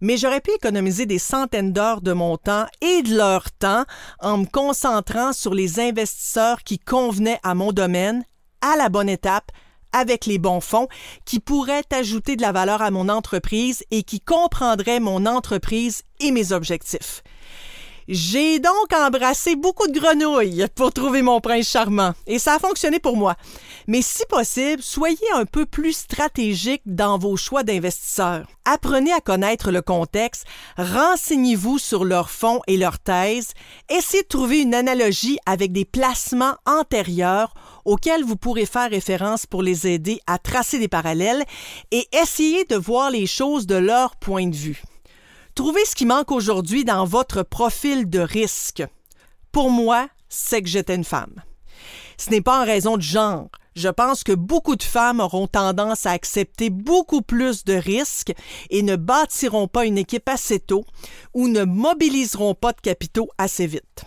Mais 0.00 0.16
j'aurais 0.16 0.40
pu 0.40 0.52
économiser 0.52 1.04
des 1.04 1.18
centaines 1.18 1.74
d'heures 1.74 2.00
de 2.00 2.14
mon 2.14 2.38
temps 2.38 2.64
et 2.80 3.02
de 3.02 3.14
leur 3.14 3.50
temps 3.50 3.84
en 4.20 4.38
me 4.38 4.46
concentrant 4.46 5.34
sur 5.34 5.52
les 5.52 5.78
investisseurs 5.78 6.64
qui 6.64 6.78
convenaient 6.78 7.40
à 7.42 7.54
mon 7.54 7.72
domaine, 7.72 8.24
à 8.62 8.76
la 8.76 8.88
bonne 8.88 9.10
étape, 9.10 9.52
avec 9.92 10.26
les 10.26 10.38
bons 10.38 10.60
fonds 10.60 10.88
qui 11.24 11.40
pourraient 11.40 11.84
ajouter 11.92 12.36
de 12.36 12.42
la 12.42 12.52
valeur 12.52 12.82
à 12.82 12.90
mon 12.90 13.08
entreprise 13.08 13.82
et 13.90 14.02
qui 14.02 14.20
comprendraient 14.20 15.00
mon 15.00 15.26
entreprise 15.26 16.02
et 16.20 16.30
mes 16.30 16.52
objectifs. 16.52 17.22
J'ai 18.12 18.58
donc 18.58 18.92
embrassé 18.92 19.54
beaucoup 19.54 19.86
de 19.86 19.96
grenouilles 19.96 20.66
pour 20.74 20.92
trouver 20.92 21.22
mon 21.22 21.40
prince 21.40 21.68
charmant, 21.68 22.12
et 22.26 22.40
ça 22.40 22.54
a 22.54 22.58
fonctionné 22.58 22.98
pour 22.98 23.16
moi. 23.16 23.36
Mais 23.86 24.02
si 24.02 24.24
possible, 24.28 24.82
soyez 24.82 25.30
un 25.36 25.44
peu 25.44 25.64
plus 25.64 25.92
stratégique 25.92 26.82
dans 26.86 27.18
vos 27.18 27.36
choix 27.36 27.62
d'investisseurs. 27.62 28.48
Apprenez 28.64 29.12
à 29.12 29.20
connaître 29.20 29.70
le 29.70 29.80
contexte, 29.80 30.44
renseignez-vous 30.76 31.78
sur 31.78 32.04
leurs 32.04 32.30
fonds 32.30 32.60
et 32.66 32.76
leurs 32.76 32.98
thèses, 32.98 33.52
essayez 33.88 34.24
de 34.24 34.28
trouver 34.28 34.62
une 34.62 34.74
analogie 34.74 35.38
avec 35.46 35.70
des 35.70 35.84
placements 35.84 36.56
antérieurs 36.66 37.54
auxquels 37.84 38.24
vous 38.24 38.36
pourrez 38.36 38.66
faire 38.66 38.90
référence 38.90 39.46
pour 39.46 39.62
les 39.62 39.86
aider 39.86 40.20
à 40.26 40.38
tracer 40.38 40.78
des 40.78 40.88
parallèles 40.88 41.44
et 41.90 42.06
essayez 42.12 42.64
de 42.64 42.76
voir 42.76 43.10
les 43.10 43.26
choses 43.26 43.66
de 43.66 43.76
leur 43.76 44.16
point 44.16 44.46
de 44.46 44.56
vue. 44.56 44.82
Trouvez 45.54 45.84
ce 45.84 45.94
qui 45.94 46.06
manque 46.06 46.30
aujourd'hui 46.30 46.84
dans 46.84 47.04
votre 47.04 47.42
profil 47.42 48.08
de 48.08 48.20
risque. 48.20 48.82
Pour 49.52 49.70
moi, 49.70 50.08
c'est 50.28 50.62
que 50.62 50.68
j'étais 50.68 50.94
une 50.94 51.04
femme. 51.04 51.42
Ce 52.16 52.30
n'est 52.30 52.40
pas 52.40 52.62
en 52.62 52.64
raison 52.64 52.96
de 52.96 53.02
genre. 53.02 53.48
Je 53.74 53.88
pense 53.88 54.24
que 54.24 54.32
beaucoup 54.32 54.76
de 54.76 54.82
femmes 54.82 55.20
auront 55.20 55.46
tendance 55.46 56.04
à 56.06 56.10
accepter 56.10 56.70
beaucoup 56.70 57.22
plus 57.22 57.64
de 57.64 57.74
risques 57.74 58.32
et 58.68 58.82
ne 58.82 58.96
bâtiront 58.96 59.68
pas 59.68 59.86
une 59.86 59.98
équipe 59.98 60.28
assez 60.28 60.58
tôt 60.58 60.84
ou 61.34 61.48
ne 61.48 61.64
mobiliseront 61.64 62.54
pas 62.54 62.72
de 62.72 62.80
capitaux 62.80 63.28
assez 63.38 63.66
vite. 63.66 64.04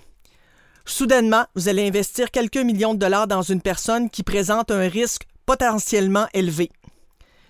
Soudainement, 0.85 1.45
vous 1.55 1.69
allez 1.69 1.87
investir 1.87 2.31
quelques 2.31 2.57
millions 2.57 2.93
de 2.93 2.99
dollars 2.99 3.27
dans 3.27 3.41
une 3.41 3.61
personne 3.61 4.09
qui 4.09 4.23
présente 4.23 4.71
un 4.71 4.87
risque 4.87 5.27
potentiellement 5.45 6.27
élevé. 6.33 6.69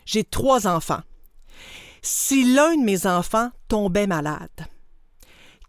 J'ai 0.05 0.23
trois 0.23 0.67
enfants 0.67 1.01
si 2.05 2.53
l'un 2.53 2.75
de 2.75 2.83
mes 2.83 3.07
enfants 3.07 3.49
tombait 3.69 4.07
malade? 4.07 4.67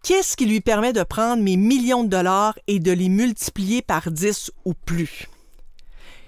Qu'est-ce 0.02 0.36
qui 0.36 0.44
lui 0.44 0.60
permet 0.60 0.92
de 0.92 1.04
prendre 1.04 1.42
mes 1.42 1.56
millions 1.56 2.04
de 2.04 2.08
dollars 2.08 2.58
et 2.66 2.80
de 2.80 2.90
les 2.90 3.08
multiplier 3.08 3.80
par 3.80 4.10
10 4.10 4.50
ou 4.64 4.74
plus? 4.74 5.28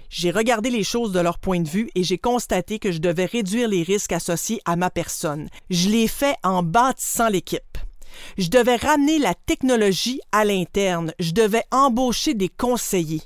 J'ai 0.09 0.31
regardé 0.31 0.69
les 0.69 0.85
choses 0.85 1.11
de 1.11 1.19
leur 1.19 1.37
point 1.37 1.59
de 1.59 1.67
vue 1.67 1.91
et 1.93 2.03
j'ai 2.03 2.17
constaté 2.17 2.79
que 2.79 2.93
je 2.93 2.99
devais 2.99 3.25
réduire 3.25 3.67
les 3.67 3.83
risques 3.83 4.13
associés 4.13 4.61
à 4.63 4.77
ma 4.77 4.89
personne. 4.89 5.49
Je 5.69 5.89
l'ai 5.89 6.07
fait 6.07 6.37
en 6.41 6.63
bâtissant 6.63 7.27
l'équipe. 7.27 7.77
Je 8.37 8.49
devais 8.49 8.75
ramener 8.75 9.19
la 9.19 9.33
technologie 9.33 10.19
à 10.31 10.45
l'interne. 10.45 11.13
Je 11.19 11.31
devais 11.31 11.63
embaucher 11.71 12.33
des 12.33 12.49
conseillers. 12.49 13.23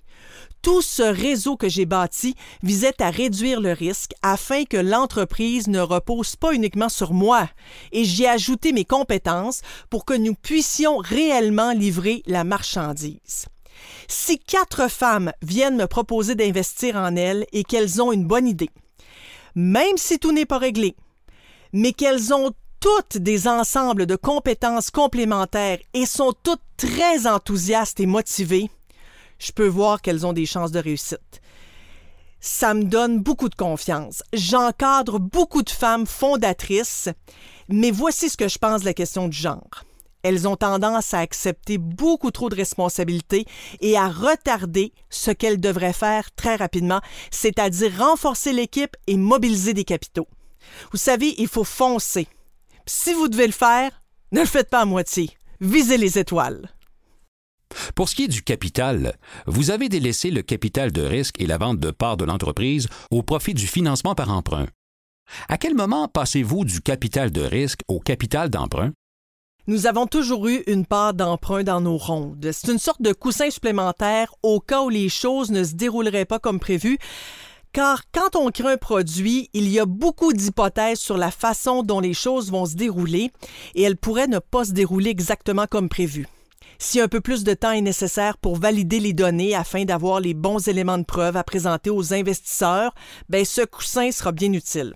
Tout 0.61 0.83
ce 0.83 1.01
réseau 1.01 1.57
que 1.57 1.69
j'ai 1.69 1.85
bâti 1.85 2.35
visait 2.61 3.01
à 3.01 3.09
réduire 3.09 3.61
le 3.61 3.71
risque 3.71 4.11
afin 4.21 4.63
que 4.63 4.77
l'entreprise 4.77 5.67
ne 5.67 5.79
repose 5.79 6.35
pas 6.35 6.53
uniquement 6.53 6.89
sur 6.89 7.13
moi, 7.13 7.49
et 7.91 8.03
j'y 8.03 8.23
ai 8.23 8.29
ajouté 8.29 8.71
mes 8.71 8.85
compétences 8.85 9.61
pour 9.89 10.05
que 10.05 10.13
nous 10.13 10.35
puissions 10.35 10.97
réellement 10.97 11.71
livrer 11.71 12.21
la 12.27 12.43
marchandise. 12.43 13.47
Si 14.07 14.37
quatre 14.37 14.87
femmes 14.87 15.31
viennent 15.41 15.77
me 15.77 15.87
proposer 15.87 16.35
d'investir 16.35 16.95
en 16.95 17.15
elles 17.15 17.47
et 17.53 17.63
qu'elles 17.63 17.99
ont 17.99 18.11
une 18.11 18.27
bonne 18.27 18.47
idée, 18.47 18.69
même 19.55 19.97
si 19.97 20.19
tout 20.19 20.31
n'est 20.31 20.45
pas 20.45 20.59
réglé, 20.59 20.95
mais 21.73 21.93
qu'elles 21.93 22.33
ont 22.35 22.51
toutes 22.82 23.19
des 23.19 23.47
ensembles 23.47 24.07
de 24.07 24.15
compétences 24.15 24.89
complémentaires 24.89 25.77
et 25.93 26.07
sont 26.07 26.34
toutes 26.43 26.63
très 26.77 27.27
enthousiastes 27.27 27.99
et 27.99 28.07
motivées, 28.07 28.71
je 29.38 29.51
peux 29.51 29.67
voir 29.67 30.01
qu'elles 30.01 30.25
ont 30.25 30.34
des 30.34 30.47
chances 30.47 30.71
de 30.71 30.79
réussite. 30.79 31.41
Ça 32.39 32.73
me 32.73 32.84
donne 32.84 33.19
beaucoup 33.19 33.49
de 33.49 33.55
confiance. 33.55 34.23
J'encadre 34.34 35.19
beaucoup 35.19 35.61
de 35.61 35.69
femmes 35.69 36.07
fondatrices, 36.07 37.07
mais 37.69 37.91
voici 37.91 38.29
ce 38.29 38.38
que 38.38 38.47
je 38.47 38.57
pense 38.57 38.82
de 38.82 38.86
la 38.86 38.95
question 38.95 39.27
du 39.27 39.38
genre. 39.38 39.86
Elles 40.23 40.47
ont 40.47 40.55
tendance 40.55 41.13
à 41.13 41.19
accepter 41.19 41.77
beaucoup 41.77 42.32
trop 42.32 42.49
de 42.49 42.55
responsabilités 42.55 43.45
et 43.82 43.95
à 43.95 44.07
retarder 44.07 44.91
ce 45.11 45.29
qu'elles 45.29 45.59
devraient 45.59 45.93
faire 45.93 46.34
très 46.36 46.55
rapidement, 46.55 47.01
c'est-à-dire 47.29 47.91
renforcer 47.99 48.53
l'équipe 48.53 48.97
et 49.05 49.17
mobiliser 49.17 49.75
des 49.75 49.84
capitaux. 49.84 50.27
Vous 50.91 50.97
savez, 50.97 51.36
il 51.38 51.47
faut 51.47 51.63
foncer. 51.63 52.27
Si 52.93 53.13
vous 53.13 53.29
devez 53.29 53.47
le 53.47 53.53
faire, 53.53 54.03
ne 54.33 54.41
le 54.41 54.45
faites 54.45 54.69
pas 54.69 54.81
à 54.81 54.85
moitié. 54.85 55.29
Visez 55.61 55.97
les 55.97 56.19
étoiles. 56.19 56.69
Pour 57.95 58.09
ce 58.09 58.15
qui 58.15 58.25
est 58.25 58.27
du 58.27 58.43
capital, 58.43 59.17
vous 59.47 59.71
avez 59.71 59.87
délaissé 59.87 60.29
le 60.29 60.41
capital 60.41 60.91
de 60.91 61.01
risque 61.01 61.39
et 61.39 61.47
la 61.47 61.57
vente 61.57 61.79
de 61.79 61.89
parts 61.91 62.17
de 62.17 62.25
l'entreprise 62.25 62.89
au 63.09 63.23
profit 63.23 63.53
du 63.53 63.65
financement 63.65 64.13
par 64.13 64.29
emprunt. 64.29 64.67
À 65.47 65.57
quel 65.57 65.73
moment 65.73 66.09
passez-vous 66.09 66.65
du 66.65 66.81
capital 66.81 67.31
de 67.31 67.39
risque 67.39 67.79
au 67.87 68.01
capital 68.01 68.49
d'emprunt? 68.49 68.91
Nous 69.67 69.87
avons 69.87 70.05
toujours 70.05 70.49
eu 70.49 70.61
une 70.67 70.85
part 70.85 71.13
d'emprunt 71.13 71.63
dans 71.63 71.79
nos 71.79 71.97
rondes. 71.97 72.49
C'est 72.51 72.73
une 72.73 72.77
sorte 72.77 73.01
de 73.01 73.13
coussin 73.13 73.49
supplémentaire 73.49 74.35
au 74.43 74.59
cas 74.59 74.81
où 74.81 74.89
les 74.89 75.07
choses 75.07 75.49
ne 75.49 75.63
se 75.63 75.75
dérouleraient 75.75 76.25
pas 76.25 76.39
comme 76.39 76.59
prévu. 76.59 76.99
Car 77.74 78.01
quand 78.11 78.36
on 78.36 78.51
crée 78.51 78.74
un 78.74 78.78
produit, 78.78 79.49
il 79.53 79.69
y 79.69 79.80
a 79.80 79.86
beaucoup 79.86 80.34
d'hypothèses 80.34 80.99
sur 80.99 81.17
la 81.17 81.32
façon 81.32 81.84
dont 81.84 82.01
les 82.01 82.13
choses 82.13 82.51
vont 82.51 82.65
se 82.65 82.76
dérouler 82.76 83.32
et 83.76 83.84
elles 83.84 83.95
pourraient 83.95 84.28
ne 84.28 84.39
pas 84.39 84.65
se 84.65 84.74
dérouler 84.74 85.09
exactement 85.09 85.67
comme 85.67 85.88
prévu. 85.88 86.28
Si 86.80 86.99
un 86.99 87.07
peu 87.07 87.22
plus 87.22 87.45
de 87.45 87.53
temps 87.53 87.72
est 87.72 87.80
nécessaire 87.80 88.38
pour 88.38 88.57
valider 88.57 88.99
les 88.99 89.13
données 89.13 89.55
afin 89.55 89.86
d'avoir 89.86 90.19
les 90.19 90.34
bons 90.34 90.67
éléments 90.67 90.97
de 90.97 91.05
preuve 91.05 91.38
à 91.38 91.45
présenter 91.45 91.89
aux 91.89 92.13
investisseurs, 92.13 92.93
ben 93.30 93.45
ce 93.45 93.61
coussin 93.61 94.11
sera 94.11 94.34
bien 94.34 94.51
utile. 94.51 94.93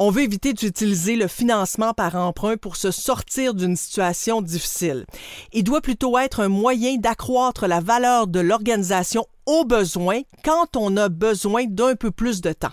On 0.00 0.10
veut 0.10 0.22
éviter 0.22 0.52
d'utiliser 0.52 1.16
le 1.16 1.26
financement 1.26 1.92
par 1.92 2.14
emprunt 2.14 2.56
pour 2.56 2.76
se 2.76 2.92
sortir 2.92 3.52
d'une 3.52 3.74
situation 3.74 4.42
difficile. 4.42 5.04
Il 5.52 5.64
doit 5.64 5.80
plutôt 5.80 6.16
être 6.18 6.38
un 6.38 6.48
moyen 6.48 6.98
d'accroître 6.98 7.66
la 7.66 7.80
valeur 7.80 8.28
de 8.28 8.38
l'organisation 8.38 9.26
au 9.46 9.64
besoin 9.64 10.20
quand 10.44 10.76
on 10.76 10.96
a 10.96 11.08
besoin 11.08 11.64
d'un 11.66 11.96
peu 11.96 12.12
plus 12.12 12.40
de 12.40 12.52
temps. 12.52 12.68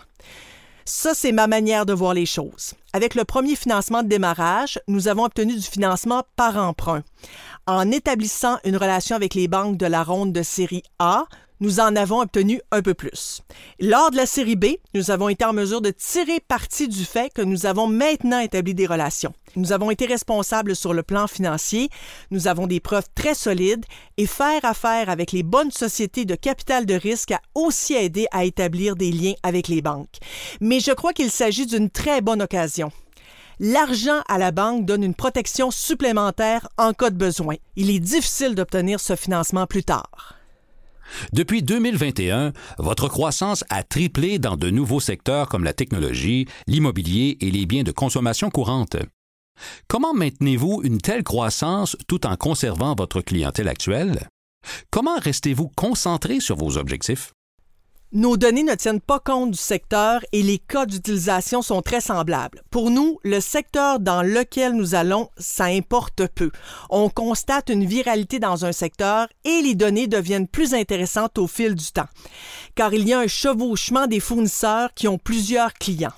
Ça, 0.87 1.15
c'est 1.15 1.31
ma 1.31 1.47
manière 1.47 1.87
de 1.87 1.93
voir 1.93 2.13
les 2.13 2.27
choses. 2.27 2.75
Avec 2.93 3.15
le 3.15 3.25
premier 3.25 3.55
financement 3.55 4.03
de 4.03 4.07
démarrage, 4.07 4.79
nous 4.87 5.07
avons 5.07 5.23
obtenu 5.23 5.55
du 5.55 5.63
financement 5.65 6.23
par 6.35 6.57
emprunt. 6.57 7.01
En 7.65 7.89
établissant 7.89 8.59
une 8.65 8.77
relation 8.77 9.15
avec 9.15 9.33
les 9.33 9.47
banques 9.47 9.77
de 9.77 9.87
la 9.87 10.03
ronde 10.03 10.31
de 10.31 10.43
série 10.43 10.83
A, 10.99 11.25
nous 11.59 11.79
en 11.79 11.95
avons 11.95 12.21
obtenu 12.21 12.61
un 12.71 12.81
peu 12.81 12.93
plus. 12.93 13.41
Lors 13.79 14.11
de 14.11 14.17
la 14.17 14.25
série 14.25 14.55
B, 14.55 14.65
nous 14.93 15.11
avons 15.11 15.29
été 15.29 15.45
en 15.45 15.53
mesure 15.53 15.81
de 15.81 15.91
tirer 15.91 16.39
parti 16.39 16.87
du 16.87 17.05
fait 17.05 17.31
que 17.33 17.41
nous 17.41 17.65
avons 17.65 17.87
maintenant 17.87 18.39
établi 18.39 18.73
des 18.73 18.85
relations. 18.85 19.33
Nous 19.55 19.71
avons 19.71 19.89
été 19.89 20.05
responsables 20.05 20.75
sur 20.75 20.93
le 20.93 21.03
plan 21.03 21.27
financier, 21.27 21.89
nous 22.31 22.47
avons 22.47 22.67
des 22.67 22.79
preuves 22.79 23.07
très 23.15 23.35
solides 23.35 23.85
et 24.17 24.25
faire 24.25 24.63
affaire 24.63 25.09
avec 25.09 25.31
les 25.31 25.43
bonnes 25.43 25.71
sociétés 25.71 26.25
de 26.25 26.35
capital 26.35 26.85
de 26.85 26.95
risque 26.95 27.31
a 27.31 27.41
aussi 27.53 27.93
aidé 27.93 28.27
à 28.31 28.43
établir 28.43 28.95
des 28.95 29.11
liens 29.11 29.35
avec 29.43 29.67
les 29.67 29.81
banques. 29.81 30.17
Mais 30.59 30.79
je 30.79 30.91
crois 30.91 31.13
qu'il 31.13 31.31
s'agit 31.31 31.65
d'une 31.65 31.89
très 31.89 32.21
bonne 32.21 32.41
occasion. 32.41 32.91
L'argent 33.59 34.21
à 34.27 34.37
la 34.37 34.51
banque 34.51 34.85
donne 34.85 35.03
une 35.03 35.15
protection 35.15 35.71
supplémentaire 35.71 36.67
en 36.77 36.91
cas 36.91 37.09
de 37.09 37.15
besoin. 37.15 37.55
Il 37.77 37.89
est 37.89 37.99
difficile 37.99 38.53
d'obtenir 38.53 38.99
ce 38.99 39.15
financement 39.15 39.65
plus 39.65 39.85
tard. 39.85 40.35
Depuis 41.33 41.63
2021, 41.63 42.53
votre 42.77 43.07
croissance 43.07 43.63
a 43.69 43.83
triplé 43.83 44.39
dans 44.39 44.57
de 44.57 44.69
nouveaux 44.69 44.99
secteurs 44.99 45.49
comme 45.49 45.63
la 45.63 45.73
technologie, 45.73 46.47
l'immobilier 46.67 47.37
et 47.41 47.51
les 47.51 47.65
biens 47.65 47.83
de 47.83 47.91
consommation 47.91 48.49
courante. 48.49 48.97
Comment 49.87 50.13
maintenez-vous 50.13 50.81
une 50.83 50.99
telle 50.99 51.23
croissance 51.23 51.95
tout 52.07 52.25
en 52.27 52.35
conservant 52.35 52.95
votre 52.97 53.21
clientèle 53.21 53.67
actuelle? 53.67 54.27
Comment 54.89 55.17
restez-vous 55.19 55.69
concentré 55.75 56.39
sur 56.39 56.57
vos 56.57 56.77
objectifs? 56.77 57.33
Nos 58.11 58.37
données 58.37 58.63
ne 58.63 58.75
tiennent 58.75 59.01
pas 59.01 59.19
compte 59.19 59.51
du 59.51 59.57
secteur 59.57 60.21
et 60.31 60.43
les 60.43 60.59
cas 60.59 60.85
d'utilisation 60.85 61.61
sont 61.61 61.81
très 61.81 62.01
semblables. 62.01 62.61
Pour 62.69 62.91
nous, 62.91 63.19
le 63.23 63.41
secteur 63.41 63.99
dans 63.99 64.21
lequel 64.21 64.73
nous 64.73 64.95
allons, 64.95 65.29
ça 65.37 65.65
importe 65.65 66.27
peu. 66.27 66.51
On 66.89 67.09
constate 67.09 67.69
une 67.69 67.85
viralité 67.85 68.39
dans 68.39 68.63
un 68.63 68.71
secteur 68.71 69.27
et 69.43 69.61
les 69.61 69.75
données 69.75 70.07
deviennent 70.07 70.47
plus 70.47 70.73
intéressantes 70.73 71.37
au 71.37 71.47
fil 71.47 71.75
du 71.75 71.91
temps, 71.91 72.07
car 72.75 72.93
il 72.93 73.07
y 73.07 73.13
a 73.13 73.19
un 73.19 73.27
chevauchement 73.27 74.07
des 74.07 74.19
fournisseurs 74.19 74.93
qui 74.93 75.07
ont 75.07 75.17
plusieurs 75.17 75.73
clients. 75.73 76.13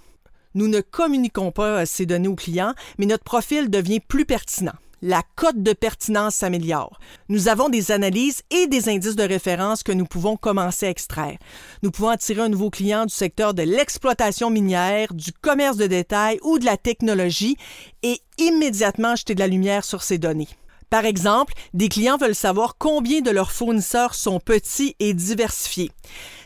Nous 0.55 0.67
ne 0.67 0.81
communiquons 0.81 1.51
pas 1.51 1.85
ces 1.85 2.05
données 2.05 2.27
aux 2.27 2.35
clients, 2.35 2.73
mais 2.99 3.05
notre 3.05 3.23
profil 3.23 3.69
devient 3.69 4.01
plus 4.01 4.25
pertinent 4.25 4.75
la 5.01 5.21
cote 5.35 5.61
de 5.61 5.73
pertinence 5.73 6.35
s'améliore. 6.35 6.99
Nous 7.29 7.47
avons 7.47 7.69
des 7.69 7.91
analyses 7.91 8.41
et 8.49 8.67
des 8.67 8.89
indices 8.89 9.15
de 9.15 9.23
référence 9.23 9.83
que 9.83 9.91
nous 9.91 10.05
pouvons 10.05 10.37
commencer 10.37 10.87
à 10.87 10.89
extraire. 10.89 11.37
Nous 11.83 11.91
pouvons 11.91 12.09
attirer 12.09 12.41
un 12.41 12.49
nouveau 12.49 12.69
client 12.69 13.05
du 13.05 13.13
secteur 13.13 13.53
de 13.53 13.63
l'exploitation 13.63 14.49
minière, 14.49 15.13
du 15.13 15.31
commerce 15.31 15.77
de 15.77 15.87
détail 15.87 16.39
ou 16.43 16.59
de 16.59 16.65
la 16.65 16.77
technologie 16.77 17.57
et 18.03 18.19
immédiatement 18.37 19.15
jeter 19.15 19.35
de 19.35 19.39
la 19.39 19.47
lumière 19.47 19.85
sur 19.85 20.03
ces 20.03 20.17
données. 20.17 20.49
Par 20.89 21.03
exemple, 21.03 21.53
des 21.73 21.89
clients 21.89 22.17
veulent 22.17 22.33
savoir 22.33 22.75
combien 22.77 23.19
de 23.19 23.29
leurs 23.29 23.51
fournisseurs 23.51 24.15
sont 24.15 24.39
petits 24.39 24.95
et 24.99 25.13
diversifiés. 25.13 25.91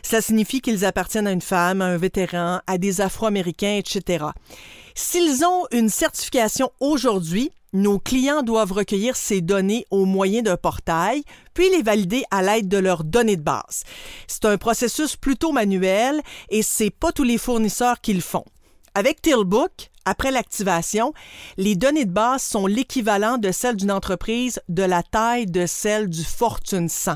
Ça 0.02 0.20
signifie 0.20 0.60
qu'ils 0.60 0.84
appartiennent 0.84 1.28
à 1.28 1.32
une 1.32 1.40
femme, 1.40 1.80
à 1.80 1.86
un 1.86 1.96
vétéran, 1.96 2.60
à 2.66 2.76
des 2.76 3.00
Afro-Américains, 3.00 3.76
etc. 3.76 4.24
S'ils 4.96 5.44
ont 5.44 5.66
une 5.70 5.88
certification 5.88 6.72
aujourd'hui, 6.80 7.52
nos 7.72 7.98
clients 7.98 8.42
doivent 8.42 8.72
recueillir 8.72 9.16
ces 9.16 9.40
données 9.40 9.86
au 9.90 10.04
moyen 10.04 10.42
d'un 10.42 10.56
portail, 10.56 11.22
puis 11.54 11.70
les 11.70 11.82
valider 11.82 12.24
à 12.30 12.42
l'aide 12.42 12.68
de 12.68 12.78
leurs 12.78 13.04
données 13.04 13.36
de 13.36 13.42
base. 13.42 13.84
C'est 14.26 14.44
un 14.44 14.58
processus 14.58 15.16
plutôt 15.16 15.52
manuel 15.52 16.20
et 16.50 16.62
c'est 16.62 16.90
pas 16.90 17.12
tous 17.12 17.24
les 17.24 17.38
fournisseurs 17.38 18.00
qui 18.00 18.14
le 18.14 18.20
font. 18.20 18.44
Avec 18.94 19.22
Tillbook, 19.22 19.90
après 20.04 20.30
l'activation, 20.30 21.14
les 21.56 21.76
données 21.76 22.04
de 22.04 22.12
base 22.12 22.42
sont 22.42 22.66
l'équivalent 22.66 23.38
de 23.38 23.52
celles 23.52 23.76
d'une 23.76 23.92
entreprise 23.92 24.60
de 24.68 24.82
la 24.82 25.02
taille 25.02 25.46
de 25.46 25.64
celle 25.66 26.08
du 26.08 26.24
Fortune 26.24 26.88
100. 26.88 27.12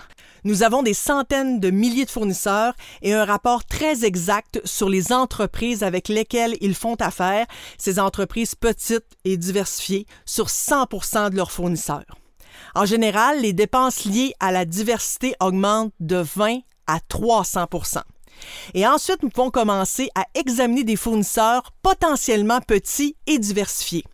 Nous 0.46 0.62
avons 0.62 0.84
des 0.84 0.94
centaines 0.94 1.58
de 1.58 1.70
milliers 1.70 2.04
de 2.04 2.10
fournisseurs 2.10 2.74
et 3.02 3.12
un 3.12 3.24
rapport 3.24 3.64
très 3.64 4.04
exact 4.04 4.60
sur 4.64 4.88
les 4.88 5.12
entreprises 5.12 5.82
avec 5.82 6.06
lesquelles 6.06 6.56
ils 6.60 6.76
font 6.76 6.94
affaire, 7.00 7.46
ces 7.78 7.98
entreprises 7.98 8.54
petites 8.54 9.16
et 9.24 9.36
diversifiées, 9.36 10.06
sur 10.24 10.46
100% 10.46 11.30
de 11.30 11.36
leurs 11.36 11.50
fournisseurs. 11.50 12.04
En 12.76 12.84
général, 12.84 13.40
les 13.40 13.54
dépenses 13.54 14.04
liées 14.04 14.34
à 14.38 14.52
la 14.52 14.64
diversité 14.64 15.34
augmentent 15.40 15.92
de 15.98 16.18
20 16.18 16.60
à 16.86 16.98
300% 16.98 18.02
et 18.74 18.86
ensuite, 18.86 19.22
nous 19.22 19.30
pouvons 19.30 19.50
commencer 19.50 20.10
à 20.14 20.26
examiner 20.34 20.84
des 20.84 20.96
fournisseurs 20.96 21.72
potentiellement 21.82 22.60
petits 22.60 23.16
et 23.26 23.38
diversifiés. 23.38 24.04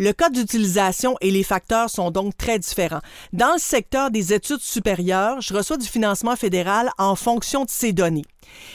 Le 0.00 0.12
code 0.12 0.32
d'utilisation 0.32 1.16
et 1.20 1.32
les 1.32 1.42
facteurs 1.42 1.90
sont 1.90 2.12
donc 2.12 2.36
très 2.36 2.60
différents. 2.60 3.00
Dans 3.32 3.54
le 3.54 3.58
secteur 3.58 4.12
des 4.12 4.32
études 4.32 4.60
supérieures, 4.60 5.40
je 5.40 5.52
reçois 5.52 5.76
du 5.76 5.88
financement 5.88 6.36
fédéral 6.36 6.90
en 6.98 7.16
fonction 7.16 7.64
de 7.64 7.70
ces 7.70 7.92
données. 7.92 8.24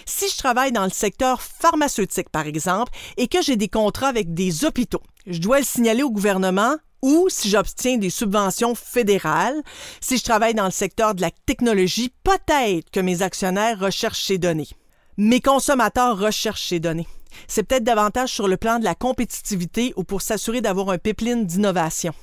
Si 0.06 0.28
je 0.28 0.36
travaille 0.36 0.74
dans 0.74 0.84
le 0.84 0.90
secteur 0.90 1.42
pharmaceutique, 1.42 2.30
par 2.30 2.46
exemple, 2.46 2.92
et 3.16 3.30
que 3.30 3.42
j'ai 3.42 3.56
des 3.56 3.70
contrats 3.70 4.10
avec 4.10 4.34
des 4.34 4.66
hôpitaux, 4.66 5.02
je 5.26 5.40
dois 5.40 5.60
le 5.60 5.66
signaler 5.66 6.04
au 6.04 6.12
gouvernement 6.12 6.76
ou 7.02 7.28
si 7.30 7.50
j'obtiens 7.50 7.98
des 7.98 8.10
subventions 8.10 8.76
fédérales. 8.76 9.62
Si 10.02 10.18
je 10.18 10.24
travaille 10.24 10.56
dans 10.56 10.66
le 10.66 10.72
secteur 10.72 11.16
de 11.16 11.22
la 11.22 11.32
technologie, 11.46 12.14
peut-être 12.26 12.90
que 12.92 13.00
mes 13.00 13.22
actionnaires 13.22 13.80
recherchent 13.80 14.26
ces 14.26 14.38
données. 14.38 14.70
Mes 15.16 15.40
consommateurs 15.40 16.18
recherchent 16.18 16.68
ces 16.68 16.82
données. 16.82 17.08
C'est 17.48 17.64
peut-être 17.64 17.84
davantage 17.84 18.32
sur 18.32 18.48
le 18.48 18.58
plan 18.58 18.80
de 18.80 18.84
la 18.84 18.96
compétitivité 18.96 19.94
ou 19.96 20.04
pour 20.04 20.22
s'assurer 20.22 20.62
d'avoir 20.62 20.90
un 20.90 20.98
pipeline 20.98 21.46
d'innovation. 21.46 22.14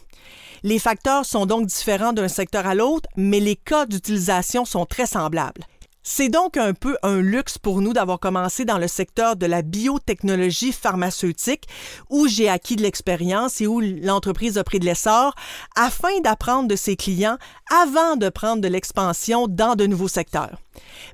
Les 0.62 0.78
facteurs 0.78 1.24
sont 1.24 1.46
donc 1.46 1.66
différents 1.66 2.12
d'un 2.12 2.28
secteur 2.28 2.66
à 2.66 2.74
l'autre, 2.74 3.08
mais 3.16 3.40
les 3.40 3.56
cas 3.56 3.86
d'utilisation 3.86 4.64
sont 4.64 4.84
très 4.84 5.06
semblables. 5.06 5.64
C'est 6.02 6.30
donc 6.30 6.56
un 6.56 6.72
peu 6.72 6.96
un 7.02 7.20
luxe 7.20 7.58
pour 7.58 7.82
nous 7.82 7.92
d'avoir 7.92 8.18
commencé 8.18 8.64
dans 8.64 8.78
le 8.78 8.88
secteur 8.88 9.36
de 9.36 9.44
la 9.44 9.60
biotechnologie 9.60 10.72
pharmaceutique 10.72 11.68
où 12.08 12.26
j'ai 12.26 12.48
acquis 12.48 12.76
de 12.76 12.82
l'expérience 12.82 13.60
et 13.60 13.66
où 13.66 13.80
l'entreprise 13.80 14.56
a 14.56 14.64
pris 14.64 14.78
de 14.78 14.86
l'essor 14.86 15.34
afin 15.76 16.20
d'apprendre 16.24 16.68
de 16.68 16.76
ses 16.76 16.96
clients 16.96 17.36
avant 17.70 18.16
de 18.16 18.30
prendre 18.30 18.62
de 18.62 18.68
l'expansion 18.68 19.46
dans 19.46 19.74
de 19.74 19.86
nouveaux 19.86 20.08
secteurs. 20.08 20.58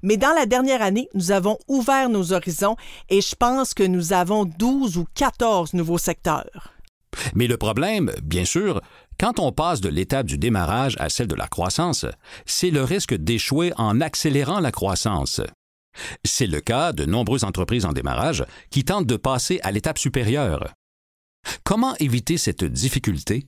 Mais 0.03 0.17
dans 0.17 0.33
la 0.35 0.47
dernière 0.47 0.83
année, 0.83 1.09
nous 1.15 1.33
avons 1.33 1.59
ouvert 1.67 2.09
nos 2.09 2.33
horizons 2.33 2.77
et 3.09 3.21
je 3.21 3.35
pense 3.35 3.75
que 3.75 3.83
nous 3.83 4.13
avons 4.13 4.45
12 4.45 4.99
ou 4.99 5.07
14 5.15 5.75
nouveaux 5.75 5.99
secteurs. 5.99 6.73
Mais 7.35 7.47
le 7.47 7.57
problème, 7.57 8.13
bien 8.23 8.45
sûr, 8.45 8.81
quand 9.19 9.41
on 9.41 9.53
passe 9.53 9.81
de 9.81 9.89
l'étape 9.89 10.27
du 10.27 10.39
démarrage 10.39 10.97
à 10.99 11.09
celle 11.09 11.27
de 11.27 11.35
la 11.35 11.49
croissance, 11.49 12.07
c'est 12.45 12.71
le 12.71 12.85
risque 12.85 13.15
d'échouer 13.15 13.73
en 13.77 14.01
accélérant 14.01 14.61
la 14.61 14.73
croissance. 14.73 15.41
C'est 16.25 16.47
le 16.47 16.61
cas 16.61 16.93
de 16.93 17.07
nombreuses 17.07 17.45
entreprises 17.45 17.87
en 17.87 17.93
démarrage 17.93 18.45
qui 18.71 18.85
tentent 18.85 19.07
de 19.07 19.17
passer 19.17 19.61
à 19.63 19.73
l'étape 19.73 19.99
supérieure. 19.99 20.75
Comment 21.65 21.95
éviter 21.97 22.39
cette 22.39 22.65
difficulté? 22.65 23.47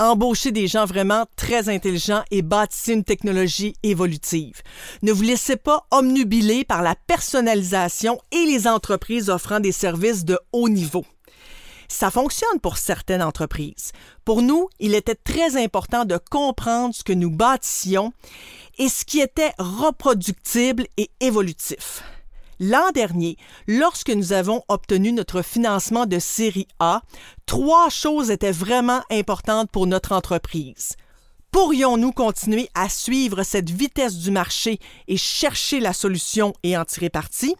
Embauchez 0.00 0.52
des 0.52 0.68
gens 0.68 0.86
vraiment 0.86 1.26
très 1.34 1.68
intelligents 1.68 2.22
et 2.30 2.42
bâtissez 2.42 2.92
une 2.92 3.02
technologie 3.02 3.74
évolutive. 3.82 4.62
Ne 5.02 5.10
vous 5.10 5.24
laissez 5.24 5.56
pas 5.56 5.86
omnubiler 5.90 6.64
par 6.64 6.82
la 6.82 6.94
personnalisation 6.94 8.20
et 8.30 8.46
les 8.46 8.68
entreprises 8.68 9.28
offrant 9.28 9.58
des 9.58 9.72
services 9.72 10.24
de 10.24 10.38
haut 10.52 10.68
niveau. 10.68 11.04
Ça 11.88 12.10
fonctionne 12.10 12.60
pour 12.60 12.76
certaines 12.76 13.22
entreprises. 13.22 13.92
Pour 14.24 14.42
nous, 14.42 14.68
il 14.78 14.94
était 14.94 15.14
très 15.14 15.62
important 15.62 16.04
de 16.04 16.18
comprendre 16.30 16.94
ce 16.94 17.02
que 17.02 17.14
nous 17.14 17.30
bâtissions 17.30 18.12
et 18.78 18.88
ce 18.88 19.04
qui 19.04 19.20
était 19.20 19.52
reproductible 19.58 20.86
et 20.98 21.10
évolutif. 21.20 22.02
L'an 22.60 22.90
dernier, 22.92 23.36
lorsque 23.66 24.10
nous 24.10 24.32
avons 24.32 24.62
obtenu 24.68 25.12
notre 25.12 25.42
financement 25.42 26.06
de 26.06 26.18
série 26.18 26.66
A, 26.78 27.02
trois 27.46 27.88
choses 27.88 28.30
étaient 28.30 28.52
vraiment 28.52 29.02
importantes 29.10 29.70
pour 29.70 29.86
notre 29.86 30.12
entreprise. 30.12 30.96
Pourrions-nous 31.52 32.12
continuer 32.12 32.68
à 32.74 32.88
suivre 32.88 33.44
cette 33.44 33.70
vitesse 33.70 34.16
du 34.16 34.30
marché 34.30 34.78
et 35.06 35.16
chercher 35.16 35.80
la 35.80 35.92
solution 35.92 36.52
et 36.62 36.76
en 36.76 36.84
tirer 36.84 37.10
parti? 37.10 37.54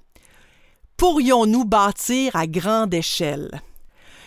Pourrions-nous 0.97 1.64
bâtir 1.64 2.37
à 2.37 2.47
grande 2.47 2.93
échelle? 2.93 3.62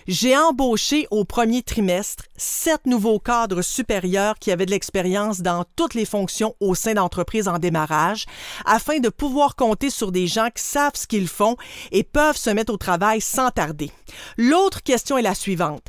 J'ai 0.08 0.36
embauché 0.36 1.08
au 1.12 1.26
premier 1.26 1.62
trimestre 1.62 2.26
sept 2.36 2.86
nouveaux 2.86 3.20
cadres 3.20 3.62
supérieurs 3.62 4.40
qui 4.40 4.52
avaient 4.52 4.66
de 4.66 4.72
l'expérience 4.72 5.42
dans 5.42 5.64
toutes 5.76 5.94
les 5.94 6.06
fonctions 6.06 6.56
au 6.60 6.74
sein 6.74 6.96
d'entreprises 6.96 7.48
en 7.48 7.60
démarrage 7.60 8.26
afin 8.66 9.00
de 9.00 9.10
pouvoir 9.10 9.56
compter 9.56 9.90
sur 9.90 10.12
des 10.12 10.28
gens 10.28 10.50
qui 10.54 10.64
savent 10.64 10.96
ce 10.96 11.08
qu'ils 11.08 11.28
font 11.28 11.56
et 11.92 12.04
peuvent 12.04 12.38
se 12.38 12.50
mettre 12.50 12.74
au 12.74 12.78
travail 12.78 13.22
sans 13.22 13.52
tarder. 13.52 13.92
L'autre 14.38 14.82
question 14.82 15.18
est 15.18 15.24
la 15.24 15.36
suivante. 15.36 15.88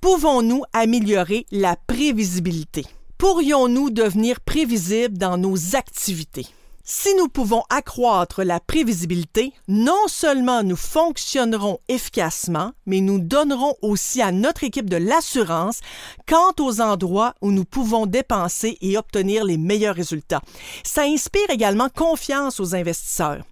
Pouvons-nous 0.00 0.62
améliorer 0.74 1.46
la 1.50 1.76
prévisibilité? 1.76 2.84
Pourrions-nous 3.16 3.90
devenir 3.90 4.40
prévisibles 4.40 5.16
dans 5.16 5.38
nos 5.38 5.76
activités? 5.76 6.46
Si 6.86 7.14
nous 7.14 7.28
pouvons 7.28 7.62
accroître 7.70 8.42
la 8.42 8.60
prévisibilité, 8.60 9.54
non 9.68 10.06
seulement 10.06 10.62
nous 10.62 10.76
fonctionnerons 10.76 11.78
efficacement, 11.88 12.72
mais 12.84 13.00
nous 13.00 13.18
donnerons 13.18 13.74
aussi 13.80 14.20
à 14.20 14.32
notre 14.32 14.64
équipe 14.64 14.90
de 14.90 14.98
l'assurance 14.98 15.80
quant 16.28 16.52
aux 16.60 16.82
endroits 16.82 17.32
où 17.40 17.52
nous 17.52 17.64
pouvons 17.64 18.04
dépenser 18.04 18.76
et 18.82 18.98
obtenir 18.98 19.44
les 19.44 19.56
meilleurs 19.56 19.94
résultats. 19.94 20.42
Ça 20.84 21.04
inspire 21.04 21.48
également 21.48 21.88
confiance 21.88 22.60
aux 22.60 22.74
investisseurs. 22.74 23.42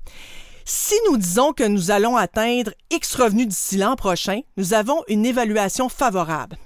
Si 0.66 0.94
nous 1.08 1.16
disons 1.16 1.54
que 1.54 1.64
nous 1.64 1.90
allons 1.90 2.18
atteindre 2.18 2.72
X 2.90 3.14
revenus 3.14 3.48
d'ici 3.48 3.78
l'an 3.78 3.96
prochain, 3.96 4.42
nous 4.58 4.74
avons 4.74 5.04
une 5.08 5.24
évaluation 5.24 5.88
favorable. 5.88 6.58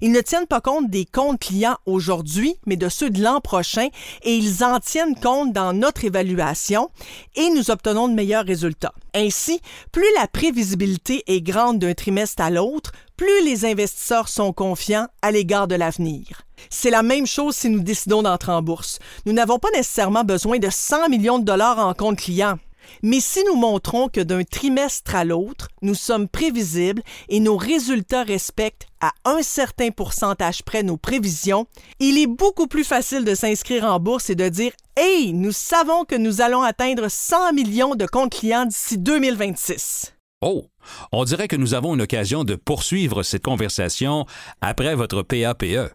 Ils 0.00 0.12
ne 0.12 0.20
tiennent 0.20 0.46
pas 0.46 0.60
compte 0.60 0.90
des 0.90 1.04
comptes 1.04 1.40
clients 1.40 1.76
aujourd'hui, 1.86 2.56
mais 2.66 2.76
de 2.76 2.88
ceux 2.88 3.10
de 3.10 3.22
l'an 3.22 3.40
prochain, 3.40 3.88
et 4.22 4.36
ils 4.36 4.64
en 4.64 4.80
tiennent 4.80 5.14
compte 5.14 5.52
dans 5.52 5.72
notre 5.72 6.04
évaluation 6.04 6.90
et 7.34 7.48
nous 7.50 7.70
obtenons 7.70 8.08
de 8.08 8.14
meilleurs 8.14 8.44
résultats. 8.44 8.94
Ainsi, 9.14 9.60
plus 9.90 10.06
la 10.18 10.26
prévisibilité 10.26 11.22
est 11.26 11.42
grande 11.42 11.78
d'un 11.78 11.94
trimestre 11.94 12.42
à 12.42 12.50
l'autre, 12.50 12.92
plus 13.16 13.44
les 13.44 13.64
investisseurs 13.64 14.28
sont 14.28 14.52
confiants 14.52 15.06
à 15.20 15.30
l'égard 15.30 15.68
de 15.68 15.74
l'avenir. 15.74 16.42
C'est 16.70 16.90
la 16.90 17.02
même 17.02 17.26
chose 17.26 17.56
si 17.56 17.68
nous 17.68 17.80
décidons 17.80 18.22
d'entrer 18.22 18.52
en 18.52 18.62
bourse. 18.62 18.98
Nous 19.26 19.32
n'avons 19.32 19.58
pas 19.58 19.70
nécessairement 19.74 20.24
besoin 20.24 20.58
de 20.58 20.70
100 20.70 21.08
millions 21.08 21.38
de 21.38 21.44
dollars 21.44 21.78
en 21.78 21.94
compte 21.94 22.18
client. 22.18 22.58
Mais 23.02 23.20
si 23.20 23.42
nous 23.44 23.56
montrons 23.56 24.08
que 24.08 24.20
d'un 24.20 24.44
trimestre 24.44 25.14
à 25.14 25.24
l'autre, 25.24 25.68
nous 25.82 25.94
sommes 25.94 26.28
prévisibles 26.28 27.02
et 27.28 27.40
nos 27.40 27.56
résultats 27.56 28.22
respectent 28.22 28.86
à 29.00 29.12
un 29.24 29.42
certain 29.42 29.90
pourcentage 29.90 30.62
près 30.62 30.82
nos 30.82 30.96
prévisions, 30.96 31.66
il 31.98 32.18
est 32.18 32.26
beaucoup 32.26 32.68
plus 32.68 32.84
facile 32.84 33.24
de 33.24 33.34
s'inscrire 33.34 33.84
en 33.84 33.98
bourse 33.98 34.30
et 34.30 34.34
de 34.34 34.48
dire 34.48 34.72
Hey, 34.96 35.32
nous 35.32 35.52
savons 35.52 36.04
que 36.04 36.14
nous 36.14 36.40
allons 36.40 36.62
atteindre 36.62 37.08
100 37.08 37.52
millions 37.52 37.94
de 37.94 38.06
comptes 38.06 38.32
clients 38.32 38.66
d'ici 38.66 38.98
2026. 38.98 40.14
Oh, 40.42 40.66
on 41.12 41.24
dirait 41.24 41.48
que 41.48 41.56
nous 41.56 41.74
avons 41.74 41.94
une 41.94 42.02
occasion 42.02 42.44
de 42.44 42.56
poursuivre 42.56 43.22
cette 43.22 43.44
conversation 43.44 44.26
après 44.60 44.94
votre 44.94 45.22
PAPE. 45.22 45.94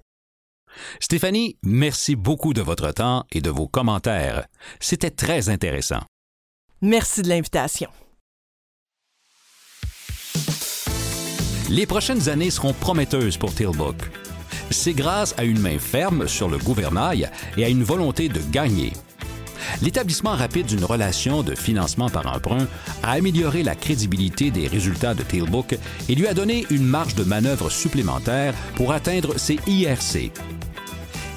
Stéphanie, 1.00 1.58
merci 1.64 2.16
beaucoup 2.16 2.54
de 2.54 2.62
votre 2.62 2.92
temps 2.92 3.26
et 3.32 3.42
de 3.42 3.50
vos 3.50 3.68
commentaires. 3.68 4.48
C'était 4.80 5.12
très 5.12 5.50
intéressant. 5.50 6.02
Merci 6.84 7.24
de 7.24 7.30
l'invitation. 7.30 7.90
Les 11.72 11.88
prochaines 11.88 12.30
années 12.30 12.52
seront 12.52 12.74
prometteuses 12.74 13.38
pour 13.38 13.52
Tealbook. 13.52 13.96
C'est 14.70 14.94
grâce 14.94 15.34
à 15.40 15.44
une 15.44 15.60
main 15.60 15.80
ferme 15.80 16.28
sur 16.28 16.48
le 16.48 16.60
gouvernail 16.60 17.32
et 17.58 17.66
à 17.66 17.70
une 17.70 17.84
volonté 17.84 18.30
de 18.30 18.40
gagner. 18.52 18.94
L'établissement 19.82 20.36
rapide 20.36 20.68
d'une 20.68 20.86
relation 20.86 21.42
de 21.42 21.56
financement 21.56 22.10
par 22.10 22.28
emprunt 22.28 22.68
a 23.02 23.14
amélioré 23.14 23.64
la 23.64 23.74
crédibilité 23.74 24.52
des 24.52 24.68
résultats 24.68 25.16
de 25.16 25.24
Tailbook 25.24 25.76
et 26.08 26.16
lui 26.16 26.28
a 26.28 26.36
donné 26.36 26.68
une 26.70 26.86
marge 26.86 27.16
de 27.16 27.24
manœuvre 27.24 27.72
supplémentaire 27.72 28.54
pour 28.76 28.92
atteindre 28.94 29.40
ses 29.40 29.58
IRC. 29.66 30.32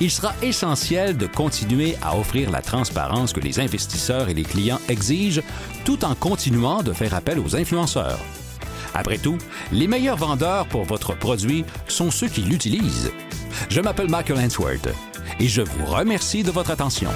Il 0.00 0.10
sera 0.10 0.34
essentiel 0.42 1.16
de 1.16 1.26
continuer 1.26 1.96
à 2.02 2.16
offrir 2.16 2.50
la 2.50 2.62
transparence 2.62 3.32
que 3.32 3.40
les 3.40 3.60
investisseurs 3.60 4.28
et 4.28 4.34
les 4.34 4.42
clients 4.42 4.80
exigent 4.88 5.42
tout 5.84 6.04
en 6.04 6.14
continuant 6.14 6.82
de 6.82 6.92
faire 6.92 7.14
appel 7.14 7.38
aux 7.38 7.54
influenceurs. 7.54 8.18
Après 8.94 9.18
tout, 9.18 9.38
les 9.72 9.86
meilleurs 9.86 10.16
vendeurs 10.16 10.66
pour 10.66 10.84
votre 10.84 11.14
produit 11.14 11.64
sont 11.86 12.10
ceux 12.10 12.28
qui 12.28 12.40
l'utilisent. 12.40 13.12
Je 13.68 13.80
m'appelle 13.80 14.08
Michael 14.08 14.38
Answorth 14.38 14.88
et 15.38 15.48
je 15.48 15.62
vous 15.62 15.86
remercie 15.86 16.42
de 16.42 16.50
votre 16.50 16.70
attention. 16.70 17.10